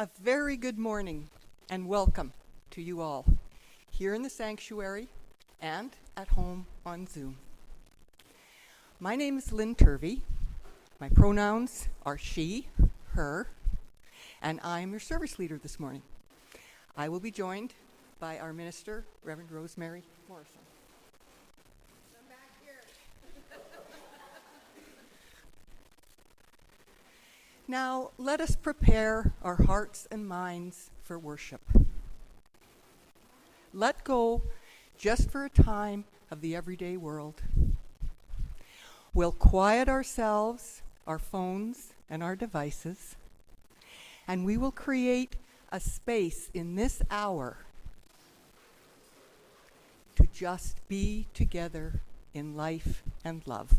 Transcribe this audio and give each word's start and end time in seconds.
A 0.00 0.08
very 0.22 0.56
good 0.56 0.78
morning 0.78 1.28
and 1.68 1.86
welcome 1.86 2.32
to 2.70 2.80
you 2.80 3.02
all 3.02 3.26
here 3.90 4.14
in 4.14 4.22
the 4.22 4.30
sanctuary 4.30 5.08
and 5.60 5.90
at 6.16 6.28
home 6.28 6.64
on 6.86 7.06
Zoom. 7.06 7.36
My 8.98 9.14
name 9.14 9.36
is 9.36 9.52
Lynn 9.52 9.74
Turvey. 9.74 10.22
My 11.00 11.10
pronouns 11.10 11.88
are 12.06 12.16
she, 12.16 12.68
her, 13.12 13.48
and 14.40 14.58
I'm 14.64 14.90
your 14.92 15.00
service 15.00 15.38
leader 15.38 15.60
this 15.62 15.78
morning. 15.78 16.00
I 16.96 17.10
will 17.10 17.20
be 17.20 17.30
joined 17.30 17.74
by 18.18 18.38
our 18.38 18.54
minister, 18.54 19.04
Reverend 19.22 19.52
Rosemary 19.52 20.04
Morrison. 20.30 20.69
Now, 27.70 28.10
let 28.18 28.40
us 28.40 28.56
prepare 28.56 29.32
our 29.44 29.54
hearts 29.54 30.08
and 30.10 30.26
minds 30.26 30.90
for 31.04 31.16
worship. 31.16 31.60
Let 33.72 34.02
go, 34.02 34.42
just 34.98 35.30
for 35.30 35.44
a 35.44 35.48
time, 35.48 36.02
of 36.32 36.40
the 36.40 36.56
everyday 36.56 36.96
world. 36.96 37.42
We'll 39.14 39.30
quiet 39.30 39.88
ourselves, 39.88 40.82
our 41.06 41.20
phones, 41.20 41.92
and 42.10 42.24
our 42.24 42.34
devices, 42.34 43.14
and 44.26 44.44
we 44.44 44.56
will 44.56 44.72
create 44.72 45.36
a 45.70 45.78
space 45.78 46.50
in 46.52 46.74
this 46.74 47.02
hour 47.08 47.58
to 50.16 50.26
just 50.34 50.76
be 50.88 51.28
together 51.34 52.00
in 52.34 52.56
life 52.56 53.04
and 53.24 53.46
love. 53.46 53.78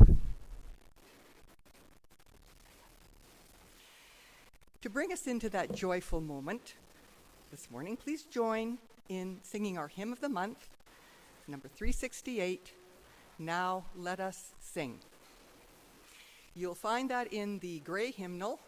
To 4.81 4.81
bring 4.92 5.10
us 5.10 5.26
into 5.26 5.48
that 5.48 5.74
joyful 5.74 6.20
moment 6.20 6.74
this 7.50 7.70
morning, 7.70 7.96
please 7.96 8.24
join 8.24 8.76
in 9.08 9.38
singing 9.42 9.78
our 9.78 9.88
hymn 9.88 10.12
of 10.12 10.20
the 10.20 10.28
month, 10.28 10.68
number 11.48 11.66
368 11.66 12.72
Now 13.38 13.86
Let 13.96 14.20
Us 14.20 14.52
Sing. 14.60 14.98
You'll 16.54 16.74
find 16.74 17.08
that 17.10 17.32
in 17.32 17.58
the 17.60 17.80
gray 17.80 18.10
hymnal, 18.10 18.60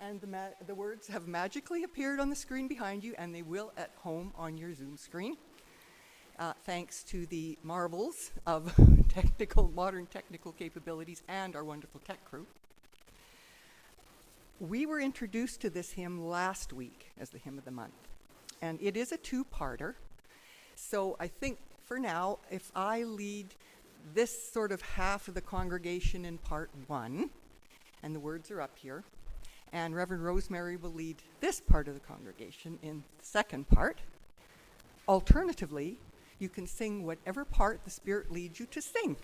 and 0.00 0.18
the, 0.22 0.26
ma- 0.26 0.54
the 0.66 0.74
words 0.74 1.08
have 1.08 1.28
magically 1.28 1.82
appeared 1.82 2.20
on 2.20 2.30
the 2.30 2.36
screen 2.36 2.66
behind 2.66 3.04
you, 3.04 3.14
and 3.18 3.34
they 3.34 3.42
will 3.42 3.70
at 3.76 3.90
home 3.98 4.32
on 4.34 4.56
your 4.56 4.72
Zoom 4.72 4.96
screen. 4.96 5.36
Uh, 6.38 6.54
thanks 6.64 7.02
to 7.02 7.26
the 7.26 7.58
marvels 7.62 8.30
of 8.46 8.72
technical, 9.10 9.70
modern 9.74 10.06
technical 10.06 10.52
capabilities 10.52 11.22
and 11.28 11.54
our 11.54 11.64
wonderful 11.64 12.00
tech 12.00 12.24
crew. 12.24 12.46
We 14.60 14.86
were 14.86 14.98
introduced 14.98 15.60
to 15.60 15.70
this 15.70 15.92
hymn 15.92 16.26
last 16.26 16.72
week 16.72 17.12
as 17.20 17.30
the 17.30 17.38
hymn 17.38 17.58
of 17.58 17.64
the 17.64 17.70
month, 17.70 17.94
and 18.60 18.76
it 18.82 18.96
is 18.96 19.12
a 19.12 19.16
two 19.16 19.44
parter. 19.44 19.94
So 20.74 21.16
I 21.20 21.28
think 21.28 21.58
for 21.84 22.00
now, 22.00 22.40
if 22.50 22.72
I 22.74 23.04
lead 23.04 23.54
this 24.14 24.50
sort 24.52 24.72
of 24.72 24.82
half 24.82 25.28
of 25.28 25.34
the 25.34 25.40
congregation 25.40 26.24
in 26.24 26.38
part 26.38 26.70
one, 26.88 27.30
and 28.02 28.16
the 28.16 28.18
words 28.18 28.50
are 28.50 28.60
up 28.60 28.76
here, 28.76 29.04
and 29.72 29.94
Reverend 29.94 30.24
Rosemary 30.24 30.76
will 30.76 30.92
lead 30.92 31.18
this 31.38 31.60
part 31.60 31.86
of 31.86 31.94
the 31.94 32.00
congregation 32.00 32.80
in 32.82 33.04
the 33.20 33.24
second 33.24 33.68
part. 33.68 34.00
Alternatively, 35.06 36.00
you 36.40 36.48
can 36.48 36.66
sing 36.66 37.06
whatever 37.06 37.44
part 37.44 37.84
the 37.84 37.90
Spirit 37.90 38.32
leads 38.32 38.58
you 38.58 38.66
to 38.66 38.82
sing, 38.82 39.14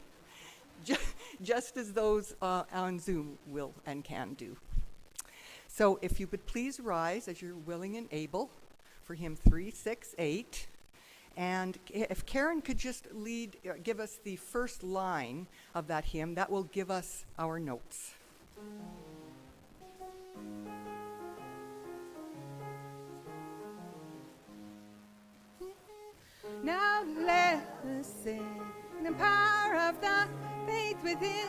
just 1.43 1.77
as 1.77 1.93
those 1.93 2.37
uh, 2.41 2.63
on 2.73 3.01
Zoom 3.01 3.37
will 3.49 3.73
and 3.85 4.05
can 4.05 4.35
do. 4.35 4.57
So 5.77 5.99
if 6.03 6.21
you 6.21 6.29
would 6.29 6.47
please 6.47 6.79
rise 6.79 7.27
as 7.27 7.43
you're 7.43 7.57
willing 7.57 7.97
and 7.97 8.07
able 8.13 8.49
for 9.03 9.15
hymn 9.15 9.35
368. 9.35 10.69
And 11.37 11.77
if 11.91 12.25
Karen 12.27 12.61
could 12.61 12.79
just 12.79 13.09
lead, 13.13 13.57
uh, 13.69 13.73
give 13.83 13.99
us 13.99 14.21
the 14.23 14.37
first 14.37 14.85
line 14.85 15.49
of 15.75 15.89
that 15.89 16.05
hymn, 16.05 16.37
that 16.37 16.49
will 16.49 16.63
give 16.63 16.93
us 16.93 17.25
our 17.41 17.59
notes. 17.59 18.15
Now 26.63 27.03
let 27.19 27.67
us 27.99 28.13
sing 28.23 28.61
the 29.03 29.11
power 29.11 29.75
of 29.89 30.01
the 30.01 30.29
faith 30.69 31.03
within. 31.03 31.49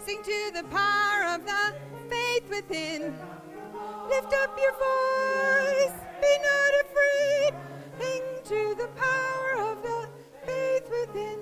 Sing 0.00 0.20
to 0.24 0.50
the 0.52 0.64
power 0.64 1.32
of 1.32 1.46
the 1.46 1.93
faith 2.10 2.48
within. 2.50 3.14
Lift 4.08 4.34
up 4.42 4.58
your 4.58 4.72
voice, 4.72 5.92
be 6.20 6.32
not 6.48 6.72
afraid. 6.84 7.54
Sing 8.00 8.22
to 8.44 8.74
the 8.76 8.88
power 8.96 9.70
of 9.70 9.82
the 9.82 10.08
faith 10.46 10.90
within. 10.90 11.38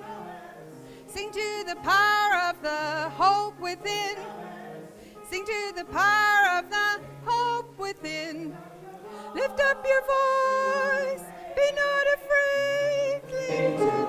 Sing 1.07 1.31
to 1.33 1.65
the 1.67 1.77
power 1.83 2.51
of 2.51 2.63
the 2.63 3.11
hope 3.11 3.59
within. 3.61 4.17
Sing 5.31 5.45
to 5.45 5.73
the 5.77 5.85
power 5.87 6.59
of 6.59 6.71
the 6.71 7.01
hope 7.25 7.79
within. 7.79 8.57
Lift 9.35 9.61
up 9.61 9.85
your 9.87 10.03
voice, 10.03 11.25
be 11.57 11.67
not 11.75 12.07
afraid. 12.17 14.02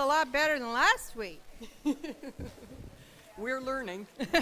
A 0.00 0.06
lot 0.06 0.32
better 0.32 0.58
than 0.58 0.72
last 0.72 1.14
week. 1.14 1.42
We're 3.36 3.60
learning. 3.60 4.06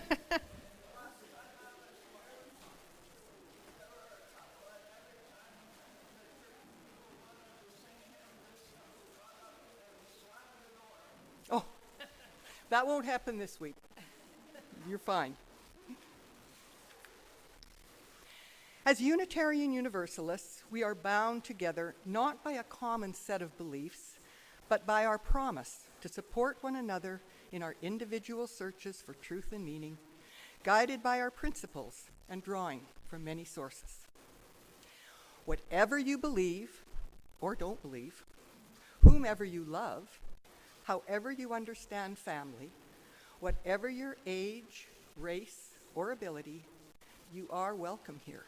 oh, 11.50 11.64
that 12.70 12.86
won't 12.86 13.04
happen 13.04 13.36
this 13.36 13.60
week. 13.60 13.74
You're 14.88 14.98
fine. 14.98 15.36
As 18.86 19.00
Unitarian 19.00 19.72
Universalists, 19.72 20.62
we 20.70 20.84
are 20.84 20.94
bound 20.94 21.42
together 21.42 21.96
not 22.06 22.44
by 22.44 22.52
a 22.52 22.62
common 22.62 23.12
set 23.12 23.42
of 23.42 23.58
beliefs, 23.58 24.17
but 24.68 24.86
by 24.86 25.04
our 25.04 25.18
promise 25.18 25.88
to 26.00 26.08
support 26.08 26.58
one 26.60 26.76
another 26.76 27.20
in 27.52 27.62
our 27.62 27.74
individual 27.82 28.46
searches 28.46 29.00
for 29.00 29.14
truth 29.14 29.52
and 29.52 29.64
meaning, 29.64 29.96
guided 30.62 31.02
by 31.02 31.20
our 31.20 31.30
principles 31.30 32.10
and 32.28 32.42
drawing 32.42 32.82
from 33.08 33.24
many 33.24 33.44
sources. 33.44 34.06
Whatever 35.46 35.98
you 35.98 36.18
believe 36.18 36.84
or 37.40 37.54
don't 37.54 37.80
believe, 37.80 38.24
whomever 39.00 39.44
you 39.44 39.64
love, 39.64 40.20
however 40.84 41.32
you 41.32 41.54
understand 41.54 42.18
family, 42.18 42.70
whatever 43.40 43.88
your 43.88 44.16
age, 44.26 44.88
race, 45.16 45.68
or 45.94 46.10
ability, 46.12 46.64
you 47.32 47.46
are 47.50 47.74
welcome 47.74 48.20
here. 48.26 48.44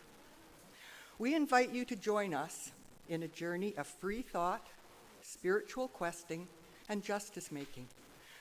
We 1.18 1.34
invite 1.34 1.72
you 1.72 1.84
to 1.86 1.96
join 1.96 2.34
us 2.34 2.72
in 3.08 3.22
a 3.22 3.28
journey 3.28 3.74
of 3.76 3.86
free 3.86 4.22
thought, 4.22 4.66
spiritual 5.22 5.88
questing, 5.88 6.46
and 6.88 7.02
justice 7.02 7.52
making 7.52 7.86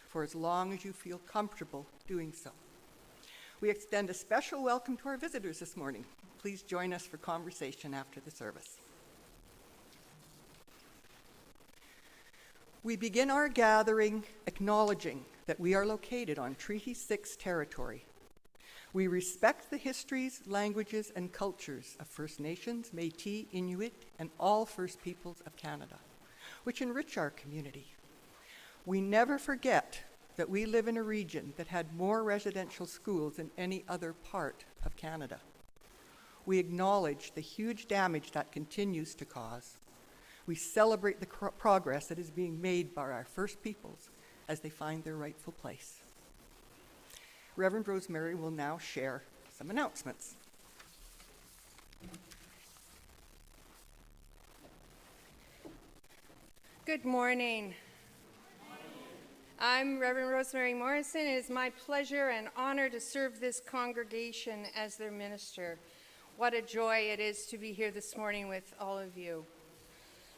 for 0.07 0.23
as 0.23 0.33
long 0.33 0.73
as 0.73 0.83
you 0.83 0.91
feel 0.91 1.19
comfortable 1.19 1.85
doing 2.07 2.33
so. 2.33 2.49
We 3.61 3.69
extend 3.69 4.09
a 4.09 4.13
special 4.13 4.63
welcome 4.63 4.97
to 4.97 5.09
our 5.09 5.17
visitors 5.17 5.59
this 5.59 5.77
morning. 5.77 6.03
Please 6.39 6.63
join 6.63 6.93
us 6.93 7.05
for 7.05 7.17
conversation 7.17 7.93
after 7.93 8.19
the 8.19 8.31
service. 8.31 8.77
We 12.81 12.95
begin 12.95 13.29
our 13.29 13.49
gathering 13.49 14.23
acknowledging 14.47 15.25
that 15.45 15.59
we 15.59 15.75
are 15.75 15.85
located 15.85 16.39
on 16.39 16.55
Treaty 16.55 16.93
6 16.93 17.35
territory. 17.35 18.05
We 18.93 19.07
respect 19.07 19.69
the 19.69 19.77
histories, 19.77 20.41
languages, 20.47 21.11
and 21.15 21.31
cultures 21.31 21.97
of 21.99 22.07
First 22.07 22.39
Nations, 22.39 22.91
Metis, 22.93 23.45
Inuit, 23.51 23.93
and 24.17 24.29
all 24.39 24.65
First 24.65 25.03
Peoples 25.03 25.43
of 25.45 25.55
Canada. 25.55 25.99
Which 26.63 26.81
enrich 26.81 27.17
our 27.17 27.29
community. 27.29 27.94
We 28.85 29.01
never 29.01 29.38
forget 29.38 30.01
that 30.35 30.50
we 30.50 30.65
live 30.65 30.88
in 30.88 30.97
a 30.97 31.03
region 31.03 31.53
that 31.57 31.67
had 31.67 31.94
more 31.95 32.23
residential 32.23 32.85
schools 32.85 33.35
than 33.35 33.51
any 33.57 33.83
other 33.89 34.13
part 34.13 34.63
of 34.85 34.95
Canada. 34.95 35.39
We 36.45 36.59
acknowledge 36.59 37.33
the 37.35 37.41
huge 37.41 37.88
damage 37.88 38.31
that 38.31 38.51
continues 38.51 39.13
to 39.15 39.25
cause. 39.25 39.77
We 40.47 40.56
celebrate 40.56 41.19
the 41.19 41.25
cro- 41.25 41.51
progress 41.51 42.07
that 42.07 42.17
is 42.17 42.31
being 42.31 42.59
made 42.61 42.95
by 42.95 43.03
our 43.03 43.25
First 43.25 43.61
Peoples 43.61 44.09
as 44.47 44.61
they 44.61 44.69
find 44.69 45.03
their 45.03 45.15
rightful 45.15 45.53
place. 45.53 46.00
Reverend 47.56 47.88
Rosemary 47.88 48.33
will 48.33 48.50
now 48.50 48.77
share 48.77 49.21
some 49.57 49.69
announcements. 49.69 50.35
Good 56.89 57.06
morning. 57.06 57.75
I'm 59.59 60.00
Reverend 60.00 60.31
Rosemary 60.31 60.74
Morrison. 60.74 61.21
It 61.21 61.36
is 61.36 61.47
my 61.47 61.69
pleasure 61.69 62.30
and 62.30 62.47
honor 62.57 62.89
to 62.89 63.00
serve 63.00 63.39
this 63.39 63.62
congregation 63.63 64.65
as 64.75 64.95
their 64.95 65.12
minister. 65.12 65.77
What 66.38 66.56
a 66.56 66.63
joy 66.63 67.12
it 67.13 67.19
is 67.19 67.45
to 67.51 67.59
be 67.59 67.74
here 67.74 67.91
this 67.91 68.18
morning 68.18 68.47
with 68.47 68.74
all 68.80 68.97
of 68.97 69.15
you. 69.15 69.45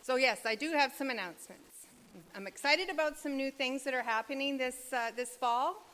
So, 0.02 0.18
yes, 0.18 0.40
I 0.46 0.56
do 0.56 0.74
have 0.74 0.92
some 0.92 1.10
announcements. 1.10 1.88
I'm 2.36 2.48
excited 2.48 2.90
about 2.90 3.18
some 3.18 3.38
new 3.38 3.50
things 3.50 3.86
that 3.86 3.94
are 3.94 4.04
happening 4.04 4.58
this, 4.58 4.92
uh, 4.92 5.12
this 5.16 5.38
fall. 5.38 5.86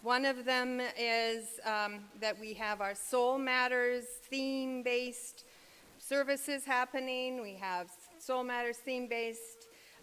One 0.00 0.24
of 0.24 0.46
them 0.46 0.80
is 0.98 1.60
um, 1.66 1.98
that 2.22 2.40
we 2.40 2.54
have 2.54 2.80
our 2.80 2.94
Soul 2.94 3.36
Matters 3.36 4.04
theme 4.30 4.82
based 4.82 5.44
services 5.98 6.64
happening. 6.64 7.42
We 7.42 7.56
have 7.60 7.88
Soul 8.18 8.44
Matters 8.44 8.78
theme 8.78 9.08
based 9.08 9.55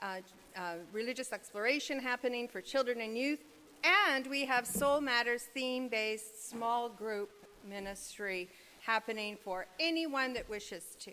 uh, 0.04 0.18
uh, 0.56 0.74
religious 0.92 1.32
exploration 1.32 2.00
happening 2.00 2.48
for 2.48 2.62
children 2.62 3.02
and 3.02 3.18
youth. 3.18 3.40
And 3.84 4.28
we 4.28 4.46
have 4.46 4.68
Soul 4.68 5.02
Matters 5.02 5.44
theme 5.54 5.88
based 5.88 6.50
small 6.50 6.90
group 6.90 7.32
ministry 7.68 8.50
happening 8.82 9.38
for 9.42 9.66
anyone 9.80 10.34
that 10.34 10.50
wishes 10.50 10.96
to. 11.00 11.12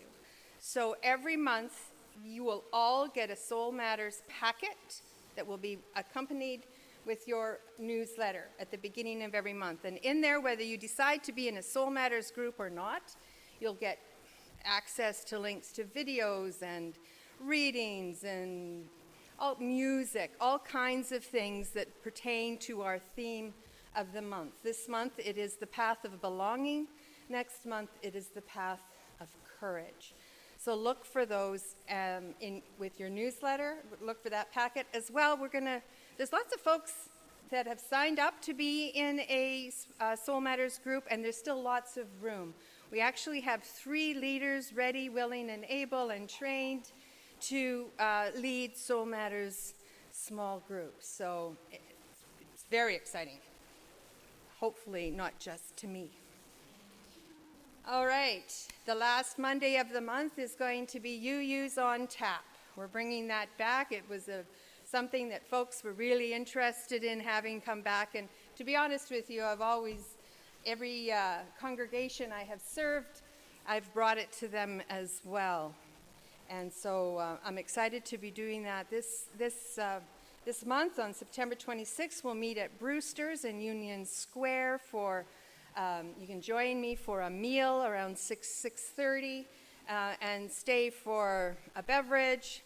So 0.59 0.95
every 1.03 1.37
month, 1.37 1.91
you 2.23 2.43
will 2.43 2.65
all 2.73 3.07
get 3.07 3.29
a 3.29 3.35
Soul 3.35 3.71
Matters 3.71 4.21
packet 4.27 5.01
that 5.35 5.47
will 5.47 5.57
be 5.57 5.79
accompanied 5.95 6.63
with 7.05 7.27
your 7.27 7.59
newsletter 7.79 8.45
at 8.59 8.69
the 8.69 8.77
beginning 8.77 9.23
of 9.23 9.33
every 9.33 9.53
month. 9.53 9.85
And 9.85 9.97
in 9.99 10.21
there, 10.21 10.39
whether 10.39 10.61
you 10.61 10.77
decide 10.77 11.23
to 11.23 11.31
be 11.31 11.47
in 11.47 11.57
a 11.57 11.63
Soul 11.63 11.89
Matters 11.89 12.29
group 12.29 12.55
or 12.59 12.69
not, 12.69 13.15
you'll 13.59 13.73
get 13.73 13.97
access 14.63 15.23
to 15.23 15.39
links 15.39 15.71
to 15.71 15.83
videos 15.85 16.61
and 16.61 16.93
readings 17.41 18.23
and 18.23 18.85
all 19.39 19.55
music, 19.59 20.31
all 20.39 20.59
kinds 20.59 21.11
of 21.11 21.23
things 21.23 21.69
that 21.71 22.03
pertain 22.03 22.57
to 22.59 22.81
our 22.81 22.99
theme 23.15 23.53
of 23.95 24.13
the 24.13 24.21
month. 24.21 24.53
This 24.63 24.87
month 24.87 25.13
it 25.17 25.37
is 25.37 25.55
the 25.55 25.67
path 25.67 26.05
of 26.05 26.21
belonging. 26.21 26.87
Next 27.29 27.65
month 27.65 27.89
it 28.01 28.15
is 28.15 28.27
the 28.27 28.41
path 28.41 28.81
of 29.19 29.27
courage. 29.59 30.13
So 30.57 30.75
look 30.75 31.05
for 31.05 31.25
those 31.25 31.75
um, 31.89 32.35
in, 32.39 32.61
with 32.77 32.99
your 32.99 33.09
newsletter. 33.09 33.77
Look 33.99 34.21
for 34.21 34.29
that 34.29 34.51
packet 34.51 34.85
as 34.93 35.09
well. 35.09 35.35
We're 35.35 35.47
gonna. 35.47 35.81
There's 36.17 36.31
lots 36.31 36.53
of 36.53 36.61
folks 36.61 37.09
that 37.49 37.65
have 37.65 37.79
signed 37.79 38.19
up 38.19 38.39
to 38.43 38.53
be 38.53 38.89
in 38.89 39.21
a 39.21 39.71
uh, 39.99 40.15
Soul 40.15 40.39
Matters 40.39 40.77
group, 40.77 41.03
and 41.09 41.23
there's 41.23 41.35
still 41.35 41.61
lots 41.61 41.97
of 41.97 42.05
room. 42.21 42.53
We 42.91 43.01
actually 43.01 43.41
have 43.41 43.63
three 43.63 44.13
leaders 44.13 44.71
ready, 44.73 45.09
willing, 45.09 45.49
and 45.49 45.65
able, 45.67 46.11
and 46.11 46.29
trained 46.29 46.91
to 47.41 47.85
uh, 47.99 48.27
lead 48.37 48.77
Soul 48.77 49.05
Matters 49.05 49.73
small 50.11 50.61
groups. 50.67 51.07
So 51.07 51.55
it's, 51.71 51.81
it's 52.53 52.65
very 52.69 52.95
exciting. 52.95 53.37
Hopefully, 54.59 55.11
not 55.11 55.37
just 55.39 55.75
to 55.77 55.87
me. 55.87 56.09
All 57.89 58.05
right, 58.05 58.53
the 58.85 58.93
last 58.93 59.39
Monday 59.39 59.77
of 59.77 59.91
the 59.91 60.01
month 60.01 60.37
is 60.37 60.53
going 60.53 60.85
to 60.87 60.99
be 60.99 61.09
UU's 61.09 61.79
on 61.79 62.05
tap. 62.05 62.43
We're 62.75 62.87
bringing 62.87 63.27
that 63.29 63.47
back. 63.57 63.91
It 63.91 64.03
was 64.07 64.29
a, 64.29 64.43
something 64.85 65.29
that 65.29 65.47
folks 65.49 65.83
were 65.83 65.93
really 65.93 66.33
interested 66.33 67.03
in 67.03 67.19
having 67.19 67.59
come 67.59 67.81
back. 67.81 68.13
And 68.13 68.29
to 68.57 68.63
be 68.63 68.75
honest 68.75 69.09
with 69.09 69.31
you, 69.31 69.43
I've 69.43 69.61
always, 69.61 70.15
every 70.63 71.11
uh, 71.11 71.37
congregation 71.59 72.31
I 72.31 72.43
have 72.43 72.61
served, 72.61 73.21
I've 73.67 73.91
brought 73.95 74.19
it 74.19 74.31
to 74.33 74.47
them 74.47 74.83
as 74.89 75.21
well. 75.25 75.73
And 76.51 76.71
so 76.71 77.15
uh, 77.15 77.37
I'm 77.45 77.57
excited 77.57 78.03
to 78.05 78.17
be 78.17 78.29
doing 78.29 78.61
that. 78.63 78.89
This, 78.89 79.27
this, 79.37 79.77
uh, 79.77 80.01
this 80.43 80.65
month 80.65 80.99
on 80.99 81.13
September 81.13 81.55
26th, 81.55 82.25
we'll 82.25 82.35
meet 82.35 82.57
at 82.57 82.77
Brewster's 82.77 83.45
in 83.45 83.61
Union 83.61 84.05
Square 84.05 84.79
for 84.79 85.25
um, 85.77 86.07
you 86.19 86.27
can 86.27 86.41
join 86.41 86.81
me 86.81 86.95
for 86.95 87.21
a 87.21 87.29
meal 87.29 87.85
around 87.85 88.17
6, 88.17 88.65
6.30 88.97 89.45
uh, 89.89 90.11
and 90.21 90.51
stay 90.51 90.89
for 90.89 91.55
a 91.77 91.83
beverage 91.83 92.63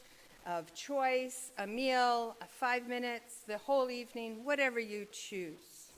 of 0.48 0.74
choice, 0.74 1.52
a 1.60 1.68
meal, 1.68 2.36
a 2.42 2.46
five 2.48 2.88
minutes, 2.88 3.42
the 3.46 3.60
whole 3.60 3.92
evening, 3.92 4.44
whatever 4.44 4.80
you 4.80 5.06
choose. 5.12 5.92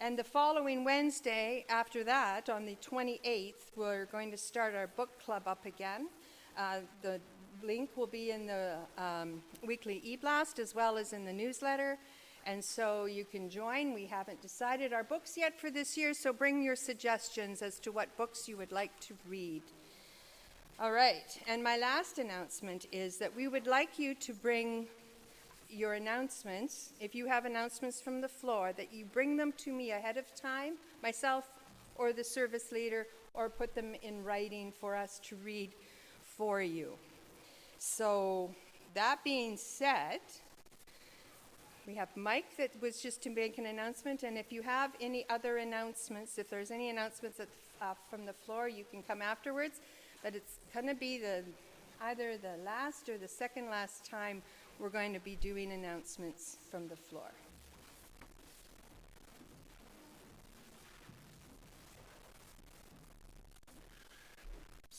And 0.00 0.18
the 0.18 0.24
following 0.24 0.82
Wednesday 0.82 1.66
after 1.68 2.02
that, 2.02 2.50
on 2.50 2.66
the 2.66 2.76
28th, 2.84 3.70
we're 3.76 4.06
going 4.06 4.32
to 4.32 4.36
start 4.36 4.74
our 4.74 4.88
book 4.88 5.10
club 5.24 5.44
up 5.46 5.66
again. 5.66 6.08
Uh, 6.56 6.78
the 7.02 7.20
link 7.62 7.90
will 7.96 8.06
be 8.06 8.30
in 8.30 8.46
the 8.46 8.76
um, 8.98 9.42
weekly 9.66 10.00
e-blast 10.04 10.58
as 10.58 10.74
well 10.74 10.96
as 10.96 11.12
in 11.12 11.24
the 11.24 11.32
newsletter. 11.32 11.98
And 12.46 12.62
so 12.62 13.06
you 13.06 13.24
can 13.24 13.48
join. 13.48 13.94
We 13.94 14.06
haven't 14.06 14.42
decided 14.42 14.92
our 14.92 15.04
books 15.04 15.36
yet 15.36 15.58
for 15.58 15.70
this 15.70 15.96
year, 15.96 16.12
so 16.12 16.32
bring 16.32 16.62
your 16.62 16.76
suggestions 16.76 17.62
as 17.62 17.78
to 17.80 17.92
what 17.92 18.14
books 18.18 18.48
you 18.48 18.56
would 18.58 18.70
like 18.70 18.98
to 19.00 19.14
read. 19.28 19.62
All 20.78 20.92
right, 20.92 21.40
and 21.48 21.62
my 21.62 21.78
last 21.78 22.18
announcement 22.18 22.86
is 22.92 23.16
that 23.18 23.34
we 23.34 23.48
would 23.48 23.66
like 23.66 23.98
you 23.98 24.14
to 24.16 24.34
bring 24.34 24.88
your 25.70 25.94
announcements, 25.94 26.92
if 27.00 27.14
you 27.14 27.26
have 27.26 27.44
announcements 27.46 28.00
from 28.00 28.20
the 28.20 28.28
floor, 28.28 28.72
that 28.76 28.92
you 28.92 29.04
bring 29.06 29.36
them 29.36 29.52
to 29.58 29.72
me 29.72 29.92
ahead 29.92 30.16
of 30.16 30.34
time, 30.34 30.74
myself 31.02 31.48
or 31.96 32.12
the 32.12 32.24
service 32.24 32.72
leader, 32.72 33.06
or 33.34 33.48
put 33.48 33.74
them 33.74 33.94
in 34.02 34.22
writing 34.22 34.72
for 34.80 34.94
us 34.94 35.20
to 35.20 35.36
read 35.36 35.70
for 36.36 36.60
you. 36.62 36.92
So, 37.78 38.50
that 38.94 39.22
being 39.24 39.56
said, 39.56 40.20
we 41.86 41.94
have 41.96 42.08
Mike 42.16 42.56
that 42.56 42.70
was 42.80 43.02
just 43.02 43.22
to 43.22 43.30
make 43.30 43.58
an 43.58 43.66
announcement, 43.66 44.22
and 44.22 44.38
if 44.38 44.52
you 44.52 44.62
have 44.62 44.92
any 45.00 45.26
other 45.28 45.58
announcements, 45.58 46.38
if 46.38 46.48
there's 46.48 46.70
any 46.70 46.88
announcements 46.90 47.38
that, 47.38 47.48
uh, 47.82 47.94
from 48.08 48.24
the 48.24 48.32
floor, 48.32 48.68
you 48.68 48.84
can 48.90 49.02
come 49.02 49.20
afterwards. 49.20 49.80
But 50.22 50.34
it's 50.34 50.58
going 50.72 50.86
to 50.86 50.94
be 50.94 51.18
the 51.18 51.42
either 52.00 52.36
the 52.36 52.56
last 52.64 53.08
or 53.08 53.18
the 53.18 53.28
second 53.28 53.68
last 53.70 54.04
time 54.04 54.42
we're 54.78 54.88
going 54.88 55.12
to 55.12 55.20
be 55.20 55.36
doing 55.36 55.72
announcements 55.72 56.56
from 56.70 56.88
the 56.88 56.96
floor. 56.96 57.30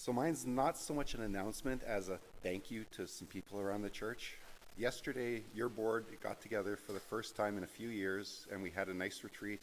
So 0.05 0.13
mine's 0.13 0.45
not 0.45 0.77
so 0.77 0.93
much 0.93 1.15
an 1.15 1.23
announcement 1.23 1.81
as 1.81 2.09
a 2.09 2.19
thank 2.43 2.69
you 2.69 2.85
to 2.91 3.07
some 3.07 3.25
people 3.25 3.59
around 3.59 3.81
the 3.81 3.89
church. 3.89 4.35
Yesterday, 4.77 5.41
your 5.55 5.67
board 5.67 6.05
got 6.21 6.39
together 6.39 6.75
for 6.75 6.93
the 6.93 6.99
first 6.99 7.35
time 7.35 7.57
in 7.57 7.63
a 7.63 7.67
few 7.67 7.89
years, 7.89 8.45
and 8.51 8.61
we 8.61 8.69
had 8.69 8.87
a 8.87 8.93
nice 8.93 9.23
retreat 9.23 9.61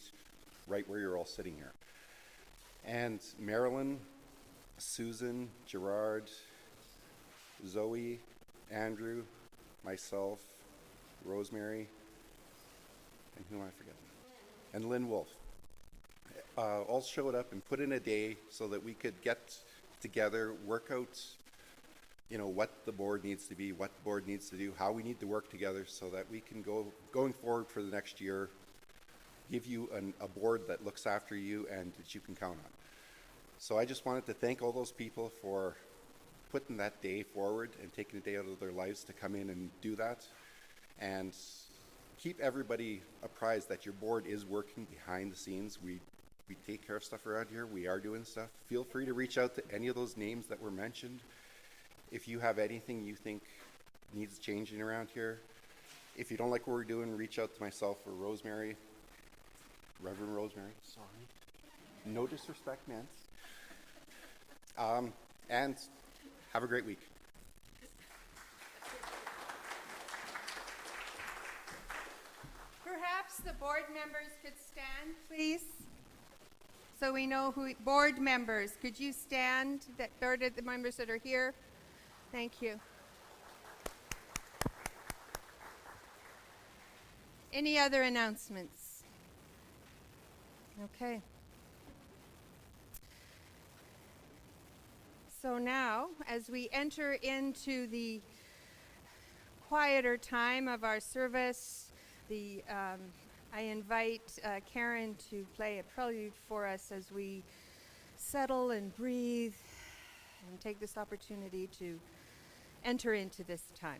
right 0.67 0.85
where 0.89 0.99
you're 0.99 1.17
all 1.17 1.23
sitting 1.23 1.55
here. 1.55 1.71
And 2.85 3.21
Marilyn, 3.39 4.01
Susan, 4.79 5.47
Gerard, 5.65 6.29
Zoe, 7.65 8.19
Andrew, 8.69 9.23
myself, 9.85 10.39
Rosemary, 11.23 11.87
and 13.37 13.45
who 13.49 13.55
am 13.59 13.61
I 13.61 13.71
forgetting? 13.77 13.95
And 14.73 14.89
Lynn 14.89 15.07
Wolf. 15.07 15.29
Uh, 16.57 16.81
all 16.81 17.01
showed 17.01 17.33
up 17.33 17.53
and 17.53 17.65
put 17.69 17.79
in 17.79 17.93
a 17.93 17.99
day 17.99 18.35
so 18.49 18.67
that 18.67 18.83
we 18.83 18.93
could 18.93 19.19
get 19.21 19.57
together, 20.03 20.53
work 20.65 20.89
out, 20.93 21.19
you 22.29 22.37
know, 22.37 22.47
what 22.47 22.85
the 22.85 22.91
board 22.91 23.23
needs 23.23 23.47
to 23.47 23.55
be, 23.55 23.71
what 23.71 23.95
the 23.95 24.01
board 24.03 24.27
needs 24.27 24.49
to 24.51 24.55
do, 24.55 24.73
how 24.77 24.91
we 24.91 25.01
need 25.01 25.19
to 25.21 25.25
work 25.25 25.49
together 25.49 25.85
so 25.87 26.09
that 26.09 26.29
we 26.29 26.41
can 26.41 26.61
go, 26.61 26.85
going 27.11 27.33
forward 27.33 27.67
for 27.67 27.81
the 27.81 27.89
next 27.89 28.21
year, 28.21 28.49
give 29.51 29.65
you 29.65 29.89
an, 29.95 30.13
a 30.21 30.27
board 30.27 30.67
that 30.67 30.85
looks 30.85 31.07
after 31.07 31.35
you 31.35 31.67
and 31.71 31.91
that 31.97 32.13
you 32.13 32.21
can 32.21 32.35
count 32.35 32.57
on. 32.63 32.71
So 33.57 33.79
I 33.79 33.85
just 33.85 34.05
wanted 34.05 34.25
to 34.27 34.33
thank 34.33 34.61
all 34.61 34.71
those 34.71 34.91
people 34.91 35.31
for 35.41 35.77
putting 36.51 36.77
that 36.77 37.01
day 37.01 37.23
forward 37.23 37.71
and 37.81 37.91
taking 37.93 38.19
a 38.19 38.21
day 38.21 38.37
out 38.37 38.45
of 38.45 38.59
their 38.59 38.71
lives 38.71 39.03
to 39.05 39.13
come 39.13 39.35
in 39.35 39.49
and 39.49 39.69
do 39.81 39.95
that. 39.95 40.25
And 40.99 41.33
keep 42.21 42.39
everybody 42.39 43.01
apprised 43.23 43.69
that 43.69 43.85
your 43.85 43.93
board 43.93 44.27
is 44.27 44.45
working 44.45 44.85
behind 44.85 45.31
the 45.31 45.37
scenes. 45.37 45.79
We 45.83 45.99
we 46.49 46.55
take 46.67 46.85
care 46.85 46.97
of 46.97 47.03
stuff 47.03 47.25
around 47.25 47.47
here. 47.49 47.65
We 47.65 47.87
are 47.87 47.99
doing 47.99 48.23
stuff. 48.23 48.49
Feel 48.67 48.83
free 48.83 49.05
to 49.05 49.13
reach 49.13 49.37
out 49.37 49.55
to 49.55 49.63
any 49.71 49.87
of 49.87 49.95
those 49.95 50.17
names 50.17 50.47
that 50.47 50.61
were 50.61 50.71
mentioned. 50.71 51.19
If 52.11 52.27
you 52.27 52.39
have 52.39 52.59
anything 52.59 53.05
you 53.05 53.15
think 53.15 53.41
needs 54.13 54.37
changing 54.37 54.81
around 54.81 55.09
here. 55.13 55.39
If 56.15 56.29
you 56.29 56.37
don't 56.37 56.51
like 56.51 56.67
what 56.67 56.73
we're 56.73 56.83
doing, 56.83 57.15
reach 57.17 57.39
out 57.39 57.55
to 57.55 57.61
myself 57.61 57.97
or 58.05 58.13
Rosemary, 58.13 58.75
Reverend 60.01 60.35
Rosemary, 60.35 60.73
sorry. 60.93 61.07
No 62.05 62.27
disrespect 62.27 62.87
meant. 62.87 63.07
Um, 64.77 65.13
and 65.49 65.75
have 66.51 66.63
a 66.63 66.67
great 66.67 66.85
week. 66.85 66.99
Perhaps 72.83 73.37
the 73.37 73.53
board 73.53 73.83
members 73.93 74.31
could 74.43 74.53
stand, 74.59 75.15
please? 75.27 75.63
So 77.03 77.11
we 77.11 77.27
know 77.27 77.51
who, 77.51 77.73
board 77.83 78.17
members, 78.17 78.77
could 78.81 78.97
you 78.97 79.11
stand, 79.11 79.87
that, 79.97 80.09
of 80.21 80.55
the 80.55 80.61
members 80.61 80.95
that 80.95 81.09
are 81.09 81.17
here? 81.17 81.53
Thank 82.31 82.61
you. 82.61 82.79
Any 87.51 87.77
other 87.77 88.03
announcements? 88.03 89.03
Okay. 90.81 91.19
So 95.41 95.57
now, 95.57 96.07
as 96.25 96.49
we 96.49 96.69
enter 96.71 97.15
into 97.15 97.85
the 97.87 98.21
quieter 99.67 100.15
time 100.15 100.69
of 100.69 100.85
our 100.85 101.01
service, 101.01 101.91
the 102.29 102.63
um, 102.69 103.01
I 103.55 103.61
invite 103.61 104.39
uh, 104.43 104.61
Karen 104.65 105.15
to 105.29 105.45
play 105.55 105.77
a 105.77 105.83
prelude 105.83 106.33
for 106.47 106.65
us 106.65 106.91
as 106.91 107.11
we 107.11 107.43
settle 108.15 108.71
and 108.71 108.95
breathe 108.95 109.53
and 110.49 110.59
take 110.59 110.79
this 110.79 110.97
opportunity 110.97 111.67
to 111.77 111.99
enter 112.83 113.13
into 113.13 113.43
this 113.43 113.61
time. 113.79 113.99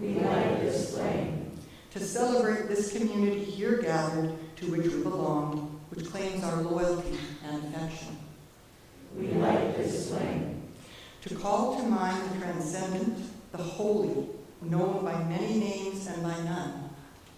We 0.00 0.14
light 0.20 0.60
this 0.60 0.94
flame. 0.94 1.52
To 1.92 2.00
celebrate 2.00 2.68
this 2.68 2.92
community 2.92 3.44
here 3.44 3.78
gathered 3.78 4.34
to 4.56 4.66
which 4.66 4.92
we 4.92 5.02
belong, 5.02 5.80
which 5.90 6.10
claims 6.10 6.42
our 6.42 6.62
loyalty 6.62 7.18
and 7.48 7.64
affection. 7.64 8.18
We 9.16 9.28
light 9.28 9.76
this 9.76 10.10
flame. 10.10 10.62
To 11.22 11.34
call 11.36 11.76
to 11.76 11.84
mind 11.84 12.30
the 12.30 12.38
transcendent, 12.40 13.18
the 13.52 13.58
holy, 13.58 14.26
known 14.60 15.04
by 15.04 15.22
many 15.24 15.58
names 15.58 16.06
and 16.06 16.22
by 16.22 16.36
none, 16.42 16.90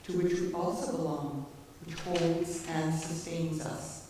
to 0.05 0.13
which 0.19 0.41
we 0.41 0.53
also 0.53 0.97
belong, 0.97 1.47
which 1.85 1.99
holds 2.01 2.67
and 2.69 2.95
sustains 2.95 3.61
us. 3.61 4.09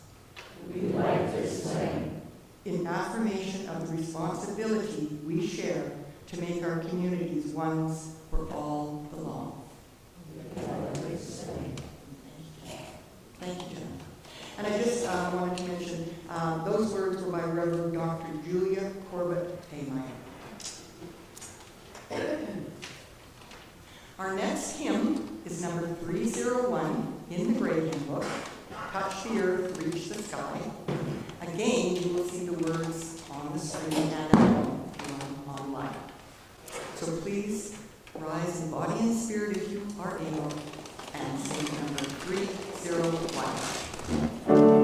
We 0.73 0.83
light 0.83 1.33
this 1.33 1.71
flame. 1.71 2.23
In 2.64 2.87
affirmation 2.87 3.68
of 3.68 3.88
the 3.88 3.97
responsibility 3.97 5.18
we 5.25 5.47
share 5.47 5.92
to 6.26 6.40
make 6.40 6.62
our 6.64 6.78
communities 6.80 7.52
ones 7.52 8.16
where 8.30 8.47
all 8.52 9.06
belong. 9.11 9.62
Thank 13.38 13.71
you, 13.71 13.76
Jen. 13.76 13.99
And 14.59 14.66
I 14.66 14.78
just 14.78 15.06
uh, 15.06 15.30
wanted 15.35 15.59
to 15.59 15.64
mention, 15.64 16.14
uh, 16.28 16.64
those 16.64 16.92
words 16.92 17.23
were 17.23 17.30
by 17.30 17.42
Reverend 17.42 17.92
Dr. 17.92 18.26
Julia 18.45 18.90
Corbett 19.11 19.61
Hemeyer. 19.71 20.02
Our 24.18 24.35
next 24.35 24.76
hymn 24.76 25.40
is 25.45 25.61
number 25.61 25.87
301 25.87 27.14
in 27.30 27.52
the 27.52 27.59
Grading 27.59 27.99
Book, 28.06 28.25
Touch 28.90 29.25
the 29.25 29.40
Earth, 29.40 29.78
Reach 29.83 30.09
the 30.09 30.23
Sky. 30.23 30.61
Again, 31.42 31.97
you 31.97 32.14
will 32.14 32.25
see 32.25 32.47
the 32.47 32.54
words 32.54 33.23
on 33.30 33.52
the 33.52 33.59
screen 33.59 34.09
and 34.09 34.80
online. 35.47 35.95
So 36.97 37.15
please 37.19 37.76
rise 38.15 38.62
in 38.62 38.71
body 38.71 38.99
and 39.00 39.15
spirit 39.15 39.59
if 39.59 39.71
you 39.71 39.87
are 40.00 40.19
able, 40.19 40.50
and 41.12 41.38
sing 41.38 41.76
number 41.76 42.05
301. 42.05 44.75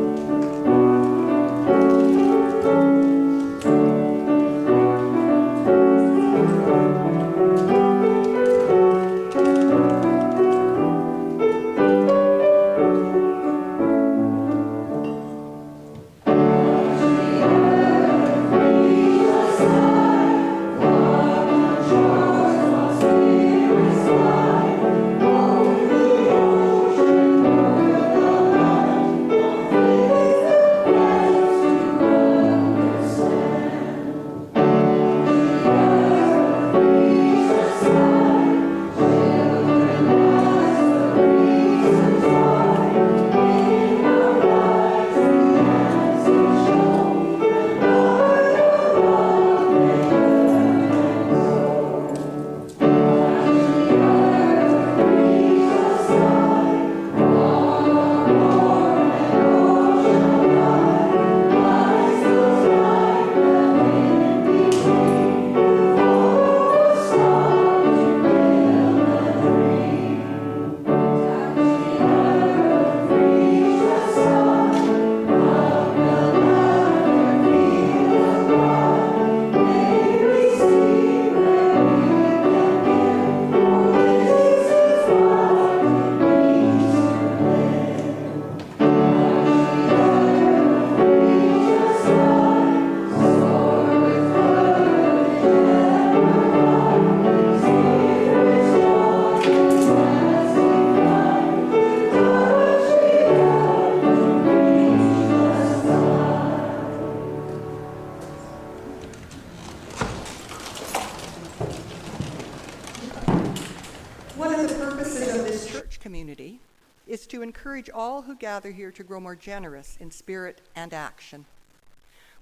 Encourage 117.63 117.91
all 117.91 118.23
who 118.23 118.35
gather 118.35 118.73
here 118.73 118.91
to 118.91 119.05
grow 119.05 119.21
more 119.21 119.37
generous 119.37 119.97
in 120.01 120.11
spirit 120.11 120.61
and 120.75 120.93
action. 120.93 121.45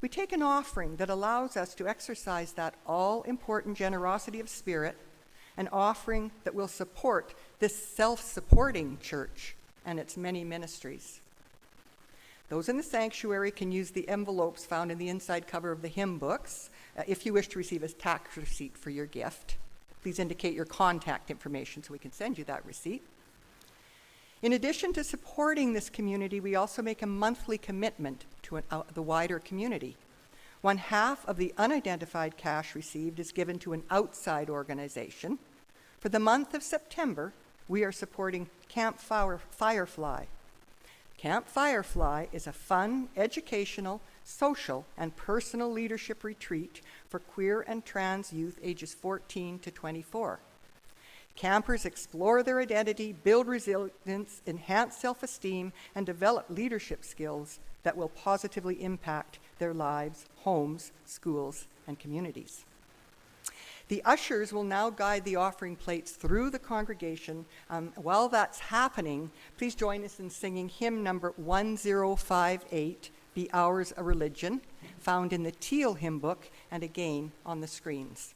We 0.00 0.08
take 0.08 0.32
an 0.32 0.40
offering 0.40 0.96
that 0.96 1.10
allows 1.10 1.58
us 1.58 1.74
to 1.74 1.86
exercise 1.86 2.52
that 2.52 2.72
all 2.86 3.20
important 3.24 3.76
generosity 3.76 4.40
of 4.40 4.48
spirit, 4.48 4.96
an 5.58 5.68
offering 5.74 6.30
that 6.44 6.54
will 6.54 6.68
support 6.68 7.34
this 7.58 7.86
self 7.86 8.22
supporting 8.22 8.96
church 9.02 9.56
and 9.84 10.00
its 10.00 10.16
many 10.16 10.42
ministries. 10.42 11.20
Those 12.48 12.70
in 12.70 12.78
the 12.78 12.82
sanctuary 12.82 13.50
can 13.50 13.72
use 13.72 13.90
the 13.90 14.08
envelopes 14.08 14.64
found 14.64 14.90
in 14.90 14.96
the 14.96 15.10
inside 15.10 15.46
cover 15.46 15.70
of 15.70 15.82
the 15.82 15.88
hymn 15.88 16.16
books 16.16 16.70
uh, 16.96 17.02
if 17.06 17.26
you 17.26 17.34
wish 17.34 17.48
to 17.48 17.58
receive 17.58 17.82
a 17.82 17.88
tax 17.88 18.38
receipt 18.38 18.74
for 18.74 18.88
your 18.88 19.04
gift. 19.04 19.56
Please 20.00 20.18
indicate 20.18 20.54
your 20.54 20.64
contact 20.64 21.30
information 21.30 21.82
so 21.82 21.92
we 21.92 21.98
can 21.98 22.10
send 22.10 22.38
you 22.38 22.44
that 22.44 22.64
receipt. 22.64 23.02
In 24.42 24.54
addition 24.54 24.94
to 24.94 25.04
supporting 25.04 25.74
this 25.74 25.90
community, 25.90 26.40
we 26.40 26.54
also 26.54 26.80
make 26.80 27.02
a 27.02 27.06
monthly 27.06 27.58
commitment 27.58 28.24
to 28.42 28.56
an, 28.56 28.64
uh, 28.70 28.82
the 28.94 29.02
wider 29.02 29.38
community. 29.38 29.96
One 30.62 30.78
half 30.78 31.26
of 31.26 31.36
the 31.36 31.52
unidentified 31.58 32.38
cash 32.38 32.74
received 32.74 33.20
is 33.20 33.32
given 33.32 33.58
to 33.60 33.74
an 33.74 33.82
outside 33.90 34.48
organization. 34.48 35.38
For 36.00 36.08
the 36.08 36.18
month 36.18 36.54
of 36.54 36.62
September, 36.62 37.34
we 37.68 37.84
are 37.84 37.92
supporting 37.92 38.48
Camp 38.68 38.98
Fire, 38.98 39.38
Firefly. 39.50 40.24
Camp 41.18 41.46
Firefly 41.46 42.26
is 42.32 42.46
a 42.46 42.52
fun, 42.52 43.10
educational, 43.18 44.00
social, 44.24 44.86
and 44.96 45.14
personal 45.16 45.70
leadership 45.70 46.24
retreat 46.24 46.80
for 47.10 47.18
queer 47.18 47.60
and 47.60 47.84
trans 47.84 48.32
youth 48.32 48.58
ages 48.62 48.94
14 48.94 49.58
to 49.58 49.70
24. 49.70 50.40
Campers 51.36 51.86
explore 51.86 52.42
their 52.42 52.60
identity, 52.60 53.12
build 53.12 53.46
resilience, 53.46 54.42
enhance 54.46 54.96
self 54.96 55.22
esteem, 55.22 55.72
and 55.94 56.04
develop 56.04 56.46
leadership 56.50 57.04
skills 57.04 57.60
that 57.82 57.96
will 57.96 58.10
positively 58.10 58.82
impact 58.82 59.38
their 59.58 59.72
lives, 59.72 60.26
homes, 60.36 60.92
schools, 61.04 61.66
and 61.86 61.98
communities. 61.98 62.64
The 63.88 64.04
ushers 64.04 64.52
will 64.52 64.62
now 64.62 64.88
guide 64.90 65.24
the 65.24 65.34
offering 65.34 65.74
plates 65.74 66.12
through 66.12 66.50
the 66.50 66.60
congregation. 66.60 67.44
Um, 67.68 67.92
while 67.96 68.28
that's 68.28 68.60
happening, 68.60 69.32
please 69.58 69.74
join 69.74 70.04
us 70.04 70.20
in 70.20 70.30
singing 70.30 70.68
hymn 70.68 71.02
number 71.02 71.32
1058, 71.36 73.10
Be 73.34 73.50
Ours 73.52 73.92
a 73.96 74.04
Religion, 74.04 74.60
found 74.98 75.32
in 75.32 75.42
the 75.42 75.50
Teal 75.50 75.94
hymn 75.94 76.20
book 76.20 76.50
and 76.70 76.84
again 76.84 77.32
on 77.44 77.60
the 77.60 77.66
screens. 77.66 78.32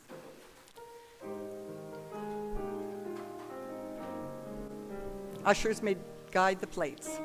Ushers 5.45 5.83
may 5.83 5.97
guide 6.31 6.61
the 6.61 6.67
plates. 6.67 7.21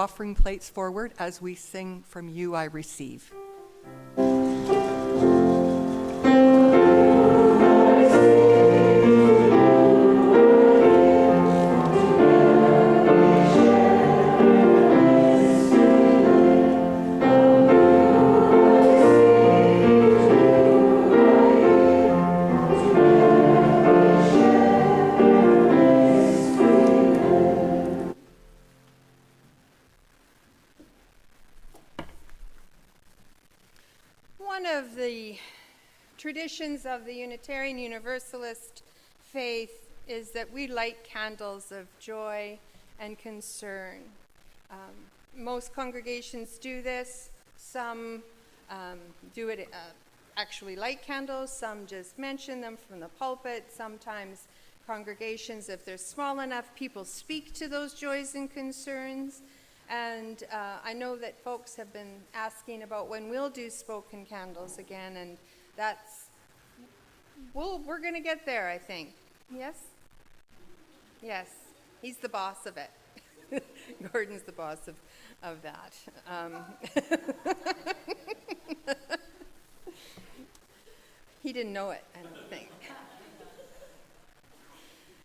Offering 0.00 0.34
plates 0.34 0.66
forward 0.66 1.12
as 1.18 1.42
we 1.42 1.54
sing 1.54 2.02
From 2.08 2.26
You 2.26 2.54
I 2.54 2.64
Receive. 2.64 3.30
The 34.64 35.38
traditions 36.18 36.84
of 36.84 37.06
the 37.06 37.14
Unitarian 37.14 37.78
Universalist 37.78 38.82
faith 39.22 39.90
is 40.06 40.32
that 40.32 40.52
we 40.52 40.66
light 40.66 41.02
candles 41.02 41.72
of 41.72 41.86
joy 41.98 42.58
and 42.98 43.18
concern. 43.18 44.00
Um, 44.70 44.78
most 45.34 45.74
congregations 45.74 46.58
do 46.58 46.82
this. 46.82 47.30
Some 47.56 48.22
um, 48.70 48.98
do 49.34 49.48
it, 49.48 49.68
uh, 49.72 49.76
actually 50.36 50.76
light 50.76 51.02
candles, 51.02 51.50
some 51.50 51.86
just 51.86 52.18
mention 52.18 52.60
them 52.60 52.76
from 52.76 53.00
the 53.00 53.08
pulpit. 53.08 53.64
Sometimes 53.74 54.46
congregations, 54.86 55.68
if 55.68 55.84
they're 55.86 55.96
small 55.96 56.40
enough, 56.40 56.74
people 56.74 57.04
speak 57.04 57.54
to 57.54 57.66
those 57.66 57.94
joys 57.94 58.34
and 58.34 58.52
concerns. 58.52 59.40
And 59.90 60.44
uh, 60.52 60.76
I 60.84 60.92
know 60.92 61.16
that 61.16 61.42
folks 61.42 61.74
have 61.74 61.92
been 61.92 62.20
asking 62.32 62.84
about 62.84 63.08
when 63.08 63.28
we'll 63.28 63.50
do 63.50 63.68
spoken 63.68 64.24
candles 64.24 64.78
again, 64.78 65.16
and 65.16 65.36
that's, 65.76 66.26
well, 67.54 67.80
we're 67.84 67.98
going 67.98 68.14
to 68.14 68.20
get 68.20 68.46
there, 68.46 68.68
I 68.68 68.78
think. 68.78 69.14
Yes? 69.52 69.74
Yes. 71.20 71.48
He's 72.00 72.18
the 72.18 72.28
boss 72.28 72.66
of 72.66 72.76
it. 72.76 72.92
Gordon's 74.12 74.42
the 74.42 74.52
boss 74.52 74.86
of, 74.86 74.94
of 75.42 75.60
that. 75.62 75.92
Um, 76.28 76.64
he 81.42 81.52
didn't 81.52 81.72
know 81.72 81.90
it, 81.90 82.04
I 82.14 82.22
don't 82.22 82.48
think. 82.48 82.68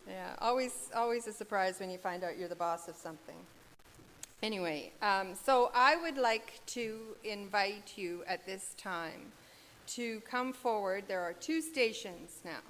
Yeah, 0.08 0.36
always, 0.40 0.92
always 0.96 1.26
a 1.26 1.34
surprise 1.34 1.80
when 1.80 1.90
you 1.90 1.98
find 1.98 2.24
out 2.24 2.38
you're 2.38 2.48
the 2.48 2.56
boss 2.56 2.88
of 2.88 2.96
something. 2.96 3.38
Anyway, 4.46 4.92
um, 5.02 5.34
so 5.34 5.72
I 5.74 5.96
would 5.96 6.20
like 6.20 6.64
to 6.68 7.00
invite 7.24 7.94
you 7.96 8.24
at 8.28 8.46
this 8.46 8.76
time 8.78 9.32
to 9.88 10.20
come 10.20 10.54
forward. 10.54 11.06
There 11.08 11.22
are 11.22 11.34
two 11.34 11.62
stations 11.62 12.42
now. 12.46 12.62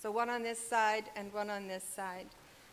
So 0.00 0.10
one 0.10 0.28
on 0.28 0.42
this 0.42 0.58
side 0.58 1.04
and 1.14 1.32
one 1.32 1.50
on 1.50 1.68
this 1.68 1.84
side. 1.84 2.26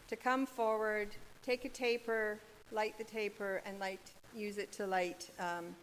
To 0.08 0.16
come 0.16 0.48
forward, 0.48 1.10
take 1.46 1.66
a 1.66 1.70
taper, 1.70 2.40
light 2.72 2.98
the 2.98 3.04
taper, 3.04 3.62
and 3.64 3.80
light, 3.80 4.02
use 4.36 4.58
it 4.58 4.72
to 4.72 4.88
light 4.88 5.30
um, 5.40 5.76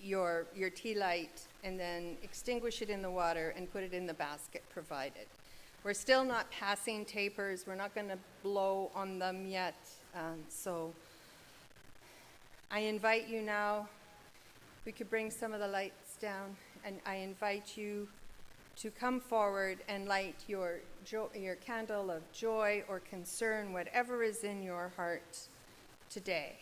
your, 0.00 0.46
your 0.54 0.70
tea 0.70 0.94
light, 0.94 1.42
and 1.64 1.76
then 1.76 2.18
extinguish 2.22 2.82
it 2.82 2.88
in 2.88 3.02
the 3.02 3.10
water 3.10 3.52
and 3.56 3.68
put 3.72 3.82
it 3.82 3.92
in 3.92 4.06
the 4.06 4.14
basket 4.14 4.62
provided. 4.72 5.26
We're 5.82 5.92
still 5.92 6.22
not 6.22 6.48
passing 6.52 7.04
tapers. 7.04 7.66
We're 7.66 7.74
not 7.74 7.96
going 7.96 8.10
to 8.10 8.18
blow 8.44 8.92
on 8.94 9.18
them 9.18 9.48
yet. 9.48 9.74
Um, 10.14 10.44
so 10.48 10.92
I 12.74 12.78
invite 12.78 13.28
you 13.28 13.42
now. 13.42 13.86
We 14.86 14.92
could 14.92 15.10
bring 15.10 15.30
some 15.30 15.52
of 15.52 15.60
the 15.60 15.68
lights 15.68 16.16
down, 16.18 16.56
and 16.86 17.00
I 17.04 17.16
invite 17.16 17.76
you 17.76 18.08
to 18.76 18.90
come 18.90 19.20
forward 19.20 19.80
and 19.88 20.08
light 20.08 20.36
your, 20.46 20.78
jo- 21.04 21.28
your 21.34 21.56
candle 21.56 22.10
of 22.10 22.22
joy 22.32 22.82
or 22.88 23.00
concern, 23.00 23.74
whatever 23.74 24.22
is 24.22 24.42
in 24.42 24.62
your 24.62 24.90
heart 24.96 25.36
today. 26.08 26.60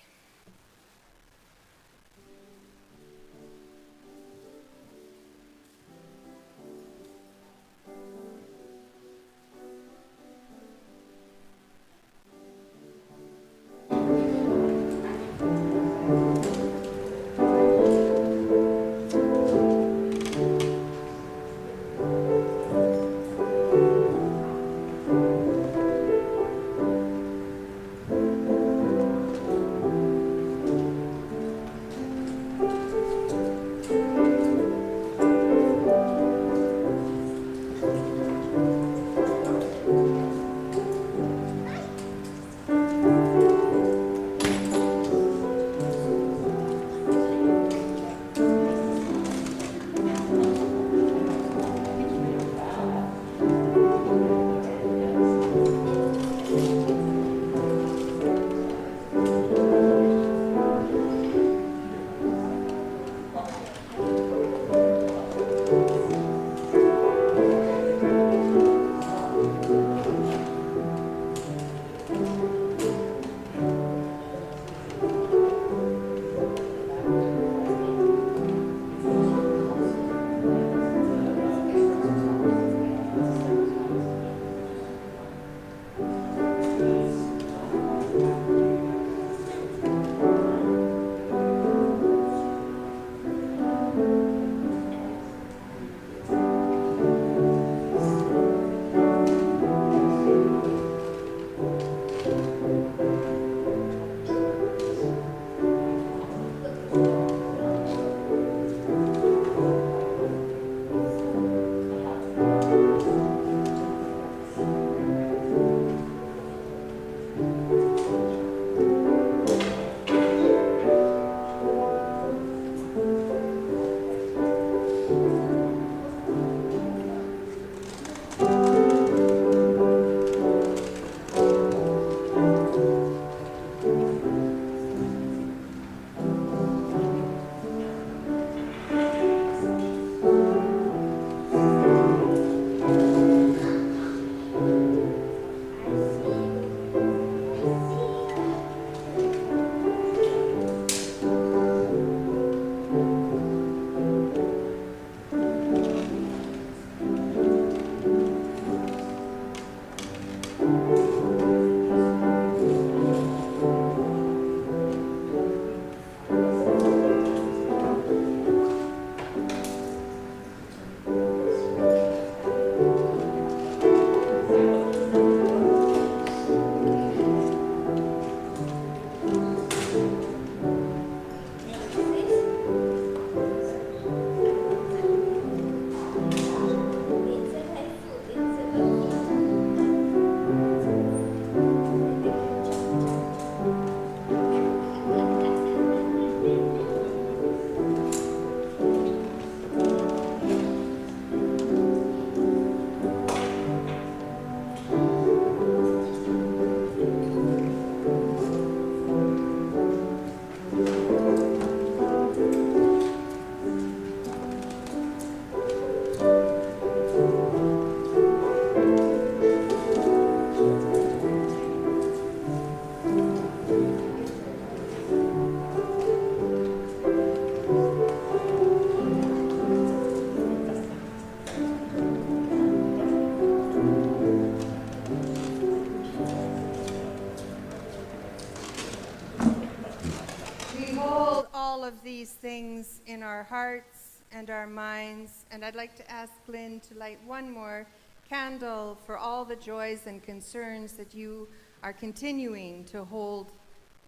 Things 242.40 243.00
in 243.06 243.22
our 243.22 243.42
hearts 243.44 244.22
and 244.32 244.50
our 244.50 244.66
minds. 244.66 245.44
And 245.50 245.64
I'd 245.64 245.74
like 245.74 245.96
to 245.96 246.10
ask 246.10 246.32
Lynn 246.48 246.80
to 246.88 246.94
light 246.98 247.18
one 247.26 247.50
more 247.50 247.86
candle 248.28 248.96
for 249.06 249.16
all 249.18 249.44
the 249.44 249.56
joys 249.56 250.06
and 250.06 250.22
concerns 250.22 250.92
that 250.92 251.14
you 251.14 251.48
are 251.82 251.92
continuing 251.92 252.84
to 252.84 253.04
hold 253.04 253.50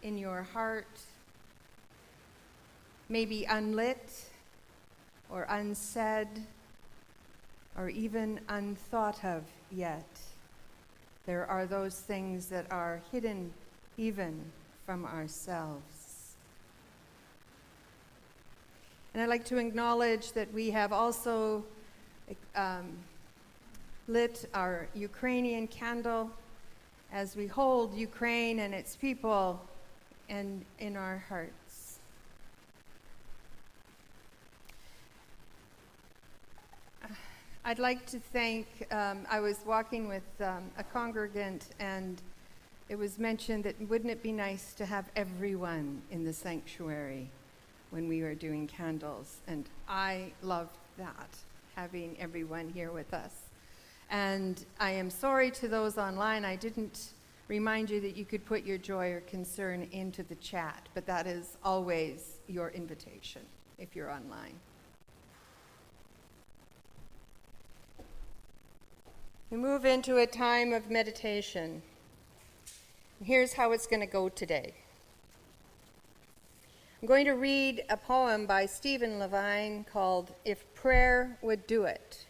in 0.01 0.17
your 0.17 0.43
heart, 0.43 0.99
maybe 3.09 3.45
unlit 3.45 4.29
or 5.29 5.45
unsaid 5.49 6.27
or 7.77 7.89
even 7.89 8.39
unthought 8.49 9.23
of 9.25 9.43
yet. 9.71 10.07
There 11.25 11.45
are 11.47 11.65
those 11.65 11.99
things 11.99 12.47
that 12.47 12.71
are 12.71 13.01
hidden 13.11 13.51
even 13.97 14.39
from 14.85 15.05
ourselves. 15.05 16.02
And 19.13 19.21
I'd 19.21 19.29
like 19.29 19.45
to 19.45 19.57
acknowledge 19.57 20.31
that 20.31 20.51
we 20.53 20.71
have 20.71 20.91
also 20.91 21.63
um, 22.55 22.97
lit 24.07 24.49
our 24.55 24.87
Ukrainian 24.95 25.67
candle 25.67 26.31
as 27.11 27.35
we 27.35 27.45
hold 27.45 27.93
Ukraine 27.93 28.59
and 28.59 28.73
its 28.73 28.95
people 28.95 29.61
and 30.29 30.65
in 30.79 30.97
our 30.97 31.23
hearts. 31.29 31.99
I'd 37.65 37.79
like 37.79 38.05
to 38.07 38.19
thank, 38.19 38.67
um, 38.91 39.27
I 39.29 39.39
was 39.39 39.59
walking 39.65 40.07
with 40.07 40.23
um, 40.41 40.63
a 40.77 40.83
congregant 40.83 41.67
and 41.79 42.19
it 42.89 42.97
was 42.97 43.19
mentioned 43.19 43.63
that 43.63 43.75
wouldn't 43.87 44.11
it 44.11 44.23
be 44.23 44.31
nice 44.31 44.73
to 44.73 44.85
have 44.85 45.09
everyone 45.15 46.01
in 46.11 46.25
the 46.25 46.33
sanctuary 46.33 47.29
when 47.93 48.07
we 48.07 48.23
were 48.23 48.33
doing 48.33 48.65
candles? 48.65 49.37
And 49.47 49.69
I 49.87 50.33
loved 50.41 50.77
that, 50.97 51.37
having 51.75 52.19
everyone 52.19 52.67
here 52.67 52.91
with 52.91 53.13
us. 53.13 53.33
And 54.09 54.65
I 54.79 54.89
am 54.91 55.11
sorry 55.11 55.51
to 55.51 55.67
those 55.67 55.97
online, 55.99 56.43
I 56.43 56.55
didn't 56.55 57.13
remind 57.47 57.91
you 57.91 58.01
that 58.01 58.17
you 58.17 58.25
could 58.25 58.43
put 58.45 58.65
your 58.65 58.79
joy 58.79 59.11
or 59.11 59.21
concern 59.21 59.87
into 59.91 60.23
the 60.23 60.35
chat, 60.35 60.89
but 60.95 61.05
that 61.05 61.27
is 61.27 61.57
always 61.63 62.37
your 62.47 62.71
invitation 62.71 63.43
if 63.77 63.95
you're 63.95 64.09
online. 64.09 64.55
We 69.51 69.57
move 69.57 69.85
into 69.85 70.17
a 70.17 70.25
time 70.25 70.73
of 70.73 70.89
meditation. 70.89 71.83
Here's 73.23 73.53
how 73.53 73.71
it's 73.71 73.85
going 73.85 73.99
to 73.99 74.07
go 74.07 74.29
today. 74.29 74.73
I'm 77.03 77.07
going 77.07 77.25
to 77.25 77.33
read 77.33 77.83
a 77.89 77.97
poem 77.97 78.45
by 78.45 78.65
Stephen 78.65 79.19
Levine 79.19 79.83
called 79.91 80.31
If 80.45 80.73
Prayer 80.73 81.37
Would 81.41 81.67
Do 81.67 81.83
It. 81.83 82.23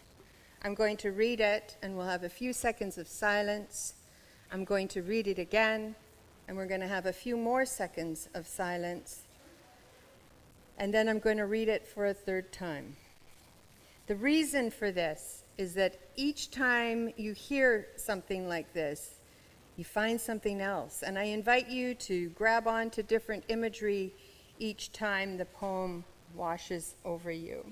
I'm 0.64 0.74
going 0.74 0.98
to 0.98 1.12
read 1.12 1.42
it, 1.42 1.78
and 1.84 1.96
we'll 1.96 2.08
have 2.08 2.24
a 2.24 2.30
few 2.30 2.54
seconds 2.54 2.98
of 2.98 3.08
silence. 3.08 3.94
I'm 4.52 4.66
going 4.66 4.88
to 4.88 5.04
read 5.04 5.28
it 5.28 5.38
again, 5.38 5.94
and 6.48 6.58
we're 6.58 6.66
going 6.66 6.82
to 6.82 6.88
have 6.88 7.06
a 7.06 7.14
few 7.14 7.38
more 7.38 7.68
seconds 7.68 8.30
of 8.34 8.48
silence. 8.48 9.22
And 10.80 10.92
then 10.92 11.08
I'm 11.08 11.20
going 11.20 11.38
to 11.38 11.46
read 11.46 11.70
it 11.70 11.88
for 11.88 12.08
a 12.08 12.14
third 12.16 12.52
time. 12.52 12.96
The 14.08 14.16
reason 14.16 14.72
for 14.72 14.90
this 14.90 15.44
is 15.56 15.76
that 15.76 16.00
each 16.16 16.50
time 16.50 17.14
you 17.16 17.34
hear 17.34 17.90
something 17.96 18.50
like 18.50 18.74
this, 18.74 19.20
you 19.78 19.84
find 19.84 20.20
something 20.20 20.62
else. 20.62 21.04
And 21.04 21.20
I 21.20 21.26
invite 21.26 21.70
you 21.70 21.94
to 21.94 22.30
grab 22.30 22.68
on 22.68 22.90
to 22.90 23.04
different 23.04 23.44
imagery 23.50 24.14
each 24.60 24.92
time 24.92 25.38
the 25.38 25.46
poem 25.46 26.04
washes 26.36 26.96
over 27.06 27.32
you. 27.32 27.66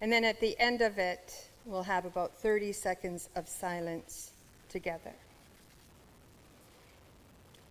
And 0.00 0.12
then 0.12 0.24
at 0.24 0.40
the 0.40 0.58
end 0.58 0.82
of 0.82 0.98
it, 0.98 1.48
we'll 1.64 1.82
have 1.82 2.04
about 2.04 2.36
30 2.36 2.72
seconds 2.72 3.28
of 3.34 3.48
silence 3.48 4.32
together. 4.68 5.14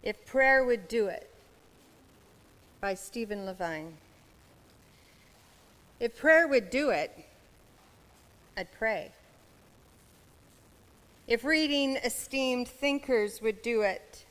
If 0.03 0.25
Prayer 0.25 0.63
Would 0.65 0.87
Do 0.87 1.07
It 1.07 1.29
by 2.85 2.93
Stephen 2.93 3.45
Levine. 3.45 3.97
If 5.99 6.15
prayer 6.17 6.47
would 6.47 6.69
do 6.69 6.91
it, 6.91 7.25
I'd 8.55 8.71
pray. 8.71 9.11
If 11.27 11.43
reading 11.43 11.95
esteemed 11.95 12.67
thinkers 12.67 13.41
would 13.41 13.63
do 13.63 13.81
it, 13.81 14.25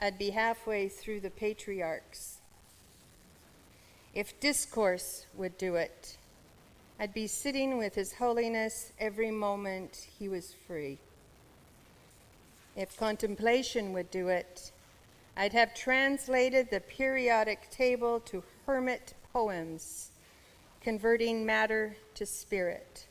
I'd 0.00 0.16
be 0.16 0.30
halfway 0.30 0.88
through 0.88 1.20
the 1.20 1.28
patriarchs. 1.28 2.35
If 4.16 4.40
discourse 4.40 5.26
would 5.34 5.58
do 5.58 5.74
it, 5.74 6.16
I'd 6.98 7.12
be 7.12 7.26
sitting 7.26 7.76
with 7.76 7.94
His 7.94 8.14
Holiness 8.14 8.92
every 8.98 9.30
moment 9.30 10.06
he 10.18 10.26
was 10.26 10.54
free. 10.66 10.96
If 12.74 12.96
contemplation 12.96 13.92
would 13.92 14.10
do 14.10 14.28
it, 14.28 14.72
I'd 15.36 15.52
have 15.52 15.74
translated 15.74 16.70
the 16.70 16.80
periodic 16.80 17.70
table 17.70 18.20
to 18.20 18.42
hermit 18.64 19.12
poems, 19.34 20.12
converting 20.80 21.44
matter 21.44 21.94
to 22.14 22.24
spirit. 22.24 23.06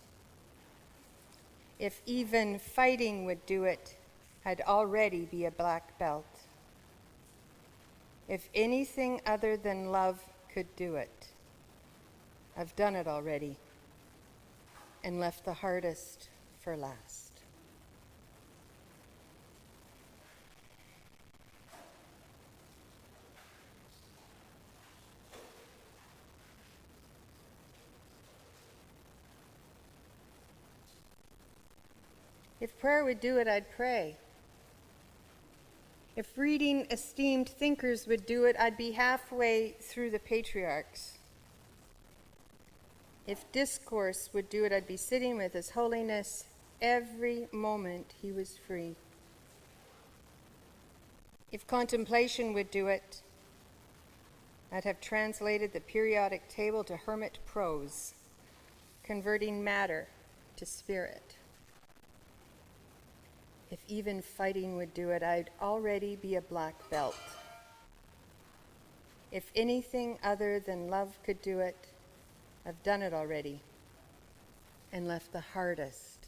If 1.78 2.02
even 2.08 2.58
fighting 2.58 3.26
would 3.26 3.46
do 3.46 3.66
it, 3.66 3.96
I'd 4.44 4.62
already 4.62 5.26
be 5.26 5.46
a 5.46 5.52
black 5.52 6.00
belt. 6.00 6.26
If 8.28 8.50
anything 8.56 9.22
other 9.28 9.56
than 9.56 9.92
love 9.92 10.20
could 10.56 10.74
do 10.78 10.96
it, 10.96 11.28
I've 12.56 12.74
done 12.78 12.96
it 12.96 13.08
already 13.08 13.58
and 15.04 15.20
left 15.20 15.44
the 15.44 15.54
hardest 15.54 16.30
for 16.62 16.78
last. 16.78 17.42
If 32.62 32.80
prayer 32.80 33.04
would 33.04 33.20
do 33.20 33.40
it, 33.40 33.50
I'd 33.50 33.70
pray. 33.76 34.16
If 36.16 36.38
reading 36.38 36.88
esteemed 36.92 37.50
thinkers 37.50 38.08
would 38.08 38.26
do 38.26 38.46
it, 38.46 38.56
I'd 38.58 38.78
be 38.78 38.92
halfway 38.92 39.72
through 39.82 40.12
the 40.12 40.20
patriarchs. 40.20 41.18
If 43.28 43.52
discourse 43.52 44.30
would 44.32 44.50
do 44.50 44.64
it, 44.64 44.72
I'd 44.72 44.88
be 44.88 44.96
sitting 44.96 45.36
with 45.36 45.52
His 45.52 45.72
Holiness 45.72 46.46
every 46.82 47.48
moment 47.52 48.14
he 48.22 48.32
was 48.32 48.58
free. 48.66 48.96
If 51.52 51.68
contemplation 51.68 52.54
would 52.54 52.72
do 52.72 52.88
it, 52.88 53.22
I'd 54.72 54.86
have 54.86 55.02
translated 55.02 55.74
the 55.74 55.82
periodic 55.82 56.48
table 56.48 56.86
to 56.86 56.96
hermit 56.96 57.40
prose, 57.46 58.14
converting 59.04 59.64
matter 59.64 60.08
to 60.56 60.66
spirit. 60.66 61.35
If 63.72 63.80
even 63.88 64.22
fighting 64.22 64.78
would 64.78 64.94
do 64.94 65.10
it, 65.10 65.24
I'd 65.24 65.50
already 65.62 66.16
be 66.16 66.36
a 66.36 66.42
black 66.42 66.76
belt. 66.90 67.16
If 69.32 69.52
anything 69.56 70.18
other 70.24 70.60
than 70.60 70.90
love 70.90 71.18
could 71.24 71.42
do 71.42 71.60
it, 71.60 71.76
I've 72.66 72.82
done 72.84 73.02
it 73.02 73.14
already 73.14 73.62
and 74.94 75.08
left 75.08 75.34
the 75.34 75.42
hardest 75.42 76.28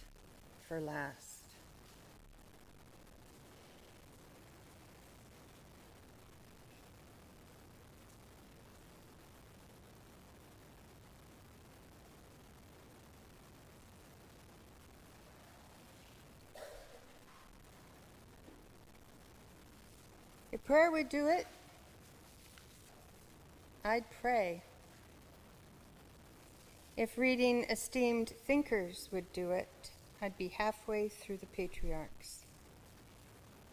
for 0.68 0.82
last. 0.82 1.38
If 20.52 20.57
prayer 20.68 20.92
would 20.92 21.08
do 21.08 21.28
it, 21.28 21.48
I'd 23.86 24.04
pray. 24.22 24.62
If 26.98 27.18
reading 27.18 27.64
esteemed 27.70 28.34
thinkers 28.46 29.08
would 29.14 29.32
do 29.32 29.52
it, 29.52 29.92
I'd 30.22 30.38
be 30.38 30.50
halfway 30.50 31.08
through 31.08 31.38
the 31.38 31.46
patriarchs. 31.46 32.44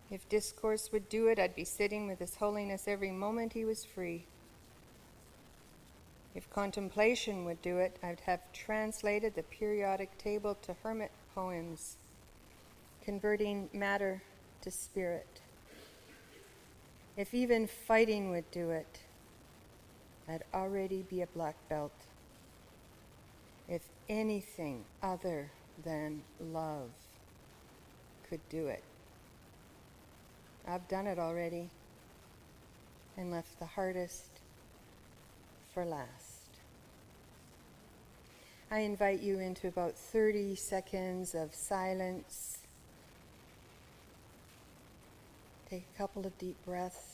If 0.09 0.29
discourse 0.29 0.93
would 0.93 1.09
do 1.09 1.27
it, 1.27 1.41
I'd 1.41 1.57
be 1.57 1.65
sitting 1.65 2.07
with 2.07 2.21
His 2.21 2.37
Holiness 2.37 2.87
every 2.87 3.11
moment 3.11 3.55
he 3.55 3.65
was 3.65 3.85
free. 3.85 4.27
If 6.33 6.49
contemplation 6.51 7.45
would 7.45 7.61
do 7.61 7.79
it, 7.79 7.97
I'd 8.05 8.21
have 8.21 8.41
translated 8.53 9.35
the 9.35 9.43
periodic 9.43 10.17
table 10.17 10.57
to 10.63 10.77
hermit 10.85 11.11
poems, 11.35 11.97
converting 13.05 13.69
matter 13.73 14.23
to 14.63 14.71
spirit. 14.71 15.41
If 17.17 17.33
even 17.33 17.67
fighting 17.67 18.31
would 18.31 18.51
do 18.51 18.71
it, 18.71 19.01
I'd 20.29 20.43
already 20.53 21.03
be 21.03 21.23
a 21.23 21.27
black 21.29 21.57
belt. 21.69 21.93
If 23.69 23.83
anything 24.09 24.85
other 25.03 25.51
than 25.85 26.23
love 26.41 26.91
could 28.29 28.41
do 28.49 28.67
it. 28.67 28.83
I've 30.67 30.89
done 30.89 31.07
it 31.07 31.19
already 31.19 31.69
and 33.17 33.31
left 33.31 33.59
the 33.59 33.67
hardest 33.67 34.31
for 35.73 35.85
last. 35.85 36.09
I 38.71 38.79
invite 38.81 39.21
you 39.21 39.39
into 39.39 39.69
about 39.69 39.95
30 39.95 40.57
seconds 40.57 41.35
of 41.35 41.55
silence. 41.55 42.59
Take 45.69 45.87
a 45.95 45.99
couple 45.99 46.27
of 46.27 46.37
deep 46.39 46.57
breaths. 46.65 47.14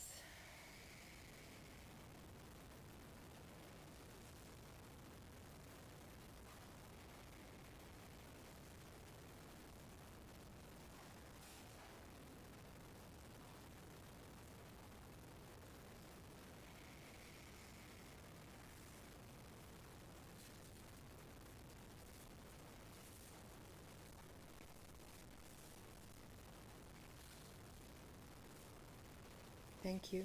Thank 29.91 30.13
you. 30.13 30.25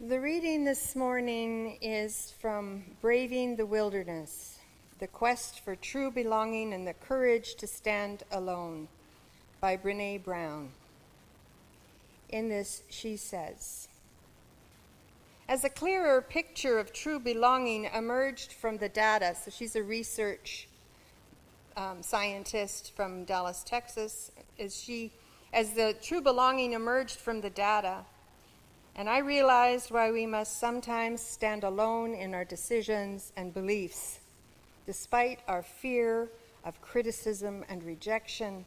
The 0.00 0.20
reading 0.20 0.64
this 0.64 0.94
morning 0.94 1.76
is 1.82 2.32
from 2.40 2.84
Braving 3.00 3.56
the 3.56 3.66
Wilderness 3.66 4.60
The 5.00 5.08
Quest 5.08 5.58
for 5.58 5.74
True 5.74 6.12
Belonging 6.12 6.72
and 6.72 6.86
the 6.86 6.94
Courage 6.94 7.56
to 7.56 7.66
Stand 7.66 8.22
Alone 8.30 8.86
by 9.60 9.76
Brene 9.76 10.22
Brown. 10.22 10.68
In 12.28 12.48
this, 12.48 12.84
she 12.88 13.16
says, 13.16 13.88
as 15.48 15.64
a 15.64 15.68
clearer 15.68 16.22
picture 16.22 16.78
of 16.78 16.92
true 16.92 17.18
belonging 17.18 17.86
emerged 17.86 18.52
from 18.52 18.78
the 18.78 18.88
data, 18.88 19.34
so 19.34 19.50
she's 19.50 19.74
a 19.74 19.82
research 19.82 20.68
um, 21.76 22.02
scientist 22.02 22.92
from 22.96 23.24
Dallas, 23.24 23.62
Texas, 23.64 24.30
as 24.58 24.74
she, 24.74 25.12
as 25.52 25.72
the 25.72 25.94
true 26.02 26.20
belonging 26.20 26.72
emerged 26.72 27.16
from 27.16 27.40
the 27.40 27.50
data, 27.50 28.04
and 28.94 29.10
I 29.10 29.18
realized 29.18 29.90
why 29.90 30.10
we 30.10 30.24
must 30.24 30.58
sometimes 30.58 31.20
stand 31.20 31.64
alone 31.64 32.14
in 32.14 32.34
our 32.34 32.46
decisions 32.46 33.32
and 33.36 33.52
beliefs, 33.52 34.20
despite 34.86 35.40
our 35.46 35.62
fear 35.62 36.30
of 36.64 36.80
criticism 36.80 37.62
and 37.68 37.84
rejection. 37.84 38.64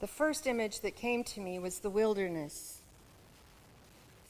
The 0.00 0.06
first 0.06 0.46
image 0.46 0.80
that 0.80 0.96
came 0.96 1.22
to 1.24 1.40
me 1.40 1.58
was 1.58 1.80
the 1.80 1.90
wilderness. 1.90 2.80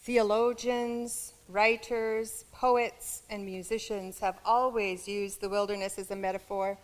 Theologians, 0.01 1.35
writers, 1.49 2.45
poets, 2.53 3.23
and 3.31 3.47
musicians 3.47 4.19
have 4.19 4.39
always 4.45 5.07
used 5.07 5.41
the 5.41 5.49
wilderness 5.49 5.99
as 5.99 6.11
a 6.11 6.17
metaphor 6.17 6.77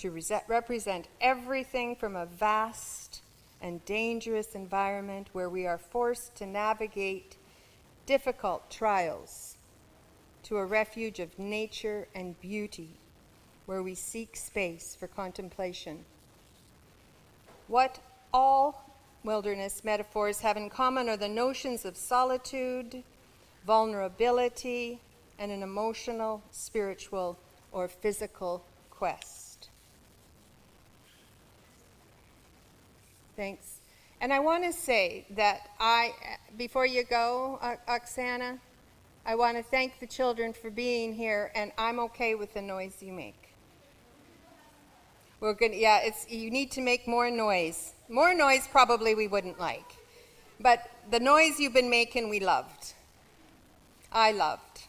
to 0.00 0.10
represent 0.48 1.08
everything 1.20 1.94
from 1.94 2.16
a 2.16 2.24
vast 2.24 3.20
and 3.60 3.84
dangerous 3.84 4.54
environment 4.54 5.28
where 5.32 5.50
we 5.50 5.66
are 5.66 5.76
forced 5.76 6.34
to 6.36 6.46
navigate 6.46 7.36
difficult 8.06 8.70
trials 8.70 9.56
to 10.42 10.56
a 10.56 10.64
refuge 10.64 11.20
of 11.20 11.38
nature 11.38 12.08
and 12.14 12.40
beauty 12.40 12.88
where 13.66 13.82
we 13.82 13.94
seek 13.94 14.36
space 14.36 14.96
for 14.98 15.06
contemplation. 15.06 16.04
What 17.68 17.98
all 18.32 18.90
wilderness 19.22 19.84
metaphors 19.84 20.40
have 20.40 20.56
in 20.56 20.70
common 20.70 21.10
are 21.10 21.16
the 21.18 21.28
notions 21.28 21.84
of 21.84 21.94
solitude, 21.94 23.02
vulnerability, 23.66 24.98
and 25.38 25.52
an 25.52 25.62
emotional, 25.62 26.42
spiritual, 26.50 27.38
or 27.70 27.86
physical 27.86 28.64
quest. 28.90 29.39
Thanks. 33.40 33.80
And 34.20 34.34
I 34.34 34.38
want 34.38 34.64
to 34.64 34.72
say 34.74 35.24
that 35.30 35.70
I, 35.80 36.12
before 36.58 36.84
you 36.84 37.04
go, 37.04 37.58
Oksana, 37.88 38.58
I 39.24 39.34
want 39.34 39.56
to 39.56 39.62
thank 39.62 39.98
the 39.98 40.06
children 40.06 40.52
for 40.52 40.68
being 40.68 41.14
here, 41.14 41.50
and 41.54 41.72
I'm 41.78 41.98
okay 42.00 42.34
with 42.34 42.52
the 42.52 42.60
noise 42.60 42.96
you 43.00 43.14
make. 43.14 43.54
We're 45.40 45.54
good. 45.54 45.72
Yeah, 45.74 46.00
it's 46.02 46.28
you 46.28 46.50
need 46.50 46.70
to 46.72 46.82
make 46.82 47.08
more 47.08 47.30
noise. 47.30 47.94
More 48.10 48.34
noise, 48.34 48.68
probably 48.70 49.14
we 49.14 49.26
wouldn't 49.26 49.58
like, 49.58 49.96
but 50.60 50.90
the 51.10 51.18
noise 51.18 51.58
you've 51.58 51.72
been 51.72 51.88
making, 51.88 52.28
we 52.28 52.40
loved. 52.40 52.92
I 54.12 54.32
loved, 54.32 54.82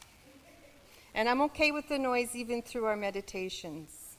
and 1.16 1.30
I'm 1.30 1.40
okay 1.44 1.72
with 1.72 1.88
the 1.88 1.98
noise 1.98 2.36
even 2.36 2.62
through 2.62 2.84
our 2.84 2.98
meditations, 2.98 4.18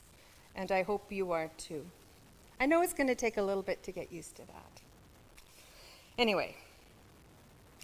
and 0.55 0.71
I 0.71 0.81
hope 0.81 1.11
you 1.11 1.33
are 1.33 1.51
too. 1.59 1.85
I 2.63 2.65
know 2.65 2.81
it's 2.81 2.93
going 2.93 3.07
to 3.07 3.15
take 3.15 3.35
a 3.35 3.41
little 3.41 3.61
bit 3.61 3.83
to 3.83 3.91
get 3.91 4.09
used 4.09 4.37
to 4.37 4.47
that. 4.47 4.81
Anyway, 6.17 6.55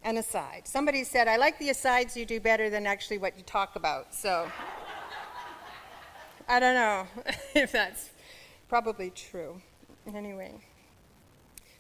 an 0.05 0.15
aside. 0.15 0.61
Somebody 0.63 1.03
said, 1.03 1.27
I 1.27 1.35
like 1.35 1.59
the 1.59 1.69
asides 1.69 2.15
you 2.15 2.25
do 2.25 2.39
better 2.39 2.69
than 2.69 2.87
actually 2.87 3.17
what 3.17 3.35
you 3.35 3.43
talk 3.43 3.75
about. 3.75 4.15
So 4.15 4.49
I 6.47 6.61
don't 6.61 6.75
know 6.75 7.07
if 7.55 7.73
that's 7.73 8.11
probably 8.69 9.09
true. 9.09 9.61
Anyway. 10.15 10.53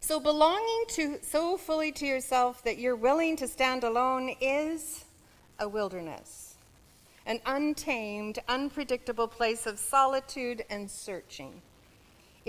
So 0.01 0.19
belonging 0.19 0.83
to 0.89 1.19
so 1.21 1.55
fully 1.55 1.93
to 1.93 2.05
yourself 2.05 2.65
that 2.65 2.79
you're 2.79 2.97
willing 2.97 3.37
to 3.37 3.47
stand 3.47 3.85
alone 3.85 4.35
is 4.41 5.05
a 5.57 5.69
wilderness. 5.69 6.55
An 7.25 7.39
untamed, 7.45 8.39
unpredictable 8.49 9.29
place 9.29 9.65
of 9.65 9.79
solitude 9.79 10.65
and 10.69 10.91
searching. 10.91 11.61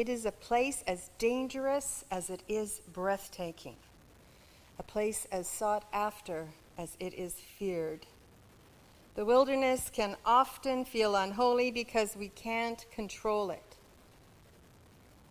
It 0.01 0.09
is 0.09 0.25
a 0.25 0.33
place 0.33 0.83
as 0.87 1.11
dangerous 1.19 2.07
as 2.11 2.31
it 2.31 2.43
is 2.49 2.81
breathtaking, 2.91 3.77
a 4.79 4.83
place 4.83 5.27
as 5.31 5.47
sought 5.47 5.85
after 5.93 6.47
as 6.79 6.97
it 6.99 7.13
is 7.13 7.35
feared. 7.35 8.07
The 9.15 9.27
wilderness 9.27 9.91
can 9.93 10.17
often 10.25 10.87
feel 10.87 11.15
unholy 11.15 11.71
because 11.71 12.17
we 12.17 12.29
can't 12.29 12.83
control 12.91 13.51
it, 13.51 13.77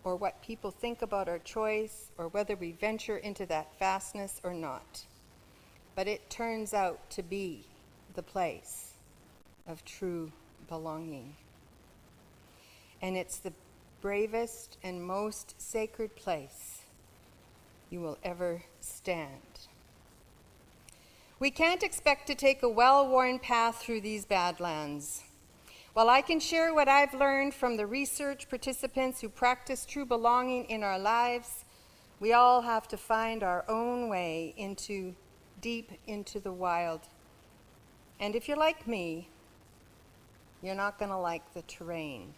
or 0.03 0.15
what 0.15 0.43
people 0.43 0.69
think 0.69 1.01
about 1.01 1.27
our 1.27 1.39
choice, 1.39 2.11
or 2.19 2.27
whether 2.27 2.55
we 2.55 2.73
venture 2.73 3.17
into 3.17 3.47
that 3.47 3.73
fastness 3.79 4.39
or 4.43 4.53
not. 4.53 5.01
But 5.95 6.07
it 6.07 6.29
turns 6.29 6.75
out 6.75 7.09
to 7.09 7.23
be 7.23 7.65
the 8.13 8.21
place 8.21 8.91
of 9.67 9.83
true 9.83 10.31
belonging. 10.67 11.33
And 13.01 13.17
it's 13.17 13.37
the 13.37 13.53
bravest 14.01 14.77
and 14.83 15.03
most 15.03 15.55
sacred 15.57 16.15
place 16.15 16.83
you 17.89 18.01
will 18.01 18.17
ever 18.23 18.63
stand. 18.79 19.67
We 21.39 21.51
can't 21.51 21.83
expect 21.83 22.27
to 22.27 22.35
take 22.35 22.63
a 22.63 22.69
well 22.69 23.07
worn 23.07 23.39
path 23.39 23.81
through 23.81 24.01
these 24.01 24.25
badlands. 24.25 25.23
While 25.93 26.09
I 26.09 26.21
can 26.21 26.39
share 26.39 26.73
what 26.73 26.87
I've 26.87 27.13
learned 27.13 27.53
from 27.53 27.77
the 27.77 27.87
research 27.87 28.49
participants 28.49 29.21
who 29.21 29.29
practice 29.29 29.85
true 29.85 30.05
belonging 30.05 30.65
in 30.65 30.83
our 30.83 30.99
lives, 30.99 31.65
we 32.19 32.33
all 32.33 32.61
have 32.61 32.87
to 32.89 32.97
find 32.97 33.43
our 33.43 33.65
own 33.67 34.09
way 34.09 34.53
into 34.57 35.15
deep 35.61 35.91
into 36.07 36.39
the 36.39 36.51
wild. 36.51 37.01
And 38.19 38.35
if 38.35 38.47
you're 38.47 38.57
like 38.57 38.87
me, 38.87 39.29
you're 40.61 40.75
not 40.75 40.99
going 40.99 41.11
to 41.11 41.17
like 41.17 41.53
the 41.53 41.61
terrain. 41.63 42.33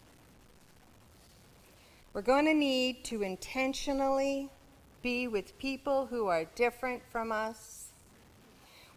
We're 2.14 2.22
going 2.22 2.46
to 2.46 2.54
need 2.54 3.06
to 3.06 3.22
intentionally 3.22 4.50
be 5.02 5.30
with 5.30 5.58
people 5.58 6.08
who 6.08 6.28
are 6.28 6.44
different 6.56 7.04
from 7.10 7.32
us. 7.32 7.88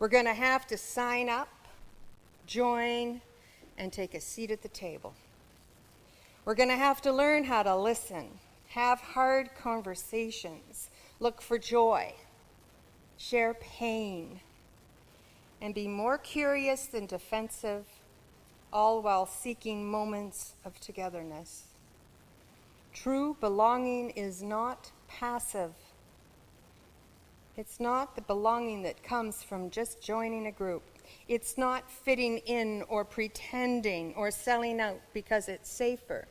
We're 0.00 0.08
going 0.08 0.24
to 0.24 0.34
have 0.34 0.66
to 0.66 0.76
sign 0.76 1.28
up, 1.28 1.48
join, 2.46 3.20
and 3.78 3.92
take 3.92 4.14
a 4.14 4.20
seat 4.20 4.50
at 4.50 4.62
the 4.62 4.68
table. 4.68 5.14
We're 6.44 6.56
going 6.56 6.70
to 6.70 6.76
have 6.76 7.00
to 7.02 7.12
learn 7.12 7.44
how 7.44 7.62
to 7.62 7.76
listen, 7.76 8.26
have 8.70 9.00
hard 9.00 9.50
conversations, 9.54 10.90
look 11.20 11.40
for 11.40 11.56
joy, 11.56 12.14
share 13.16 13.54
pain, 13.54 14.40
and 15.62 15.72
be 15.72 15.86
more 15.86 16.18
curious 16.18 16.86
than 16.86 17.06
defensive, 17.06 17.86
all 18.72 19.00
while 19.00 19.24
seeking 19.24 19.88
moments 19.88 20.54
of 20.64 20.80
togetherness. 20.80 21.63
True 22.94 23.36
belonging 23.40 24.10
is 24.10 24.42
not 24.42 24.92
passive, 25.08 25.74
It's 27.56 27.78
not 27.80 28.16
the 28.16 28.22
belonging 28.22 28.82
that 28.82 29.02
comes 29.04 29.42
from 29.42 29.70
just 29.70 30.02
joining 30.02 30.46
a 30.46 30.52
group. 30.52 30.82
It's 31.28 31.56
not 31.56 31.90
fitting 31.90 32.38
in 32.38 32.82
or 32.88 33.04
pretending 33.04 34.14
or 34.16 34.30
selling 34.30 34.80
out 34.80 35.00
because 35.12 35.48
it's 35.48 35.70
safer. 35.70 36.26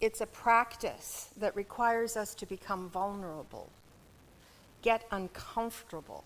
It's 0.00 0.20
a 0.20 0.26
practice 0.26 1.30
that 1.38 1.56
requires 1.56 2.16
us 2.16 2.34
to 2.36 2.46
become 2.46 2.88
vulnerable, 2.90 3.68
get 4.82 5.06
uncomfortable, 5.10 6.24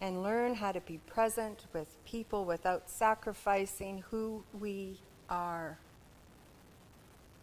and 0.00 0.22
learn 0.22 0.54
how 0.54 0.72
to 0.72 0.80
be 0.82 0.98
present 0.98 1.66
with 1.72 1.88
people 2.04 2.44
without 2.44 2.90
sacrificing 2.90 4.04
who 4.10 4.44
we 4.60 4.98
are. 5.30 5.78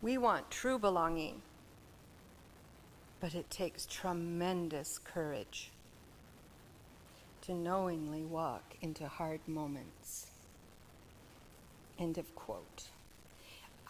We 0.01 0.17
want 0.17 0.49
true 0.49 0.79
belonging, 0.79 1.41
but 3.19 3.35
it 3.35 3.49
takes 3.49 3.85
tremendous 3.85 4.97
courage 4.97 5.71
to 7.41 7.53
knowingly 7.53 8.23
walk 8.23 8.75
into 8.81 9.07
hard 9.09 9.41
moments. 9.45 10.27
End 11.99 12.17
of 12.17 12.33
quote. 12.33 12.83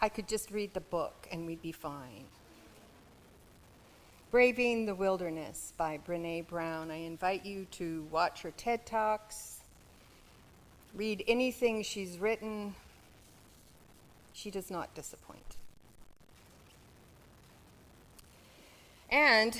I 0.02 0.10
could 0.10 0.28
just 0.28 0.50
read 0.50 0.74
the 0.74 0.80
book 0.80 1.28
and 1.32 1.46
we'd 1.46 1.62
be 1.62 1.72
fine. 1.72 2.26
Braving 4.32 4.88
the 4.88 4.96
Wilderness 4.96 5.74
by 5.78 6.00
Brene 6.08 6.48
Brown. 6.48 6.90
I 6.90 6.98
invite 6.98 7.46
you 7.46 7.66
to 7.72 8.08
watch 8.12 8.42
her 8.42 8.52
TED 8.52 8.86
Talks, 8.86 9.60
read 10.96 11.24
anything 11.28 11.84
she's 11.84 12.18
written. 12.18 12.74
She 14.34 14.50
does 14.50 14.72
not 14.72 14.96
disappoint. 14.96 15.58
And 19.12 19.60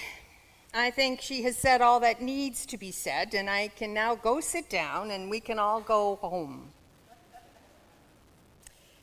I 0.74 0.92
think 0.92 1.22
she 1.22 1.44
has 1.44 1.58
said 1.58 1.82
all 1.82 2.00
that 2.02 2.22
needs 2.22 2.66
to 2.68 2.78
be 2.78 2.92
said, 2.92 3.34
and 3.34 3.50
I 3.50 3.70
can 3.70 3.94
now 3.94 4.16
go 4.16 4.40
sit 4.40 4.70
down 4.70 5.12
and 5.12 5.30
we 5.30 5.40
can 5.40 5.58
all 5.58 5.82
go 5.82 6.18
home. 6.18 6.70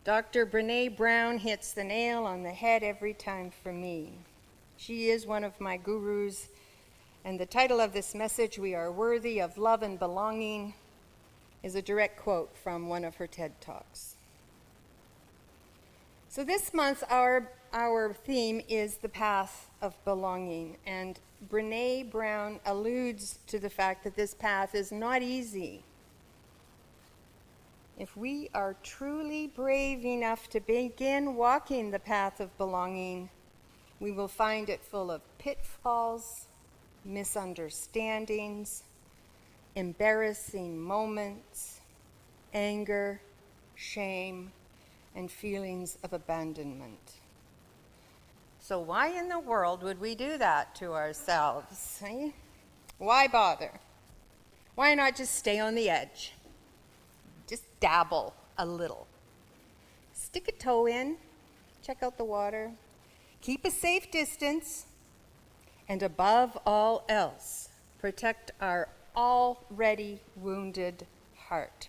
Dr. 0.05 0.47
Brene 0.47 0.97
Brown 0.97 1.38
hits 1.38 1.72
the 1.72 1.82
nail 1.82 2.24
on 2.24 2.44
the 2.44 2.53
head 2.53 2.84
every 2.84 3.12
time 3.12 3.51
for 3.51 3.72
me. 3.72 4.12
She 4.76 5.09
is 5.09 5.26
one 5.26 5.42
of 5.42 5.61
my 5.61 5.76
gurus, 5.76 6.47
and 7.24 7.40
the 7.40 7.47
title 7.47 7.80
of 7.80 7.92
this 7.92 8.14
message, 8.14 8.57
We 8.57 8.72
Are 8.76 8.92
Worthy 8.92 9.40
of 9.40 9.59
Love 9.59 9.82
and 9.82 9.99
Belonging, 9.99 10.74
is 11.64 11.74
a 11.74 11.82
direct 11.82 12.20
quote 12.20 12.57
from 12.57 12.88
one 12.88 13.05
of 13.05 13.16
her 13.16 13.26
TED 13.26 13.61
Talks. 13.61 14.14
So 16.28 16.44
this 16.44 16.72
month, 16.72 17.03
our, 17.11 17.51
our 17.76 18.14
theme 18.14 18.62
is 18.70 18.96
the 18.96 19.08
path 19.08 19.68
of 19.82 20.02
belonging, 20.06 20.78
and 20.86 21.20
Brene 21.50 22.10
Brown 22.10 22.58
alludes 22.64 23.38
to 23.48 23.58
the 23.58 23.68
fact 23.68 24.02
that 24.04 24.16
this 24.16 24.32
path 24.32 24.74
is 24.74 24.90
not 24.90 25.20
easy. 25.20 25.82
If 27.98 28.16
we 28.16 28.48
are 28.54 28.76
truly 28.82 29.48
brave 29.48 30.06
enough 30.06 30.48
to 30.50 30.60
begin 30.60 31.34
walking 31.34 31.90
the 31.90 31.98
path 31.98 32.40
of 32.40 32.56
belonging, 32.56 33.28
we 34.00 34.10
will 34.10 34.26
find 34.26 34.70
it 34.70 34.82
full 34.82 35.10
of 35.10 35.20
pitfalls, 35.36 36.46
misunderstandings, 37.04 38.84
embarrassing 39.74 40.80
moments, 40.80 41.80
anger, 42.54 43.20
shame, 43.74 44.50
and 45.14 45.30
feelings 45.30 45.98
of 46.02 46.14
abandonment. 46.14 47.20
So, 48.66 48.80
why 48.80 49.10
in 49.16 49.28
the 49.28 49.38
world 49.38 49.84
would 49.84 50.00
we 50.00 50.16
do 50.16 50.38
that 50.38 50.74
to 50.80 50.92
ourselves? 50.92 52.02
Why 52.98 53.28
bother? 53.28 53.70
Why 54.74 54.92
not 54.94 55.14
just 55.14 55.36
stay 55.36 55.60
on 55.60 55.76
the 55.76 55.88
edge? 55.88 56.32
Just 57.46 57.62
dabble 57.78 58.34
a 58.58 58.66
little. 58.66 59.06
Stick 60.14 60.48
a 60.48 60.50
toe 60.50 60.88
in, 60.88 61.16
check 61.80 62.02
out 62.02 62.18
the 62.18 62.24
water, 62.24 62.72
keep 63.40 63.64
a 63.64 63.70
safe 63.70 64.10
distance, 64.10 64.86
and 65.88 66.02
above 66.02 66.58
all 66.66 67.04
else, 67.08 67.68
protect 68.00 68.50
our 68.60 68.88
already 69.14 70.18
wounded 70.34 71.06
heart. 71.36 71.88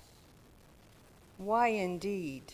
Why 1.39 1.69
indeed? 1.69 2.53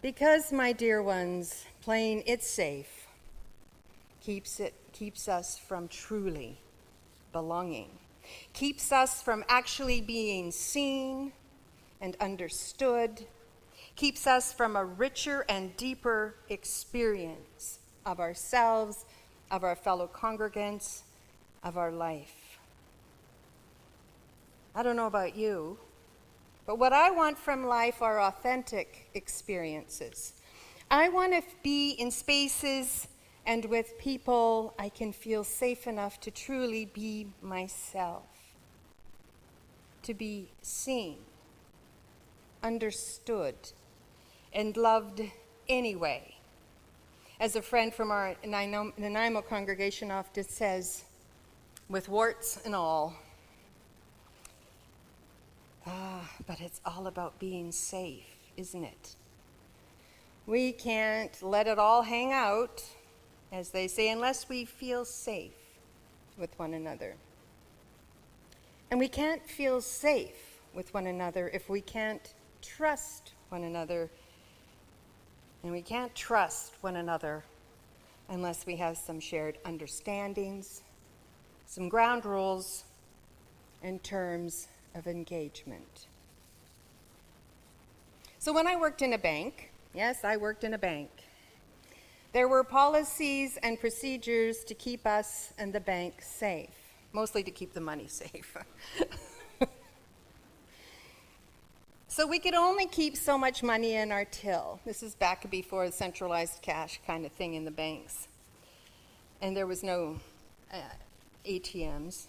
Because, 0.00 0.52
my 0.52 0.72
dear 0.72 1.02
ones, 1.02 1.66
playing 1.84 2.22
it 2.26 2.42
safe 2.42 3.06
keeps, 4.22 4.58
it, 4.58 4.74
keeps 4.92 5.28
us 5.28 5.58
from 5.58 5.86
truly 5.88 6.58
belonging 7.32 7.90
keeps 8.52 8.92
us 8.92 9.22
from 9.22 9.44
actually 9.48 10.00
being 10.00 10.50
seen 10.50 11.32
and 12.00 12.16
understood, 12.20 13.24
keeps 13.96 14.26
us 14.26 14.52
from 14.52 14.76
a 14.76 14.84
richer 14.84 15.44
and 15.48 15.76
deeper 15.76 16.34
experience 16.48 17.78
of 18.04 18.20
ourselves, 18.20 19.04
of 19.50 19.64
our 19.64 19.76
fellow 19.76 20.08
congregants, 20.12 21.02
of 21.62 21.78
our 21.78 21.90
life. 21.90 22.58
I 24.74 24.82
don't 24.82 24.96
know 24.96 25.06
about 25.06 25.36
you, 25.36 25.78
but 26.66 26.78
what 26.78 26.92
I 26.92 27.10
want 27.10 27.38
from 27.38 27.66
life 27.66 28.02
are 28.02 28.20
authentic 28.20 29.08
experiences. 29.14 30.33
I 30.94 31.08
want 31.08 31.32
to 31.32 31.42
be 31.64 31.90
in 31.90 32.12
spaces 32.12 33.08
and 33.44 33.64
with 33.64 33.98
people 33.98 34.74
I 34.78 34.88
can 34.88 35.12
feel 35.12 35.42
safe 35.42 35.88
enough 35.88 36.20
to 36.20 36.30
truly 36.30 36.84
be 36.84 37.26
myself, 37.42 38.22
to 40.04 40.14
be 40.14 40.50
seen, 40.62 41.16
understood, 42.62 43.56
and 44.52 44.76
loved 44.76 45.20
anyway. 45.68 46.36
As 47.40 47.56
a 47.56 47.62
friend 47.62 47.92
from 47.92 48.12
our 48.12 48.36
Nanaimo 48.44 49.42
congregation 49.42 50.12
often 50.12 50.44
says, 50.44 51.02
with 51.88 52.08
warts 52.08 52.60
and 52.64 52.72
all. 52.72 53.16
Ah, 55.88 56.30
but 56.46 56.60
it's 56.60 56.80
all 56.86 57.08
about 57.08 57.40
being 57.40 57.72
safe, 57.72 58.22
isn't 58.56 58.84
it? 58.84 59.16
We 60.46 60.72
can't 60.72 61.42
let 61.42 61.66
it 61.66 61.78
all 61.78 62.02
hang 62.02 62.32
out 62.32 62.82
as 63.54 63.70
they 63.70 63.86
say, 63.86 64.08
unless 64.08 64.48
we 64.48 64.64
feel 64.64 65.04
safe 65.04 65.52
with 66.36 66.58
one 66.58 66.74
another. 66.74 67.14
And 68.90 68.98
we 68.98 69.06
can't 69.06 69.48
feel 69.48 69.80
safe 69.80 70.58
with 70.74 70.92
one 70.92 71.06
another 71.06 71.48
if 71.54 71.68
we 71.68 71.80
can't 71.80 72.34
trust 72.60 73.30
one 73.50 73.62
another. 73.62 74.10
And 75.62 75.70
we 75.70 75.82
can't 75.82 76.12
trust 76.16 76.74
one 76.80 76.96
another 76.96 77.44
unless 78.28 78.66
we 78.66 78.74
have 78.74 78.98
some 78.98 79.20
shared 79.20 79.58
understandings, 79.64 80.82
some 81.66 81.88
ground 81.88 82.24
rules, 82.24 82.82
and 83.84 84.02
terms 84.02 84.66
of 84.96 85.06
engagement. 85.06 86.06
So 88.40 88.52
when 88.52 88.66
I 88.66 88.74
worked 88.74 89.00
in 89.00 89.12
a 89.12 89.18
bank, 89.18 89.70
yes, 89.94 90.24
I 90.24 90.36
worked 90.36 90.64
in 90.64 90.74
a 90.74 90.78
bank. 90.78 91.10
There 92.32 92.48
were 92.48 92.64
policies 92.64 93.58
and 93.62 93.78
procedures 93.78 94.64
to 94.64 94.74
keep 94.74 95.06
us 95.06 95.52
and 95.56 95.72
the 95.72 95.78
bank 95.78 96.20
safe, 96.20 96.68
mostly 97.12 97.44
to 97.44 97.50
keep 97.52 97.72
the 97.72 97.80
money 97.80 98.08
safe. 98.08 98.56
so 102.08 102.26
we 102.26 102.40
could 102.40 102.54
only 102.54 102.86
keep 102.86 103.16
so 103.16 103.38
much 103.38 103.62
money 103.62 103.94
in 103.94 104.10
our 104.10 104.24
till. 104.24 104.80
This 104.84 105.04
is 105.04 105.14
back 105.14 105.48
before 105.48 105.86
the 105.86 105.92
centralized 105.92 106.60
cash 106.60 107.00
kind 107.06 107.24
of 107.24 107.30
thing 107.30 107.54
in 107.54 107.64
the 107.64 107.70
banks. 107.70 108.26
And 109.40 109.56
there 109.56 109.68
was 109.68 109.84
no 109.84 110.18
uh, 110.72 110.78
ATMs. 111.46 112.26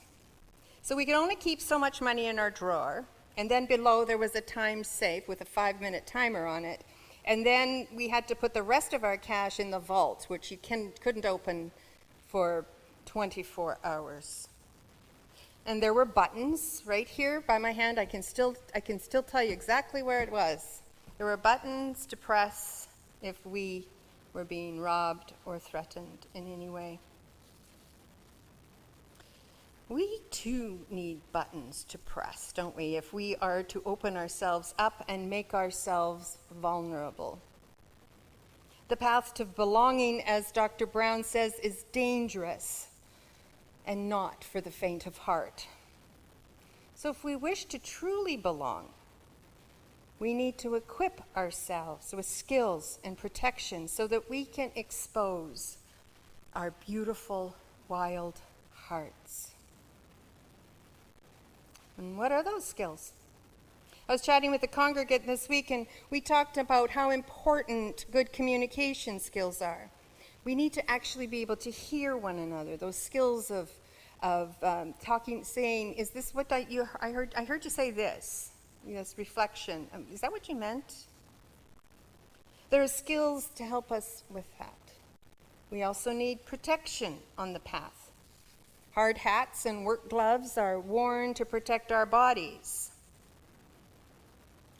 So 0.84 0.96
we 0.96 1.06
could 1.06 1.16
only 1.16 1.36
keep 1.36 1.60
so 1.60 1.80
much 1.80 2.00
money 2.00 2.28
in 2.28 2.38
our 2.38 2.52
drawer. 2.52 3.06
And 3.38 3.50
then 3.50 3.66
below 3.66 4.06
there 4.06 4.20
was 4.20 4.36
a 4.36 4.42
time 4.42 4.84
safe 4.84 5.28
with 5.28 5.42
a 5.42 5.46
five 5.46 5.82
minute 5.82 6.06
timer 6.06 6.46
on 6.46 6.64
it 6.64 6.84
and 7.26 7.46
then 7.46 7.88
we 7.94 8.08
had 8.08 8.28
to 8.28 8.36
put 8.36 8.54
the 8.54 8.64
rest 8.64 8.94
of 8.94 9.04
our 9.04 9.18
cash 9.18 9.60
in 9.60 9.72
the 9.72 9.80
vault, 9.80 10.26
which 10.28 10.52
you 10.52 10.58
can, 10.58 10.94
couldn't 11.02 11.26
open 11.26 11.72
for 12.28 12.66
24 13.06 13.80
hours. 13.84 14.48
And 15.66 15.82
there 15.82 15.94
were 15.94 16.06
buttons 16.06 16.84
right 16.86 17.08
here 17.08 17.42
by 17.42 17.58
my 17.58 17.72
hand. 17.72 18.00
I 18.00 18.06
can 18.06 18.22
still, 18.22 18.56
I 18.76 18.80
can 18.80 19.00
still 19.00 19.24
tell 19.24 19.42
you 19.42 19.52
exactly 19.52 20.04
where 20.04 20.22
it 20.22 20.32
was. 20.32 20.82
There 21.18 21.26
were 21.26 21.38
buttons 21.38 22.06
to 22.08 22.18
press 22.18 22.88
if 23.24 23.44
we 23.46 23.88
were 24.34 24.44
being 24.44 24.80
robbed 24.80 25.34
or 25.46 25.58
threatened 25.58 26.28
in 26.36 26.52
any 26.52 26.70
way. 26.70 27.00
We 29.90 30.20
too 30.32 30.80
need 30.90 31.22
buttons 31.32 31.86
to 31.90 31.98
press, 32.00 32.52
don't 32.52 32.76
we, 32.76 32.96
if 32.96 33.14
we 33.14 33.36
are 33.38 33.64
to 33.64 33.82
open 33.86 34.18
ourselves 34.18 34.74
up 34.80 35.06
and 35.08 35.30
make 35.30 35.54
ourselves 35.54 36.38
vulnerable. 36.60 37.40
The 38.88 38.96
path 38.98 39.34
to 39.36 39.46
belonging, 39.46 40.22
as 40.24 40.52
Dr. 40.52 40.86
Brown 40.88 41.24
says, 41.24 41.54
is 41.62 41.86
dangerous. 41.92 42.88
and 43.88 44.10
not 44.10 44.44
for 44.44 44.62
the 44.62 44.72
faint 44.72 45.06
of 45.06 45.18
heart. 45.20 45.68
So, 46.96 47.10
if 47.10 47.24
we 47.24 47.36
wish 47.36 47.66
to 47.66 47.80
truly 47.80 48.38
belong, 48.38 48.90
we 50.20 50.34
need 50.34 50.58
to 50.60 50.76
equip 50.76 51.22
ourselves 51.36 52.14
with 52.14 52.26
skills 52.26 53.00
and 53.04 53.18
protection 53.18 53.88
so 53.88 54.08
that 54.08 54.30
we 54.30 54.46
can 54.46 54.72
expose 54.76 55.78
our 56.56 56.72
beautiful, 56.88 57.56
wild 57.90 58.40
hearts. 58.74 59.55
And 61.98 62.18
what 62.18 62.32
are 62.32 62.44
those 62.44 62.66
skills? 62.66 63.14
I 64.08 64.12
was 64.12 64.22
chatting 64.22 64.52
with 64.52 64.62
the 64.62 64.68
congregant 64.68 65.26
this 65.26 65.50
week, 65.50 65.72
and 65.72 65.88
we 66.10 66.22
talked 66.22 66.58
about 66.58 66.92
how 66.92 67.10
important 67.10 68.06
good 68.12 68.32
communication 68.32 69.20
skills 69.20 69.62
are. 69.62 69.90
We 70.44 70.54
need 70.54 70.74
to 70.74 70.92
actually 70.92 71.26
be 71.26 71.42
able 71.42 71.56
to 71.58 71.72
hear 71.72 72.16
one 72.16 72.38
another. 72.38 72.78
Those 72.78 72.98
skills 72.98 73.50
of, 73.50 73.72
of 74.22 74.56
um, 74.62 74.94
talking, 75.02 75.44
saying, 75.44 75.94
"Is 75.94 76.12
this 76.12 76.36
what 76.36 76.52
I, 76.52 76.68
you, 76.70 76.88
I 77.02 77.12
heard? 77.12 77.34
I 77.36 77.46
heard 77.46 77.64
you 77.64 77.72
say 77.72 77.92
this." 77.92 78.52
This 78.86 79.16
reflection. 79.18 79.88
Um, 79.96 80.06
is 80.14 80.22
that 80.22 80.32
what 80.32 80.48
you 80.48 80.54
meant? 80.54 81.08
There 82.70 82.84
are 82.84 82.88
skills 82.88 83.48
to 83.56 83.64
help 83.64 83.92
us 83.92 84.24
with 84.30 84.46
that. 84.60 84.78
We 85.72 85.82
also 85.82 86.12
need 86.12 86.46
protection 86.46 87.18
on 87.36 87.54
the 87.54 87.60
path. 87.60 88.05
Hard 88.96 89.18
hats 89.18 89.66
and 89.66 89.86
work 89.86 90.10
gloves 90.10 90.58
are 90.58 90.80
worn 90.80 91.34
to 91.34 91.44
protect 91.44 91.92
our 91.92 92.06
bodies 92.06 92.92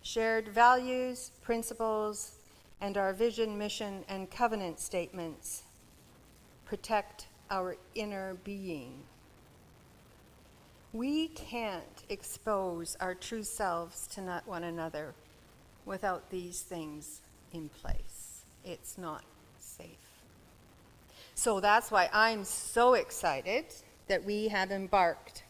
shared 0.04 0.48
values, 0.48 1.32
principles, 1.42 2.36
and 2.80 2.96
our 2.96 3.12
vision, 3.12 3.58
mission, 3.58 4.06
and 4.08 4.30
covenant 4.30 4.80
statements 4.80 5.64
protect 6.64 7.28
our 7.50 7.76
inner 7.96 8.36
being. 8.44 8.94
We 10.94 11.30
can't 11.30 12.04
expose 12.08 12.96
our 13.02 13.16
true 13.16 13.44
selves 13.44 14.08
to 14.14 14.22
not 14.22 14.48
one 14.48 14.64
another 14.64 15.14
without 15.86 16.30
these 16.30 16.62
things 16.62 17.22
in 17.52 17.68
place. 17.68 18.46
It's 18.64 18.98
not 18.98 19.24
safe. 19.60 19.90
So 21.34 21.60
that's 21.60 21.92
why 21.92 22.10
I'm 22.14 22.46
so 22.46 22.94
excited 22.94 23.66
that 24.08 24.24
we 24.24 24.48
have 24.48 24.72
embarked 24.72 25.44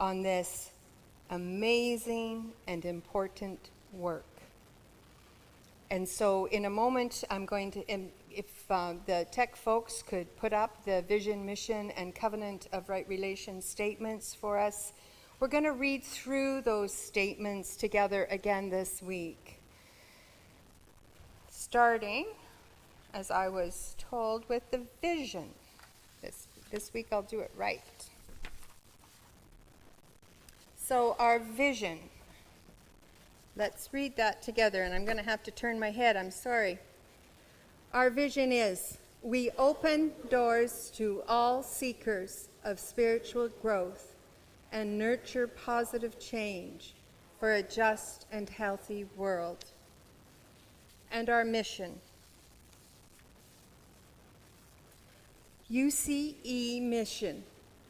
on 0.00 0.22
this 0.22 0.70
amazing 1.30 2.52
and 2.66 2.84
important 2.84 3.58
work. 3.92 4.24
And 5.90 6.08
so, 6.08 6.46
in 6.46 6.64
a 6.64 6.70
moment, 6.70 7.22
I'm 7.30 7.46
going 7.46 7.70
to, 7.72 7.84
if 8.30 8.70
uh, 8.70 8.94
the 9.06 9.26
tech 9.30 9.54
folks 9.54 10.02
could 10.02 10.34
put 10.36 10.52
up 10.52 10.84
the 10.84 11.02
vision, 11.02 11.46
mission, 11.46 11.92
and 11.92 12.14
covenant 12.14 12.68
of 12.72 12.88
right 12.88 13.08
relations 13.08 13.64
statements 13.64 14.34
for 14.34 14.58
us, 14.58 14.92
we're 15.38 15.48
going 15.48 15.64
to 15.64 15.72
read 15.72 16.02
through 16.02 16.62
those 16.62 16.92
statements 16.92 17.76
together 17.76 18.26
again 18.30 18.70
this 18.70 19.02
week. 19.02 19.60
Starting, 21.50 22.26
as 23.12 23.30
I 23.30 23.48
was 23.48 23.94
told, 23.98 24.48
with 24.48 24.68
the 24.70 24.80
vision. 25.00 25.50
This, 26.70 26.92
week 26.92 27.08
I'll 27.12 27.22
do 27.22 27.40
it 27.40 27.50
right. 27.56 27.82
So, 30.76 31.16
our 31.18 31.38
vision. 31.38 31.98
Let's 33.56 33.88
read 33.92 34.16
that 34.16 34.42
together, 34.42 34.82
and 34.82 34.92
I'm 34.92 35.04
going 35.04 35.16
to 35.16 35.22
have 35.22 35.42
to 35.44 35.50
turn 35.50 35.78
my 35.78 35.90
head. 35.90 36.16
I'm 36.16 36.30
sorry. 36.30 36.78
Our 37.92 38.10
vision 38.10 38.50
is 38.50 38.98
we 39.22 39.50
open 39.56 40.12
doors 40.28 40.92
to 40.96 41.22
all 41.28 41.62
seekers 41.62 42.48
of 42.64 42.78
spiritual 42.78 43.48
growth 43.62 44.16
and 44.72 44.98
nurture 44.98 45.46
positive 45.46 46.18
change 46.18 46.94
for 47.38 47.54
a 47.54 47.62
just 47.62 48.26
and 48.32 48.50
healthy 48.50 49.06
world. 49.16 49.64
And 51.12 51.30
our 51.30 51.44
mission 51.44 52.00
UCE 55.72 56.82
mission 56.82 57.42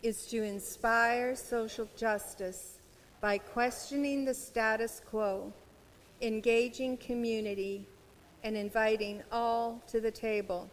is 0.05 0.27
to 0.27 0.45
inspire 0.45 1.35
social 1.35 1.89
justice 1.97 2.79
by 3.21 3.37
questioning 3.37 4.25
the 4.25 4.33
status 4.33 5.03
quo, 5.05 5.53
engaging 6.23 6.97
community, 6.99 7.85
and 8.45 8.57
inviting 8.57 9.25
all 9.33 9.83
to 9.89 10.01
the 10.01 10.11
table. 10.11 10.71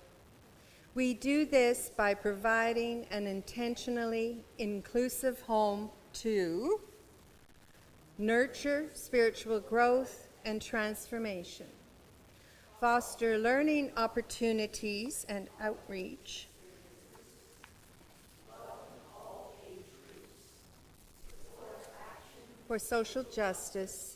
We 0.94 1.16
do 1.16 1.44
this 1.46 1.90
by 1.98 2.14
providing 2.14 3.08
an 3.10 3.26
intentionally 3.26 4.44
inclusive 4.60 5.42
home 5.42 5.90
to 6.14 6.82
nurture 8.20 8.90
spiritual 8.94 9.60
growth 9.60 10.28
and 10.46 10.62
transformation, 10.62 11.66
foster 12.80 13.40
learning 13.40 13.92
opportunities 13.98 15.26
and 15.30 15.48
outreach, 15.60 16.48
for 22.72 22.80
social 22.80 23.24
justice 23.24 24.16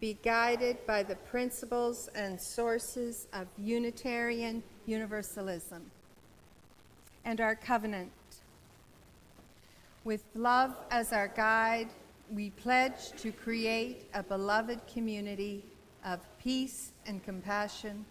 be 0.00 0.18
guided 0.24 0.84
by 0.84 1.00
the 1.00 1.14
principles 1.14 2.08
and 2.16 2.40
sources 2.40 3.28
of 3.32 3.46
Unitarian 3.56 4.64
Universalism 4.86 5.80
and 7.24 7.40
our 7.40 7.54
covenant. 7.54 8.10
With 10.02 10.24
love 10.34 10.74
as 10.90 11.12
our 11.12 11.28
guide, 11.28 11.88
we 12.32 12.50
pledge 12.50 13.12
to 13.18 13.30
create 13.30 14.08
a 14.12 14.24
beloved 14.24 14.80
community 14.92 15.62
of 16.04 16.18
peace 16.40 16.90
and 17.06 17.22
compassion. 17.22 18.04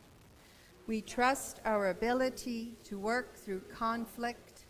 We 0.88 1.02
trust 1.02 1.60
our 1.66 1.90
ability 1.90 2.72
to 2.86 2.98
work 2.98 3.36
through 3.36 3.64
conflict. 3.70 4.64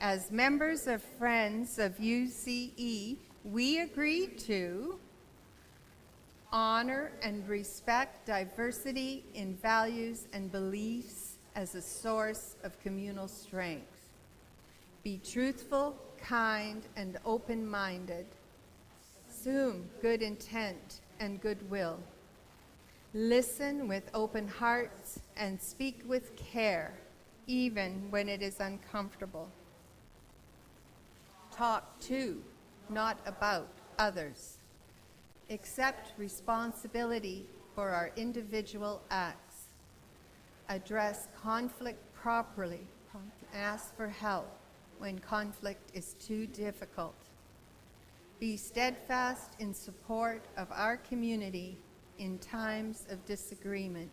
As 0.00 0.30
members 0.30 0.86
of 0.86 1.02
Friends 1.02 1.80
of 1.80 1.96
UCE, 1.96 3.16
we 3.44 3.80
agree 3.80 4.26
to 4.26 4.98
honor 6.50 7.12
and 7.22 7.46
respect 7.46 8.26
diversity 8.26 9.22
in 9.34 9.54
values 9.56 10.26
and 10.32 10.50
beliefs 10.50 11.36
as 11.54 11.74
a 11.74 11.82
source 11.82 12.56
of 12.64 12.80
communal 12.80 13.28
strength. 13.28 14.10
Be 15.02 15.20
truthful, 15.22 15.94
kind, 16.18 16.82
and 16.96 17.18
open 17.26 17.66
minded. 17.66 18.24
Assume 19.28 19.90
good 20.00 20.22
intent 20.22 21.00
and 21.20 21.38
goodwill. 21.40 21.98
Listen 23.12 23.86
with 23.86 24.08
open 24.14 24.48
hearts 24.48 25.20
and 25.36 25.60
speak 25.60 26.02
with 26.06 26.34
care, 26.34 26.94
even 27.46 28.06
when 28.10 28.28
it 28.28 28.40
is 28.40 28.58
uncomfortable. 28.60 29.50
Talk 31.52 32.00
to 32.00 32.42
not 32.90 33.18
about 33.26 33.68
others. 33.98 34.58
Accept 35.50 36.12
responsibility 36.18 37.46
for 37.74 37.90
our 37.90 38.10
individual 38.16 39.02
acts. 39.10 39.66
Address 40.68 41.28
conflict 41.40 42.00
properly. 42.14 42.86
Ask 43.54 43.94
for 43.96 44.08
help 44.08 44.48
when 44.98 45.18
conflict 45.18 45.90
is 45.94 46.14
too 46.14 46.46
difficult. 46.46 47.14
Be 48.40 48.56
steadfast 48.56 49.52
in 49.58 49.74
support 49.74 50.44
of 50.56 50.68
our 50.72 50.96
community 50.96 51.78
in 52.18 52.38
times 52.38 53.06
of 53.10 53.24
disagreement. 53.26 54.10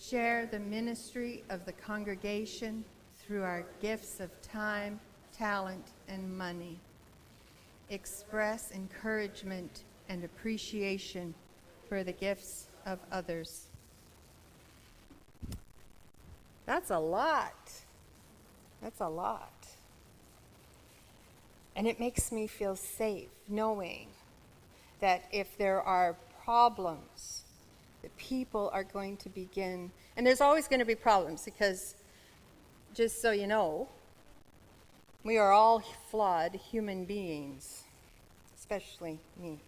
Share 0.00 0.46
the 0.46 0.58
ministry 0.58 1.42
of 1.48 1.64
the 1.64 1.72
congregation 1.72 2.84
through 3.18 3.42
our 3.42 3.64
gifts 3.80 4.20
of 4.20 4.30
time, 4.42 5.00
talent, 5.32 5.86
and 6.08 6.36
money 6.36 6.78
express 7.90 8.70
encouragement 8.72 9.84
and 10.08 10.24
appreciation 10.24 11.34
for 11.88 12.04
the 12.04 12.12
gifts 12.12 12.66
of 12.86 12.98
others. 13.10 13.66
That's 16.66 16.90
a 16.90 16.98
lot. 16.98 17.72
That's 18.82 19.00
a 19.00 19.08
lot. 19.08 19.52
And 21.74 21.86
it 21.86 21.98
makes 21.98 22.32
me 22.32 22.46
feel 22.46 22.76
safe 22.76 23.28
knowing 23.48 24.08
that 25.00 25.24
if 25.32 25.56
there 25.56 25.80
are 25.80 26.16
problems, 26.44 27.44
that 28.02 28.16
people 28.16 28.70
are 28.72 28.84
going 28.84 29.16
to 29.18 29.28
begin, 29.28 29.90
and 30.16 30.26
there's 30.26 30.40
always 30.40 30.68
going 30.68 30.80
to 30.80 30.84
be 30.84 30.94
problems 30.94 31.44
because, 31.44 31.94
just 32.94 33.22
so 33.22 33.30
you 33.30 33.46
know, 33.46 33.88
we 35.28 35.36
are 35.36 35.52
all 35.52 35.82
flawed 36.10 36.54
human 36.54 37.04
beings, 37.04 37.84
especially 38.58 39.20
me. 39.38 39.58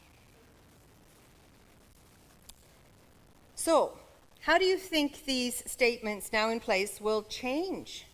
So, 3.57 3.93
how 4.41 4.57
do 4.57 4.65
you 4.65 4.79
think 4.79 5.27
these 5.27 5.63
statements 5.71 6.33
now 6.33 6.49
in 6.49 6.61
place 6.61 6.99
will 6.99 7.21
change 7.25 8.07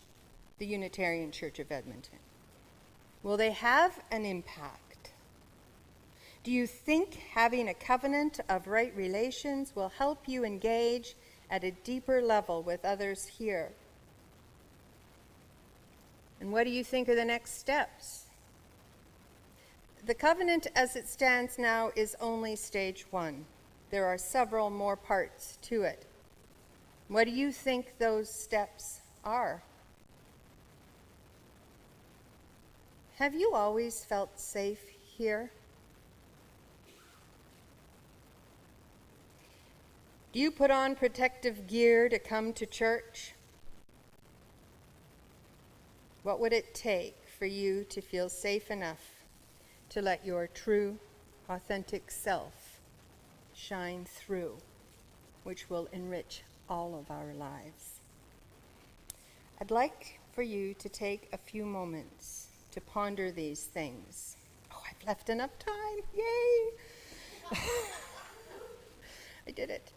the 0.57 0.65
Unitarian 0.65 1.31
Church 1.31 1.59
of 1.59 1.71
Edmonton? 1.71 2.19
Will 3.23 3.37
they 3.37 3.51
have 3.51 3.97
an 4.11 4.25
impact? 4.25 5.11
Do 6.43 6.51
you 6.51 6.67
think 6.67 7.13
having 7.33 7.69
a 7.69 7.73
covenant 7.73 8.41
of 8.49 8.67
right 8.67 8.93
relations 8.93 9.71
will 9.73 9.93
help 9.97 10.27
you 10.27 10.43
engage 10.43 11.15
at 11.49 11.63
a 11.63 11.71
deeper 11.71 12.21
level 12.21 12.61
with 12.61 12.83
others 12.83 13.25
here? 13.25 13.71
And 16.39 16.51
what 16.51 16.65
do 16.65 16.69
you 16.69 16.83
think 16.83 17.09
are 17.09 17.15
the 17.15 17.25
next 17.25 17.57
steps? 17.59 18.25
The 20.05 20.13
covenant 20.13 20.67
as 20.75 20.95
it 20.95 21.07
stands 21.07 21.57
now 21.57 21.91
is 21.95 22.15
only 22.21 22.55
stage 22.55 23.05
one. 23.09 23.45
There 23.89 24.05
are 24.05 24.17
several 24.17 24.69
more 24.69 24.95
parts 24.95 25.57
to 25.63 25.83
it. 25.83 26.05
What 27.07 27.25
do 27.25 27.31
you 27.31 27.51
think 27.51 27.93
those 27.97 28.29
steps 28.29 29.01
are? 29.23 29.63
Have 33.15 33.33
you 33.33 33.53
always 33.53 34.05
felt 34.05 34.39
safe 34.39 34.81
here? 35.17 35.51
Do 40.33 40.39
you 40.39 40.51
put 40.51 40.69
on 40.69 40.95
protective 40.95 41.65
gear 41.65 42.09
to 42.09 42.19
come 42.19 42.53
to 42.53 42.65
church? 42.65 43.33
What 46.27 46.41
would 46.41 46.51
it 46.51 46.73
take 46.73 47.15
for 47.39 47.45
you 47.45 47.85
to 47.85 48.01
feel 48.01 48.27
safe 48.27 48.69
enough 48.69 49.23
to 49.87 50.01
let 50.01 50.25
your 50.25 50.45
true, 50.47 50.99
authentic 51.47 52.11
self 52.11 52.81
shine 53.53 54.03
through, 54.03 54.57
which 55.43 55.69
will 55.69 55.87
enrich 55.93 56.43
all 56.69 56.99
of 56.99 57.09
our 57.09 57.33
lives? 57.33 58.01
I'd 59.61 59.71
like 59.71 60.19
for 60.33 60.41
you 60.41 60.73
to 60.73 60.89
take 60.89 61.29
a 61.31 61.37
few 61.37 61.65
moments 61.65 62.47
to 62.71 62.81
ponder 62.81 63.31
these 63.31 63.63
things. 63.63 64.35
Oh, 64.69 64.83
I've 64.85 65.07
left 65.07 65.29
enough 65.29 65.57
time. 65.57 65.99
Yay! 66.13 66.71
I 69.47 69.51
did 69.55 69.69
it. 69.69 69.93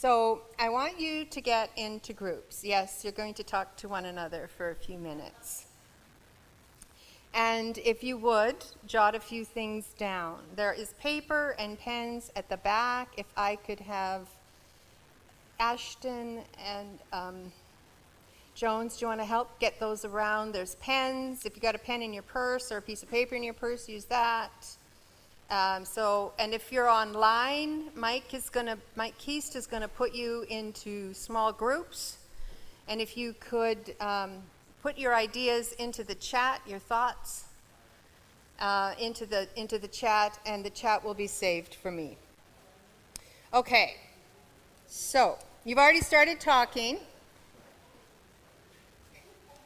So 0.00 0.40
I 0.58 0.70
want 0.70 0.98
you 0.98 1.26
to 1.26 1.40
get 1.42 1.68
into 1.76 2.14
groups. 2.14 2.64
Yes, 2.64 3.02
you're 3.04 3.12
going 3.12 3.34
to 3.34 3.42
talk 3.42 3.76
to 3.76 3.86
one 3.86 4.06
another 4.06 4.48
for 4.56 4.70
a 4.70 4.74
few 4.74 4.96
minutes. 4.96 5.66
And 7.34 7.76
if 7.76 8.02
you 8.02 8.16
would, 8.16 8.64
jot 8.86 9.14
a 9.14 9.20
few 9.20 9.44
things 9.44 9.92
down. 9.98 10.38
There 10.56 10.72
is 10.72 10.94
paper 10.94 11.54
and 11.58 11.78
pens 11.78 12.32
at 12.34 12.48
the 12.48 12.56
back. 12.56 13.12
If 13.18 13.26
I 13.36 13.56
could 13.56 13.80
have 13.80 14.26
Ashton 15.58 16.44
and 16.64 16.98
um, 17.12 17.52
Jones, 18.54 18.96
do 18.96 19.04
you 19.04 19.08
want 19.08 19.20
to 19.20 19.26
help 19.26 19.58
get 19.58 19.78
those 19.78 20.06
around? 20.06 20.52
There's 20.52 20.76
pens. 20.76 21.44
If 21.44 21.56
you 21.56 21.60
got 21.60 21.74
a 21.74 21.78
pen 21.78 22.00
in 22.00 22.14
your 22.14 22.22
purse 22.22 22.72
or 22.72 22.78
a 22.78 22.82
piece 22.82 23.02
of 23.02 23.10
paper 23.10 23.34
in 23.34 23.42
your 23.42 23.52
purse, 23.52 23.86
use 23.86 24.06
that. 24.06 24.78
Um, 25.50 25.84
so, 25.84 26.32
and 26.38 26.54
if 26.54 26.70
you're 26.70 26.88
online, 26.88 27.90
Mike 27.96 28.32
is 28.34 28.48
going 28.48 28.66
to, 28.66 28.78
Mike 28.94 29.18
Keast 29.18 29.56
is 29.56 29.66
going 29.66 29.82
to 29.82 29.88
put 29.88 30.14
you 30.14 30.46
into 30.48 31.12
small 31.12 31.52
groups. 31.52 32.18
And 32.86 33.00
if 33.00 33.16
you 33.16 33.34
could 33.40 33.96
um, 34.00 34.30
put 34.80 34.96
your 34.96 35.14
ideas 35.14 35.72
into 35.72 36.04
the 36.04 36.14
chat, 36.14 36.60
your 36.66 36.78
thoughts 36.78 37.44
uh, 38.60 38.94
into 39.00 39.26
the 39.26 39.48
into 39.56 39.78
the 39.78 39.88
chat, 39.88 40.38
and 40.46 40.64
the 40.64 40.70
chat 40.70 41.02
will 41.04 41.14
be 41.14 41.26
saved 41.26 41.74
for 41.74 41.90
me. 41.90 42.16
Okay. 43.52 43.96
So 44.86 45.38
you've 45.64 45.78
already 45.78 46.00
started 46.00 46.40
talking, 46.40 46.98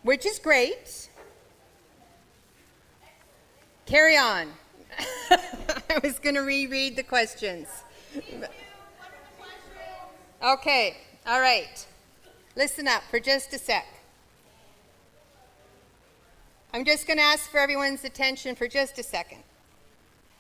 which 0.02 0.24
is 0.24 0.38
great. 0.38 1.08
Carry 3.86 4.16
on. 4.16 4.48
I 5.90 5.98
was 6.02 6.18
going 6.18 6.34
to 6.34 6.42
reread 6.42 6.96
the 6.96 7.02
questions. 7.02 7.68
Okay, 10.42 10.96
all 11.26 11.40
right. 11.40 11.86
Listen 12.56 12.86
up 12.86 13.02
for 13.10 13.18
just 13.18 13.52
a 13.52 13.58
sec. 13.58 13.86
I'm 16.72 16.84
just 16.84 17.06
going 17.06 17.18
to 17.18 17.22
ask 17.22 17.50
for 17.50 17.58
everyone's 17.58 18.04
attention 18.04 18.54
for 18.54 18.66
just 18.66 18.98
a 18.98 19.02
second. 19.02 19.42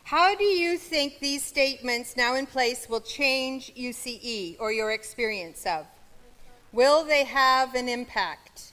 How 0.04 0.34
do 0.34 0.44
you 0.44 0.76
think 0.76 1.18
these 1.20 1.44
statements 1.44 2.16
now 2.16 2.34
in 2.34 2.46
place 2.46 2.88
will 2.88 3.00
change 3.00 3.72
UCE 3.74 4.56
or 4.60 4.72
your 4.72 4.90
experience 4.92 5.64
of? 5.64 5.86
Will 6.72 7.04
they 7.04 7.24
have 7.24 7.74
an 7.74 7.88
impact? 7.88 8.72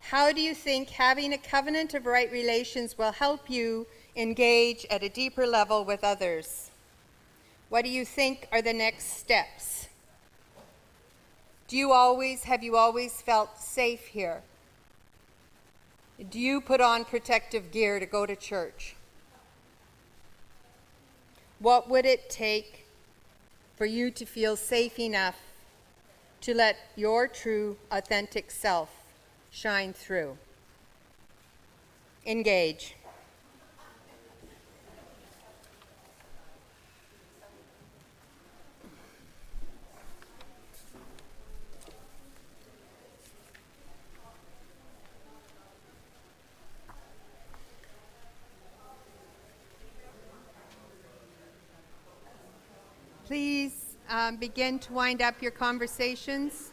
How 0.00 0.32
do 0.32 0.40
you 0.40 0.54
think 0.54 0.88
having 0.88 1.32
a 1.32 1.38
covenant 1.38 1.94
of 1.94 2.06
right 2.06 2.32
relations 2.32 2.96
will 2.96 3.12
help 3.12 3.48
you 3.50 3.86
engage 4.18 4.84
at 4.90 5.04
a 5.04 5.08
deeper 5.08 5.46
level 5.46 5.84
with 5.84 6.02
others? 6.02 6.70
What 7.68 7.84
do 7.84 7.90
you 7.90 8.04
think 8.04 8.48
are 8.50 8.60
the 8.60 8.72
next 8.72 9.16
steps? 9.18 9.88
Do 11.68 11.76
you 11.76 11.92
always, 11.92 12.44
have 12.44 12.64
you 12.64 12.76
always 12.76 13.22
felt 13.22 13.58
safe 13.58 14.06
here? 14.06 14.42
Do 16.30 16.40
you 16.40 16.60
put 16.60 16.80
on 16.80 17.04
protective 17.04 17.70
gear 17.70 18.00
to 18.00 18.06
go 18.06 18.26
to 18.26 18.34
church? 18.34 18.96
What 21.60 21.88
would 21.88 22.04
it 22.04 22.28
take 22.28 22.86
for 23.76 23.86
you 23.86 24.10
to 24.10 24.24
feel 24.24 24.56
safe 24.56 24.98
enough 24.98 25.36
to 26.40 26.54
let 26.54 26.76
your 26.96 27.28
true, 27.28 27.76
authentic 27.92 28.50
self 28.50 28.90
shine 29.50 29.92
through? 29.92 30.38
Engage. 32.26 32.96
Please 53.28 53.96
um, 54.08 54.36
begin 54.36 54.78
to 54.78 54.92
wind 54.94 55.20
up 55.20 55.42
your 55.42 55.50
conversations. 55.50 56.70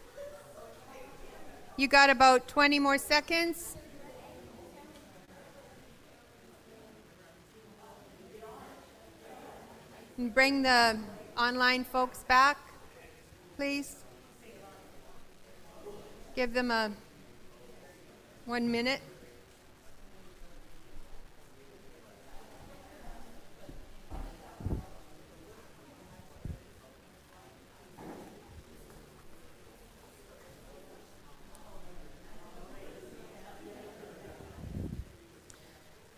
You 1.76 1.90
got 1.90 2.10
about 2.10 2.48
20 2.48 2.80
more 2.80 2.98
seconds. 2.98 3.76
And 10.18 10.34
bring 10.34 10.62
the 10.62 10.98
online 11.38 11.84
folks 11.84 12.24
back, 12.24 12.58
please. 13.58 14.06
Give 16.38 16.54
them 16.54 16.72
a 16.72 16.90
one 18.46 18.72
minute. 18.72 19.02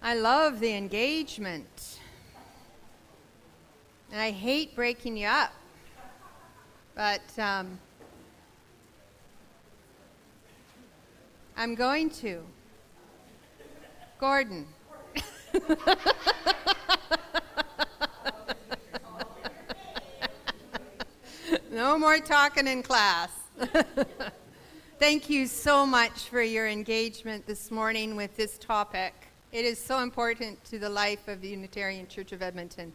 I 0.08 0.16
love 0.16 0.62
the 0.62 0.74
engagement. 0.74 1.99
And 4.10 4.22
I 4.22 4.32
hate 4.32 4.74
breaking 4.74 5.18
you 5.18 5.28
up. 5.28 5.51
But 6.95 7.20
um, 7.38 7.78
I'm 11.58 11.76
going 11.76 12.10
to. 12.22 12.41
Gordon. 14.18 14.66
no 21.70 21.99
more 21.99 22.20
talking 22.20 22.68
in 22.68 22.82
class. 22.82 23.32
Thank 24.99 25.30
you 25.30 25.47
so 25.47 25.86
much 25.86 26.30
for 26.30 26.41
your 26.41 26.66
engagement 26.66 27.45
this 27.45 27.70
morning 27.70 28.16
with 28.16 28.38
this 28.38 28.58
topic. 28.58 29.26
It 29.54 29.64
is 29.64 29.80
so 29.80 30.00
important 30.00 30.64
to 30.66 30.78
the 30.78 30.89
life 30.89 31.30
of 31.30 31.39
the 31.39 31.48
Unitarian 31.48 32.08
Church 32.10 32.34
of 32.34 32.41
Edmonton. 32.41 32.91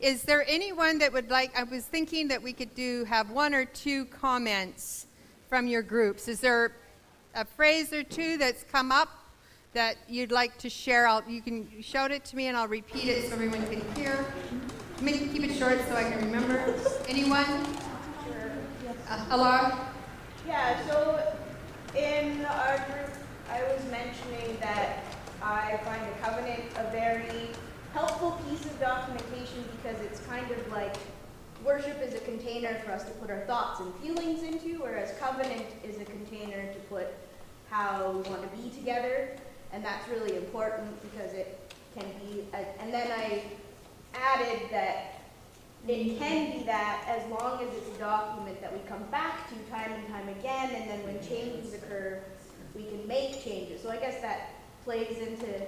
Is 0.00 0.24
there 0.24 0.44
anyone 0.48 0.98
that 0.98 1.12
would 1.12 1.30
like? 1.30 1.56
I 1.56 1.62
was 1.62 1.84
thinking 1.84 2.26
that 2.26 2.42
we 2.42 2.52
could 2.52 2.74
do 2.74 3.04
have 3.04 3.30
one 3.30 3.54
or 3.54 3.64
two 3.64 4.06
comments 4.06 5.06
from 5.48 5.68
your 5.68 5.82
groups. 5.82 6.26
Is 6.26 6.40
there 6.40 6.72
a 7.36 7.44
phrase 7.44 7.92
or 7.92 8.02
two 8.02 8.36
that's 8.36 8.64
come 8.64 8.90
up 8.90 9.10
that 9.74 9.96
you'd 10.08 10.32
like 10.32 10.58
to 10.58 10.68
share? 10.68 11.06
I'll, 11.06 11.22
you 11.28 11.40
can 11.40 11.80
shout 11.80 12.10
it 12.10 12.24
to 12.26 12.36
me 12.36 12.48
and 12.48 12.56
I'll 12.56 12.66
repeat 12.66 13.08
it 13.08 13.28
so 13.28 13.34
everyone 13.34 13.64
can 13.68 13.80
hear. 13.94 14.26
Make, 15.00 15.32
keep 15.32 15.44
it 15.44 15.56
short 15.56 15.78
so 15.86 15.94
I 15.94 16.02
can 16.02 16.18
remember. 16.26 16.74
Anyone? 17.08 17.46
Uh, 19.08 19.26
Alar? 19.30 19.78
Yeah, 20.48 20.84
so 20.88 21.32
in 21.96 22.44
our 22.44 22.78
group, 22.78 23.14
I 23.48 23.62
was 23.62 23.84
mentioning 23.88 24.58
that 24.60 25.04
I 25.42 25.78
find 25.84 26.00
the 26.06 26.20
covenant 26.20 26.62
a 26.76 26.90
very 26.92 27.48
helpful 27.92 28.40
piece 28.48 28.64
of 28.64 28.78
documentation 28.78 29.64
because 29.76 30.00
it's 30.00 30.20
kind 30.20 30.48
of 30.50 30.72
like 30.72 30.94
worship 31.64 32.00
is 32.00 32.14
a 32.14 32.20
container 32.20 32.78
for 32.84 32.92
us 32.92 33.04
to 33.04 33.10
put 33.12 33.30
our 33.30 33.40
thoughts 33.40 33.80
and 33.80 33.94
feelings 33.96 34.42
into, 34.42 34.80
whereas 34.80 35.12
covenant 35.18 35.66
is 35.82 36.00
a 36.00 36.04
container 36.04 36.72
to 36.72 36.78
put 36.88 37.08
how 37.70 38.10
we 38.10 38.30
want 38.30 38.42
to 38.42 38.56
be 38.56 38.70
together, 38.70 39.30
and 39.72 39.84
that's 39.84 40.08
really 40.08 40.36
important 40.36 40.90
because 41.10 41.32
it 41.32 41.74
can 41.96 42.06
be. 42.20 42.44
A, 42.54 42.80
and 42.80 42.92
then 42.92 43.10
I 43.10 43.42
added 44.14 44.68
that 44.70 45.20
it 45.88 46.18
can 46.18 46.58
be 46.58 46.64
that 46.64 47.04
as 47.08 47.28
long 47.30 47.60
as 47.62 47.74
it's 47.76 47.96
a 47.96 47.98
document 47.98 48.60
that 48.60 48.72
we 48.72 48.78
come 48.88 49.02
back 49.10 49.48
to 49.48 49.54
time 49.70 49.90
and 49.92 50.06
time 50.08 50.28
again, 50.28 50.70
and 50.74 50.88
then 50.88 51.02
when 51.04 51.20
changes 51.20 51.74
occur, 51.74 52.22
we 52.74 52.84
can 52.84 53.06
make 53.08 53.42
changes. 53.42 53.82
So 53.82 53.90
I 53.90 53.96
guess 53.96 54.20
that 54.20 54.50
plays 54.84 55.18
into 55.18 55.60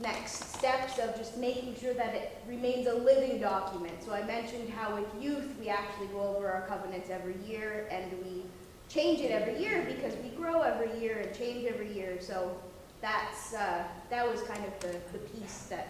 next 0.00 0.56
steps 0.56 0.98
of 0.98 1.14
just 1.16 1.36
making 1.36 1.76
sure 1.76 1.94
that 1.94 2.14
it 2.14 2.38
remains 2.48 2.86
a 2.86 2.94
living 2.94 3.40
document. 3.40 3.92
So 4.04 4.12
I 4.12 4.22
mentioned 4.24 4.68
how 4.70 4.96
with 4.96 5.06
youth, 5.22 5.54
we 5.60 5.68
actually 5.68 6.08
go 6.08 6.34
over 6.36 6.50
our 6.50 6.66
covenants 6.66 7.10
every 7.10 7.36
year, 7.46 7.86
and 7.90 8.10
we 8.24 8.42
change 8.88 9.20
it 9.20 9.30
every 9.30 9.58
year 9.62 9.84
because 9.86 10.14
we 10.22 10.30
grow 10.30 10.62
every 10.62 10.98
year 11.00 11.18
and 11.18 11.36
change 11.36 11.66
every 11.66 11.92
year. 11.92 12.18
So 12.20 12.56
that's 13.00 13.54
uh, 13.54 13.84
that 14.10 14.28
was 14.30 14.42
kind 14.42 14.64
of 14.64 14.80
the, 14.80 14.96
the 15.12 15.18
piece 15.18 15.64
that 15.64 15.88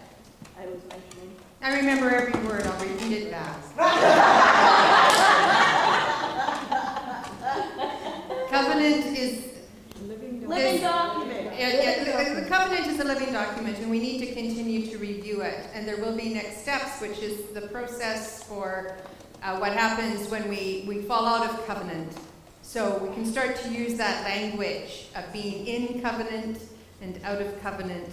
I 0.61 0.67
was 0.67 0.81
mentioning. 0.91 1.35
I 1.63 1.77
remember 1.77 2.11
every 2.11 2.39
word, 2.47 2.67
I'll 2.67 2.81
repeat 2.85 3.13
it 3.13 3.31
back. 3.31 3.57
Covenant 8.51 9.17
is, 9.17 9.45
Living 10.03 10.41
This- 10.49 10.81
document. 10.81 11.22
Yeah, 11.69 12.05
yeah, 12.05 12.35
the- 12.35 12.41
the 12.43 12.49
covenant 12.49 12.87
is 12.87 13.01
a 13.01 13.05
living 13.05 13.33
document, 13.33 13.79
and 13.79 13.91
we 13.91 13.99
need 13.99 14.19
to 14.21 14.33
continue 14.35 14.87
to 14.91 14.99
review 14.99 15.43
it. 15.43 15.67
And 15.75 15.87
there 15.87 15.97
will 15.99 16.17
be 16.17 16.33
next 16.35 16.63
steps, 16.63 17.01
which 17.01 17.19
is 17.19 17.51
the 17.55 17.63
process 17.69 18.43
for 18.45 18.97
uh, 19.43 19.59
what 19.59 19.73
happens 19.73 20.29
when 20.29 20.49
we, 20.49 20.85
we 20.87 21.03
fall 21.03 21.27
out 21.27 21.49
of 21.49 21.67
covenant. 21.67 22.13
So 22.63 22.99
we 22.99 23.13
can 23.15 23.27
start 23.27 23.57
to 23.57 23.69
use 23.71 23.99
that 23.99 24.25
language 24.25 25.09
of 25.17 25.31
being 25.33 25.67
in 25.67 26.01
covenant 26.01 26.59
and 27.01 27.21
out 27.25 27.43
of 27.43 27.61
covenant, 27.61 28.09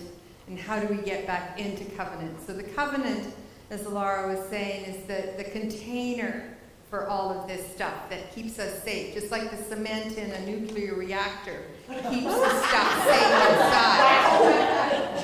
and 0.47 0.57
how 0.59 0.79
do 0.79 0.87
we 0.87 1.01
get 1.03 1.27
back 1.27 1.59
into 1.59 1.85
covenant. 1.91 2.35
So 2.45 2.53
the 2.53 2.63
covenant, 2.63 3.31
as 3.69 3.85
Laura 3.85 4.35
was 4.35 4.49
saying, 4.49 4.85
is 4.85 5.05
the, 5.05 5.33
the 5.37 5.49
container 5.51 6.57
for 6.89 7.07
all 7.07 7.29
of 7.29 7.47
this 7.47 7.71
stuff 7.75 8.09
that 8.09 8.33
keeps 8.33 8.57
us 8.57 8.81
safe, 8.83 9.13
just 9.13 9.29
like 9.31 9.51
the 9.51 9.63
cement 9.63 10.17
in 10.17 10.31
a 10.31 10.45
nuclear 10.47 10.95
reactor 10.95 11.61
keeps 11.89 12.25
the 12.25 12.49
stuff 12.67 13.03
safe 13.05 13.33
inside. 13.49 14.05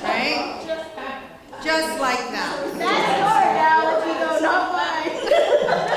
Right? 0.02 0.62
Just 1.62 2.00
like 2.00 2.18
that. 2.30 2.52
That's 2.76 3.18
your 3.18 3.38
analogy, 3.50 4.14
though, 4.18 4.40
not 4.40 4.72
mine. 4.72 5.12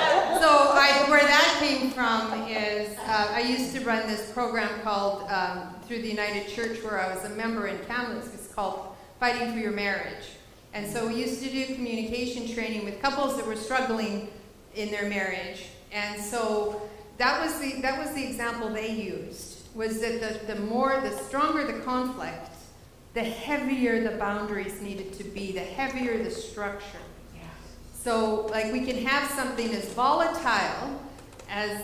So 0.40 0.48
I, 0.48 1.06
where 1.10 1.20
that 1.20 1.58
came 1.60 1.92
from 1.92 2.48
is 2.48 2.98
uh, 3.00 3.28
I 3.34 3.42
used 3.42 3.76
to 3.76 3.82
run 3.82 4.08
this 4.08 4.32
program 4.32 4.70
called 4.82 5.30
um, 5.30 5.76
through 5.86 6.02
the 6.02 6.08
United 6.08 6.48
Church 6.48 6.82
where 6.82 6.98
I 6.98 7.14
was 7.14 7.26
a 7.26 7.30
member 7.30 7.68
in 7.68 7.78
Kamloops. 7.86 8.34
It's 8.34 8.48
called 8.48 8.96
Fighting 9.20 9.52
for 9.52 9.60
Your 9.60 9.74
Marriage. 9.74 10.30
And 10.74 10.90
so 10.90 11.08
we 11.08 11.16
used 11.16 11.44
to 11.44 11.50
do 11.50 11.66
communication 11.76 12.48
training 12.54 12.86
with 12.86 13.02
couples 13.02 13.36
that 13.36 13.46
were 13.46 13.58
struggling 13.58 14.30
in 14.76 14.92
their 14.92 15.10
marriage. 15.10 15.66
And 15.92 16.22
so 16.22 16.90
that 17.18 17.44
was 17.44 17.60
the 17.60 17.82
that 17.82 18.00
was 18.00 18.16
the 18.16 18.26
example 18.26 18.70
they 18.70 18.92
used 18.92 19.49
was 19.80 20.02
that 20.02 20.20
the, 20.20 20.54
the 20.54 20.60
more 20.60 21.00
the 21.00 21.10
stronger 21.10 21.66
the 21.66 21.80
conflict, 21.86 22.50
the 23.14 23.24
heavier 23.24 24.04
the 24.04 24.18
boundaries 24.18 24.82
needed 24.82 25.14
to 25.14 25.24
be, 25.24 25.54
the 25.54 25.62
heavier 25.62 26.22
the 26.22 26.30
structure. 26.30 27.06
Yeah. 27.34 27.44
So, 27.94 28.48
like, 28.48 28.74
we 28.74 28.82
can 28.82 28.98
have 29.06 29.32
something 29.32 29.74
as 29.74 29.86
volatile 29.94 31.02
as, 31.50 31.82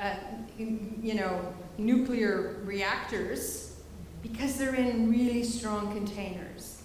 uh, 0.00 0.14
you 0.56 1.12
know, 1.12 1.54
nuclear 1.76 2.56
reactors 2.64 3.80
because 4.22 4.56
they're 4.56 4.74
in 4.74 5.10
really 5.10 5.44
strong 5.44 5.92
containers. 5.92 6.80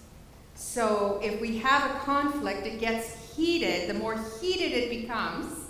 So, 0.55 1.21
if 1.23 1.39
we 1.39 1.59
have 1.59 1.95
a 1.95 1.99
conflict, 1.99 2.67
it 2.67 2.81
gets 2.81 3.33
heated. 3.37 3.89
The 3.89 3.93
more 3.93 4.19
heated 4.41 4.73
it 4.73 4.89
becomes, 4.89 5.69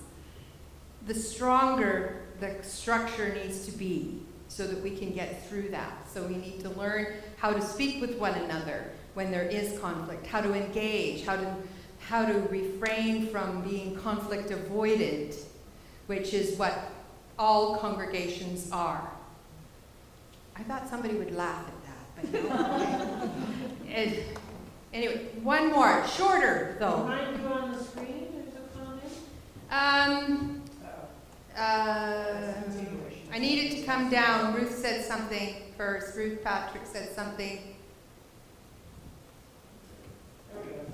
the 1.06 1.14
stronger 1.14 2.24
the 2.40 2.56
structure 2.64 3.32
needs 3.36 3.68
to 3.68 3.72
be 3.74 4.21
so 4.62 4.68
that 4.68 4.84
we 4.84 4.92
can 4.92 5.12
get 5.12 5.48
through 5.48 5.70
that. 5.70 6.08
So, 6.14 6.24
we 6.24 6.36
need 6.36 6.60
to 6.60 6.70
learn 6.70 7.08
how 7.38 7.52
to 7.52 7.62
speak 7.62 8.00
with 8.00 8.18
one 8.18 8.36
another 8.36 8.92
when 9.16 9.32
there 9.32 9.44
is 9.44 9.80
conflict, 9.80 10.28
how 10.28 10.42
to 10.42 10.54
engage, 10.54 11.26
how 11.26 11.36
to 11.36 11.56
how 12.00 12.26
to 12.26 12.34
refrain 12.50 13.28
from 13.28 13.62
being 13.62 13.96
conflict 13.96 14.50
avoidant, 14.50 15.36
which 16.08 16.34
is 16.34 16.58
what 16.58 16.92
all 17.40 17.78
congregations 17.78 18.70
are. 18.72 19.10
I 20.56 20.64
thought 20.64 20.88
somebody 20.90 21.16
would 21.16 21.34
laugh 21.36 21.66
at 21.68 21.86
that, 21.86 22.32
but 22.32 22.44
no. 22.44 23.32
And 23.94 24.16
anyway, 24.94 25.28
one 25.44 25.72
more, 25.72 26.06
shorter 26.08 26.78
though. 26.80 27.04
Behind 27.04 27.42
you 27.42 27.48
on 27.48 27.72
the 27.72 27.84
screen, 27.84 28.28
there's 28.34 28.56
a 28.56 28.78
comment? 28.78 29.02
Um, 29.70 30.62
uh, 31.58 32.54
I 33.32 33.40
needed 33.40 33.78
to 33.78 33.84
come 33.84 34.10
down. 34.10 34.54
Ruth 34.54 34.76
said 34.76 35.06
something 35.06 35.56
first. 35.78 36.18
Ruth 36.18 36.44
Patrick 36.44 36.86
said 36.86 37.16
something. 37.16 37.60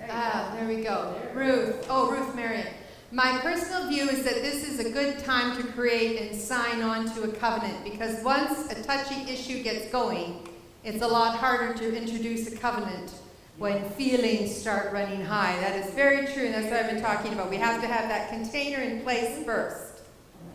Ah, 0.09 0.53
there 0.55 0.67
we 0.67 0.83
go. 0.83 1.15
Ruth. 1.33 1.85
Oh, 1.89 2.11
Ruth 2.11 2.35
Marion. 2.35 2.67
My 3.11 3.39
personal 3.39 3.87
view 3.87 4.09
is 4.09 4.23
that 4.23 4.35
this 4.35 4.67
is 4.67 4.79
a 4.79 4.89
good 4.91 5.19
time 5.19 5.57
to 5.57 5.63
create 5.63 6.21
and 6.21 6.39
sign 6.39 6.81
on 6.81 7.09
to 7.15 7.23
a 7.23 7.29
covenant 7.29 7.83
because 7.83 8.23
once 8.23 8.71
a 8.71 8.83
touchy 8.83 9.21
issue 9.31 9.63
gets 9.63 9.89
going, 9.91 10.47
it's 10.83 11.01
a 11.01 11.07
lot 11.07 11.37
harder 11.37 11.73
to 11.73 11.95
introduce 11.95 12.51
a 12.51 12.57
covenant 12.57 13.11
when 13.57 13.89
feelings 13.91 14.55
start 14.55 14.93
running 14.93 15.23
high. 15.23 15.57
That 15.61 15.75
is 15.75 15.93
very 15.93 16.27
true, 16.27 16.45
and 16.45 16.53
that's 16.53 16.65
what 16.65 16.81
I've 16.81 16.91
been 16.91 17.01
talking 17.01 17.33
about. 17.33 17.49
We 17.49 17.57
have 17.57 17.81
to 17.81 17.87
have 17.87 18.09
that 18.09 18.29
container 18.29 18.79
in 18.81 19.01
place 19.01 19.43
first, 19.45 19.86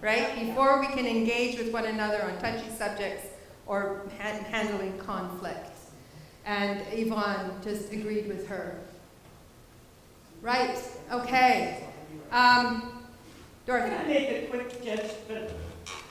right? 0.02 0.34
Before 0.38 0.80
we 0.80 0.88
can 0.88 1.06
engage 1.06 1.56
with 1.58 1.72
one 1.72 1.86
another 1.86 2.22
on 2.24 2.36
touchy 2.38 2.68
subjects 2.76 3.26
or 3.66 4.02
han- 4.18 4.44
handling 4.44 4.98
conflict. 4.98 5.70
And 6.44 6.82
Yvonne 6.92 7.52
just 7.62 7.92
agreed 7.92 8.26
with 8.26 8.46
her. 8.48 8.78
Right, 10.42 10.76
okay. 11.12 11.84
Um, 12.32 12.82
I'm 12.82 12.82
Dorothy? 13.64 13.90
gonna 13.90 14.08
make 14.08 14.28
a 14.30 14.46
quick 14.48 14.70
suggestion, 14.72 15.16
but 15.28 15.52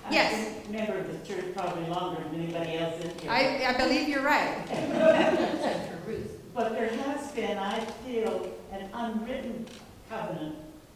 Yes. 0.09 0.33
I've 0.33 0.63
been 0.71 0.75
a 0.75 0.77
member 0.79 0.97
of 0.99 1.07
the 1.21 1.27
church 1.27 1.45
probably 1.55 1.85
longer 1.87 2.23
than 2.31 2.41
anybody 2.41 2.77
else 2.77 3.03
in 3.03 3.11
here. 3.19 3.29
I, 3.31 3.65
I 3.67 3.77
believe 3.77 4.07
you're 4.09 4.23
right. 4.23 4.57
But 6.53 6.73
there 6.73 6.89
has 6.89 7.31
been, 7.31 7.57
I 7.57 7.79
feel, 8.05 8.51
an 8.73 8.89
unwritten 8.93 9.65
covenant 10.09 10.55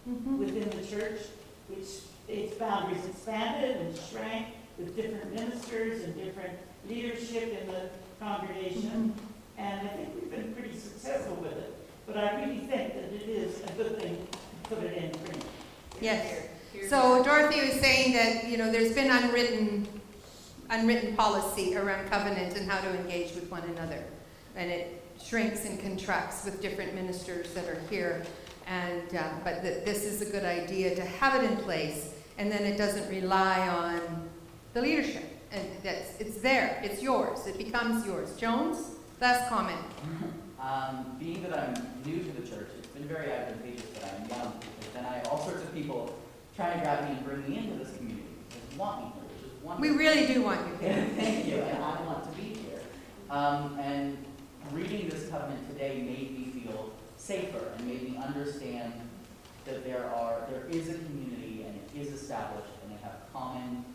Mhm. 0.10 0.38
within 0.38 0.70
the 0.70 0.86
church, 0.86 1.22
which 1.70 1.88
its 2.28 2.56
boundaries 2.56 3.06
expanded 3.06 3.78
and 3.78 3.98
shrank 4.12 4.48
with 4.78 4.96
different 4.96 5.34
ministers 5.34 6.04
and 6.04 6.16
different 6.16 6.58
leadership 6.90 7.62
in 7.62 7.68
the 7.68 7.90
congregation. 8.20 9.14
And 9.58 9.88
I 9.88 9.92
think 9.92 10.10
we've 10.16 10.32
been 10.32 10.54
pretty 10.54 10.78
successful 10.78 11.36
with 11.36 11.54
it. 11.54 11.74
But 12.06 12.18
I 12.18 12.44
really 12.44 12.60
think 12.60 12.94
that 12.94 13.14
it 13.14 13.30
is 13.30 13.64
a 13.64 13.72
good 13.74 14.00
thing 14.00 14.28
to 14.64 14.70
put 14.70 14.84
it 14.84 14.98
in 14.98 15.12
print. 15.20 15.46
Yes. 16.02 16.48
So 16.90 17.24
Dorothy 17.24 17.62
was 17.62 17.80
saying 17.80 18.14
that, 18.14 18.48
you 18.48 18.58
know, 18.58 18.72
there's 18.72 18.94
been 18.94 19.10
unwritten, 19.10 19.88
unwritten 20.70 21.16
policy 21.16 21.76
around 21.76 22.10
covenant 22.10 22.58
and 22.58 22.70
how 22.70 22.82
to 22.82 23.00
engage 23.00 23.34
with 23.34 23.50
one 23.50 23.64
another. 23.64 24.04
And 24.56 24.70
it 24.70 25.02
shrinks 25.24 25.66
and 25.66 25.80
contracts 25.80 26.46
with 26.46 26.62
different 26.62 26.94
ministers 26.94 27.54
that 27.54 27.68
are 27.68 27.80
here. 27.90 28.24
And, 28.68 29.16
uh, 29.16 29.30
but 29.44 29.64
that 29.64 29.86
this 29.86 30.04
is 30.04 30.22
a 30.22 30.26
good 30.26 30.44
idea 30.44 30.96
to 30.96 31.02
have 31.02 31.42
it 31.42 31.50
in 31.50 31.58
place, 31.58 32.15
and 32.38 32.52
then 32.52 32.64
it 32.64 32.78
doesn't 32.78 33.10
rely 33.10 33.68
on 33.68 34.30
the 34.74 34.82
leadership. 34.82 35.24
And 35.52 35.68
that's, 35.84 36.20
it's 36.20 36.38
there, 36.42 36.82
it's 36.84 37.02
yours, 37.02 37.48
it 37.48 37.58
becomes 37.58 38.06
yours. 38.06 38.36
Jones, 38.36 38.78
last 39.22 39.50
comment. 39.50 39.80
Um, 40.58 41.16
being 41.20 41.44
that 41.44 41.56
I'm 41.56 41.76
new 42.04 42.24
to 42.24 42.42
the 42.42 42.48
church, 42.48 42.70
it's 42.80 42.88
been 42.88 43.08
very 43.08 43.32
advantageous 43.32 43.86
that 44.00 44.16
I'm 44.20 44.28
young, 44.28 44.54
because 44.80 44.94
then 44.96 45.06
I 45.06 45.18
have 45.18 45.28
all 45.28 45.38
sorts 45.38 45.62
of 45.62 45.72
people 45.76 46.18
trying 46.56 46.80
to 46.80 46.84
grab 46.84 47.08
me 47.08 47.16
and 47.16 47.24
bring 47.24 47.48
me 47.48 47.58
into 47.60 47.84
this 47.84 47.96
community, 47.96 48.26
because 48.50 48.80
want 48.80 49.04
me 49.04 49.12
here, 49.14 49.24
which 49.30 49.76
is 49.76 49.80
We 49.80 49.90
really 49.96 50.26
do 50.26 50.42
want 50.42 50.62
you 50.68 50.88
here. 50.88 51.08
Thank 51.16 51.46
you, 51.46 51.58
and 51.58 51.84
I 51.84 52.02
want 52.02 52.24
to 52.24 52.42
be 52.42 52.56
here. 52.56 52.82
Um, 53.30 53.78
and 53.80 54.18
reading 54.72 55.08
this 55.08 55.30
covenant 55.30 55.70
today 55.70 56.02
made 56.02 56.36
me 56.36 56.60
feel 56.60 56.92
safer 57.18 57.72
and 57.78 57.88
made 57.88 58.10
me 58.10 58.18
understand 58.18 58.94
that 59.66 59.84
there 59.86 60.10
are, 60.16 60.48
there 60.50 60.66
is 60.70 60.90
a 60.90 60.96
community 60.96 61.45
is 61.96 62.10
established 62.10 62.70
and 62.84 62.92
they 62.92 63.02
have 63.02 63.14
common 63.34 63.86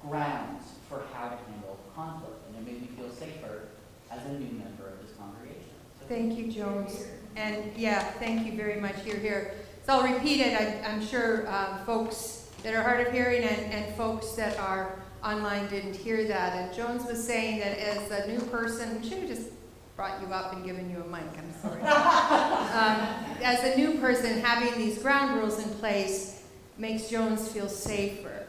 grounds 0.00 0.64
for 0.88 1.02
how 1.12 1.28
to 1.28 1.36
handle 1.50 1.78
conflict. 1.94 2.36
And 2.48 2.56
it 2.56 2.72
made 2.72 2.82
me 2.82 2.88
feel 2.96 3.10
safer 3.10 3.68
as 4.10 4.24
a 4.26 4.32
new 4.32 4.58
member 4.58 4.88
of 4.88 5.00
this 5.02 5.16
congregation. 5.16 5.70
Thank 6.08 6.36
you, 6.36 6.50
Jones. 6.50 7.06
And 7.36 7.72
yeah, 7.76 8.02
thank 8.02 8.46
you 8.46 8.56
very 8.56 8.80
much. 8.80 8.96
Here, 9.04 9.16
here. 9.16 9.54
So 9.86 9.94
I'll 9.94 10.12
repeat 10.12 10.40
it. 10.40 10.60
I, 10.60 10.88
I'm 10.88 11.04
sure 11.04 11.48
um, 11.48 11.78
folks 11.86 12.50
that 12.62 12.74
are 12.74 12.82
hard 12.82 13.06
of 13.06 13.12
hearing 13.12 13.42
and, 13.44 13.72
and 13.72 13.94
folks 13.94 14.32
that 14.32 14.58
are 14.58 14.98
online 15.22 15.68
didn't 15.68 15.94
hear 15.94 16.26
that. 16.28 16.56
And 16.56 16.74
Jones 16.74 17.04
was 17.04 17.24
saying 17.24 17.60
that 17.60 17.78
as 17.78 18.10
a 18.10 18.26
new 18.30 18.40
person, 18.46 19.02
should 19.02 19.18
have 19.18 19.28
just 19.28 19.48
brought 19.96 20.20
you 20.20 20.28
up 20.28 20.54
and 20.54 20.64
given 20.64 20.90
you 20.90 21.02
a 21.02 21.06
mic. 21.06 21.22
I'm 21.36 21.52
sorry. 21.60 21.82
um, 21.82 23.06
as 23.42 23.62
a 23.64 23.76
new 23.76 23.98
person, 24.00 24.40
having 24.40 24.78
these 24.78 24.98
ground 25.02 25.38
rules 25.38 25.58
in 25.58 25.70
place 25.74 26.39
makes 26.80 27.10
Jones 27.10 27.46
feel 27.48 27.68
safer, 27.68 28.46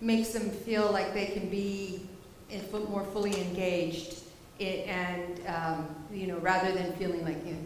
makes 0.00 0.28
them 0.28 0.50
feel 0.50 0.92
like 0.92 1.14
they 1.14 1.26
can 1.26 1.48
be 1.48 2.06
more 2.88 3.04
fully 3.04 3.40
engaged, 3.40 4.20
i 4.60 4.64
and 4.64 5.40
um, 5.46 5.88
you 6.12 6.26
know, 6.26 6.38
rather 6.38 6.72
than 6.72 6.92
feeling 6.94 7.24
like 7.24 7.44
you 7.46 7.54
know, 7.54 7.60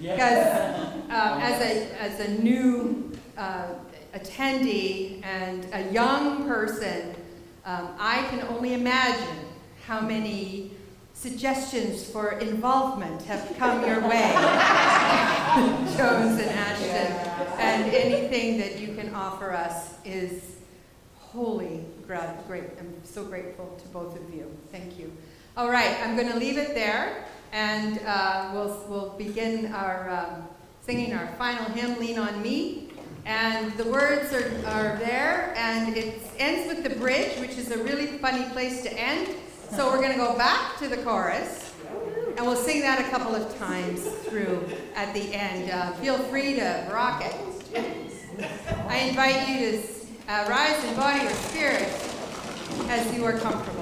because 0.00 0.46
um, 1.04 1.40
as 1.40 1.60
a 1.60 2.02
as 2.02 2.20
a 2.20 2.42
new 2.42 3.12
uh, 3.38 3.68
attendee 4.14 5.24
and 5.24 5.66
a 5.72 5.90
young 5.92 6.46
person, 6.46 7.14
um, 7.64 7.88
I 7.98 8.26
can 8.30 8.40
only 8.48 8.74
imagine 8.74 9.38
how 9.86 10.00
many 10.00 10.72
suggestions 11.14 12.04
for 12.04 12.32
involvement 12.40 13.22
have 13.22 13.54
come 13.58 13.86
your 13.86 14.00
way, 14.00 14.32
Jones 15.96 16.40
and 16.40 16.50
Ashton, 16.50 17.31
and 17.58 17.92
anything 17.92 18.58
that 18.58 18.78
you 18.78 18.94
can 18.94 19.14
offer 19.14 19.52
us 19.52 19.94
is 20.04 20.56
wholly 21.18 21.84
great. 22.06 22.64
I'm 22.78 22.94
so 23.04 23.24
grateful 23.24 23.78
to 23.82 23.88
both 23.88 24.16
of 24.16 24.34
you. 24.34 24.50
Thank 24.70 24.98
you. 24.98 25.12
All 25.56 25.70
right, 25.70 25.96
I'm 26.02 26.16
going 26.16 26.30
to 26.30 26.38
leave 26.38 26.58
it 26.58 26.74
there, 26.74 27.24
and 27.52 28.00
uh, 28.06 28.50
we'll 28.52 28.84
we'll 28.88 29.10
begin 29.18 29.72
our 29.72 30.10
um, 30.10 30.48
singing 30.80 31.14
our 31.14 31.26
final 31.38 31.64
hymn, 31.66 31.98
"Lean 31.98 32.18
on 32.18 32.42
Me." 32.42 32.88
And 33.24 33.72
the 33.74 33.84
words 33.84 34.32
are, 34.32 34.50
are 34.66 34.96
there, 34.98 35.54
and 35.56 35.96
it 35.96 36.20
ends 36.38 36.74
with 36.74 36.82
the 36.82 36.98
bridge, 36.98 37.38
which 37.38 37.56
is 37.56 37.70
a 37.70 37.78
really 37.84 38.18
funny 38.18 38.44
place 38.50 38.82
to 38.82 38.92
end. 38.98 39.28
So 39.70 39.90
we're 39.90 40.02
going 40.02 40.12
to 40.12 40.18
go 40.18 40.36
back 40.36 40.76
to 40.78 40.88
the 40.88 40.96
chorus, 40.98 41.61
and 42.42 42.50
we'll 42.50 42.60
sing 42.60 42.80
that 42.80 42.98
a 42.98 43.08
couple 43.08 43.36
of 43.36 43.56
times 43.56 44.04
through 44.26 44.68
at 44.96 45.14
the 45.14 45.32
end. 45.32 45.70
Uh, 45.70 45.92
feel 45.92 46.18
free 46.24 46.54
to 46.54 46.88
rock 46.92 47.22
it. 47.24 47.36
I 48.88 48.98
invite 48.98 49.48
you 49.48 49.70
to 49.70 49.78
uh, 50.26 50.48
rise 50.48 50.82
in 50.82 50.96
body 50.96 51.24
or 51.24 51.30
spirit 51.30 51.88
as 52.88 53.14
you 53.14 53.24
are 53.24 53.38
comfortable. 53.38 53.81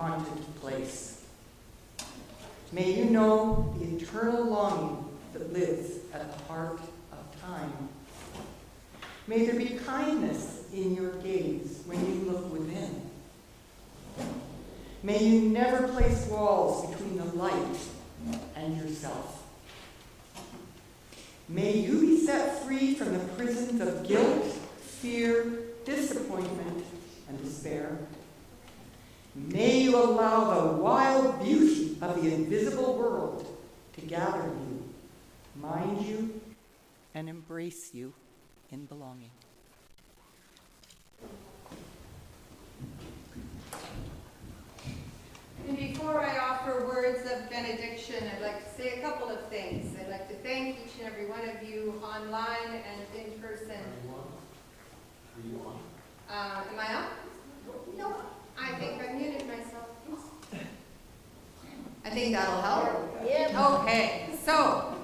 Haunted 0.00 0.54
place. 0.56 1.20
May 2.72 2.92
you 2.92 3.04
know 3.04 3.74
the 3.78 3.96
eternal 3.96 4.44
longing 4.44 5.04
that 5.34 5.52
lives 5.52 5.98
at 6.14 6.32
the 6.32 6.44
heart 6.44 6.80
of 7.12 7.40
time. 7.42 7.90
May 9.26 9.44
there 9.44 9.56
be 9.56 9.78
kindness 9.84 10.64
in 10.72 10.94
your 10.94 11.12
gaze 11.16 11.82
when 11.84 12.00
you 12.06 12.30
look 12.30 12.50
within. 12.50 13.10
May 15.02 15.22
you 15.22 15.50
never 15.50 15.88
place 15.88 16.26
walls 16.28 16.90
between 16.90 17.18
the 17.18 17.36
light 17.36 17.78
and 18.56 18.78
yourself. 18.78 19.44
May 21.46 21.76
you 21.76 22.00
be 22.00 22.24
set 22.24 22.64
free 22.64 22.94
from 22.94 23.12
the 23.12 23.24
prisons 23.34 23.80
of 23.82 24.08
guilt, 24.08 24.46
fear, 24.80 25.44
disappointment, 25.84 26.86
and 27.28 27.42
despair. 27.44 27.98
May 29.34 29.82
you 29.82 29.96
allow 29.96 30.60
the 30.60 30.82
wild 30.82 31.42
beauty 31.42 31.96
of 32.02 32.20
the 32.20 32.34
invisible 32.34 32.96
world 32.96 33.46
to 33.94 34.00
gather 34.00 34.42
you, 34.42 34.84
mind 35.54 36.04
you, 36.04 36.40
and 37.14 37.28
embrace 37.28 37.94
you 37.94 38.12
in 38.70 38.86
belonging. 38.86 39.30
And 45.68 45.78
before 45.78 46.20
I 46.20 46.36
offer 46.38 46.84
words 46.84 47.30
of 47.30 47.48
benediction, 47.48 48.16
I'd 48.34 48.42
like 48.42 48.64
to 48.64 48.82
say 48.82 48.98
a 48.98 49.02
couple 49.02 49.28
of 49.28 49.46
things. 49.46 49.96
I'd 50.00 50.10
like 50.10 50.28
to 50.28 50.34
thank 50.36 50.78
each 50.84 50.98
and 50.98 51.06
every 51.06 51.26
one 51.26 51.48
of 51.48 51.62
you 51.62 52.02
online 52.02 52.82
and 52.82 53.02
in 53.16 53.38
person. 53.38 53.76
Are 53.76 55.48
you 55.48 55.60
Uh, 56.28 56.62
am 56.72 56.78
I 56.78 56.94
on? 56.94 57.06
No, 57.96 58.16
I 58.60 58.72
think 58.74 59.02
I 59.02 59.12
muted 59.12 59.46
myself. 59.46 59.88
I 62.04 62.10
think 62.10 62.34
that'll 62.34 62.60
help. 62.62 63.22
Okay, 63.82 64.30
so 64.44 64.94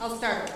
I'll 0.00 0.16
start. 0.16 0.52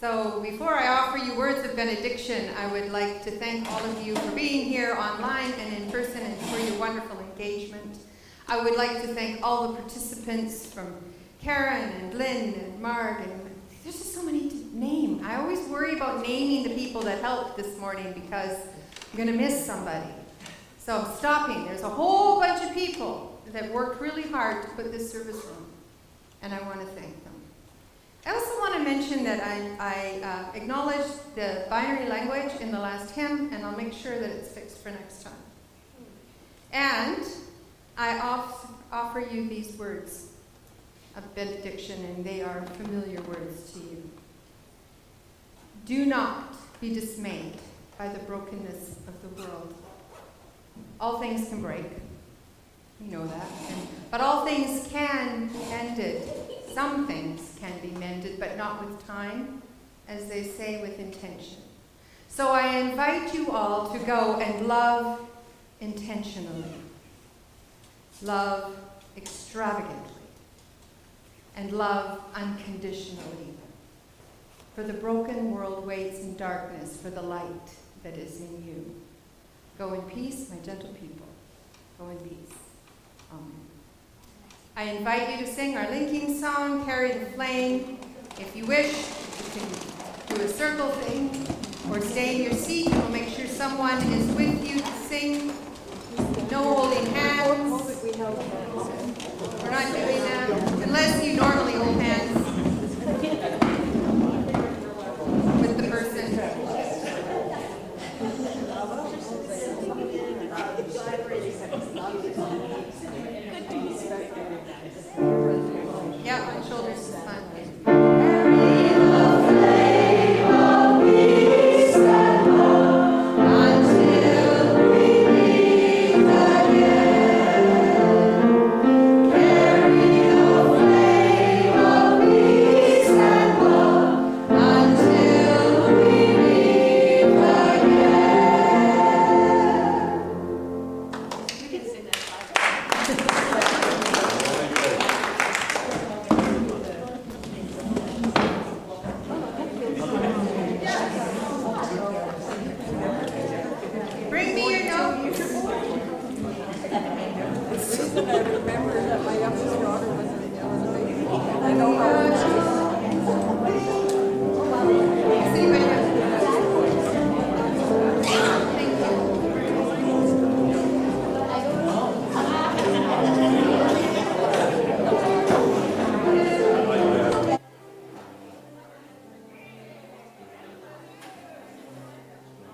So 0.00 0.40
before 0.40 0.74
I 0.74 0.88
offer 0.88 1.18
you 1.18 1.36
words 1.36 1.68
of 1.68 1.74
benediction, 1.74 2.50
I 2.56 2.66
would 2.68 2.92
like 2.92 3.24
to 3.24 3.30
thank 3.32 3.70
all 3.70 3.84
of 3.84 4.06
you 4.06 4.14
for 4.14 4.30
being 4.32 4.66
here 4.66 4.94
online 4.94 5.52
and 5.52 5.82
in 5.82 5.90
person 5.90 6.20
and 6.20 6.38
for 6.46 6.58
your 6.58 6.78
wonderful 6.78 7.18
engagement. 7.18 7.98
I 8.46 8.62
would 8.62 8.76
like 8.76 9.02
to 9.02 9.08
thank 9.08 9.42
all 9.42 9.68
the 9.68 9.74
participants 9.80 10.72
from 10.72 10.94
Karen 11.40 11.90
and 11.90 12.14
Lynn 12.14 12.54
and 12.54 12.80
Marg 12.80 13.20
and 13.22 13.48
there's 13.84 13.98
just 13.98 14.14
so 14.14 14.22
many 14.22 14.50
to 14.50 14.56
name. 14.78 15.24
I 15.24 15.36
always 15.36 15.66
worry 15.68 15.94
about 15.94 16.22
naming 16.22 16.62
the 16.62 16.74
people 16.74 17.00
that 17.02 17.20
helped 17.20 17.56
this 17.56 17.78
morning 17.78 18.12
because 18.12 18.52
I'm 18.52 19.16
going 19.16 19.28
to 19.28 19.34
miss 19.34 19.64
somebody. 19.64 20.06
So 20.88 21.06
stopping. 21.18 21.66
There's 21.66 21.82
a 21.82 21.88
whole 21.90 22.40
bunch 22.40 22.64
of 22.64 22.72
people 22.72 23.42
that 23.52 23.70
worked 23.70 24.00
really 24.00 24.22
hard 24.22 24.62
to 24.62 24.70
put 24.70 24.90
this 24.90 25.12
service 25.12 25.36
room, 25.44 25.66
and 26.40 26.54
I 26.54 26.62
want 26.62 26.80
to 26.80 26.86
thank 26.86 27.12
them. 27.24 27.34
I 28.24 28.32
also 28.32 28.58
want 28.58 28.72
to 28.72 28.80
mention 28.82 29.22
that 29.24 29.42
I, 29.44 29.76
I 29.78 30.26
uh, 30.26 30.56
acknowledged 30.56 31.34
the 31.34 31.66
binary 31.68 32.08
language 32.08 32.58
in 32.62 32.70
the 32.70 32.78
last 32.78 33.10
hymn, 33.10 33.52
and 33.52 33.66
I'll 33.66 33.76
make 33.76 33.92
sure 33.92 34.18
that 34.18 34.30
it's 34.30 34.48
fixed 34.48 34.78
for 34.78 34.88
next 34.88 35.24
time. 35.24 35.32
And 36.72 37.22
I 37.98 38.18
off, 38.20 38.72
offer 38.90 39.20
you 39.20 39.46
these 39.46 39.76
words 39.76 40.28
of 41.16 41.34
benediction, 41.34 42.02
and 42.02 42.24
they 42.24 42.40
are 42.40 42.64
familiar 42.78 43.20
words 43.20 43.72
to 43.72 43.80
you. 43.80 44.10
Do 45.84 46.06
not 46.06 46.56
be 46.80 46.94
dismayed 46.94 47.58
by 47.98 48.08
the 48.08 48.20
brokenness 48.20 49.00
of 49.06 49.36
the 49.36 49.42
world. 49.42 49.74
All 51.00 51.18
things 51.20 51.48
can 51.48 51.62
break. 51.62 51.86
We 53.00 53.06
know 53.06 53.26
that. 53.26 53.46
But 54.10 54.20
all 54.20 54.44
things 54.44 54.88
can 54.90 55.48
be 55.48 55.62
ended. 55.70 56.28
Some 56.74 57.06
things 57.06 57.56
can 57.60 57.72
be 57.80 57.90
mended, 57.98 58.40
but 58.40 58.56
not 58.56 58.84
with 58.84 59.06
time, 59.06 59.62
as 60.08 60.28
they 60.28 60.42
say, 60.42 60.80
with 60.80 60.98
intention. 60.98 61.58
So 62.28 62.48
I 62.48 62.78
invite 62.78 63.34
you 63.34 63.50
all 63.50 63.90
to 63.92 63.98
go 64.00 64.36
and 64.36 64.66
love 64.66 65.20
intentionally, 65.80 66.64
love 68.22 68.76
extravagantly, 69.16 70.22
and 71.56 71.72
love 71.72 72.20
unconditionally. 72.34 73.54
For 74.74 74.82
the 74.82 74.92
broken 74.92 75.52
world 75.52 75.86
waits 75.86 76.20
in 76.20 76.36
darkness 76.36 76.96
for 77.00 77.10
the 77.10 77.22
light 77.22 77.70
that 78.02 78.16
is 78.16 78.40
in 78.40 78.64
you. 78.64 78.94
Go 79.78 79.92
in 79.92 80.02
peace, 80.02 80.50
my 80.50 80.56
gentle 80.66 80.88
people. 80.88 81.24
Go 82.00 82.08
in 82.08 82.16
peace. 82.16 82.56
Amen. 83.30 83.52
I 84.74 84.82
invite 84.96 85.30
you 85.30 85.46
to 85.46 85.52
sing 85.52 85.76
our 85.76 85.88
linking 85.88 86.36
song, 86.40 86.84
Carry 86.84 87.12
the 87.12 87.26
Flame. 87.26 88.00
If 88.40 88.56
you 88.56 88.66
wish, 88.66 88.92
you 89.38 89.60
can 89.60 90.36
do 90.36 90.42
a 90.42 90.48
circle 90.48 90.88
thing 90.88 91.30
or 91.92 92.00
stay 92.00 92.36
in 92.36 92.42
your 92.42 92.54
seat. 92.54 92.88
We'll 92.90 93.08
make 93.10 93.28
sure 93.28 93.46
someone 93.46 94.02
is 94.14 94.26
with 94.32 94.68
you 94.68 94.80
to 94.80 94.92
sing. 95.06 95.52
No 96.50 96.74
holding 96.74 97.06
hands. 97.14 98.02
We're 98.02 98.16
not 99.70 99.92
doing 99.92 100.22
that 100.22 100.50
unless 100.82 101.24
you 101.24 101.34
normally 101.34 101.74
hold 101.74 101.97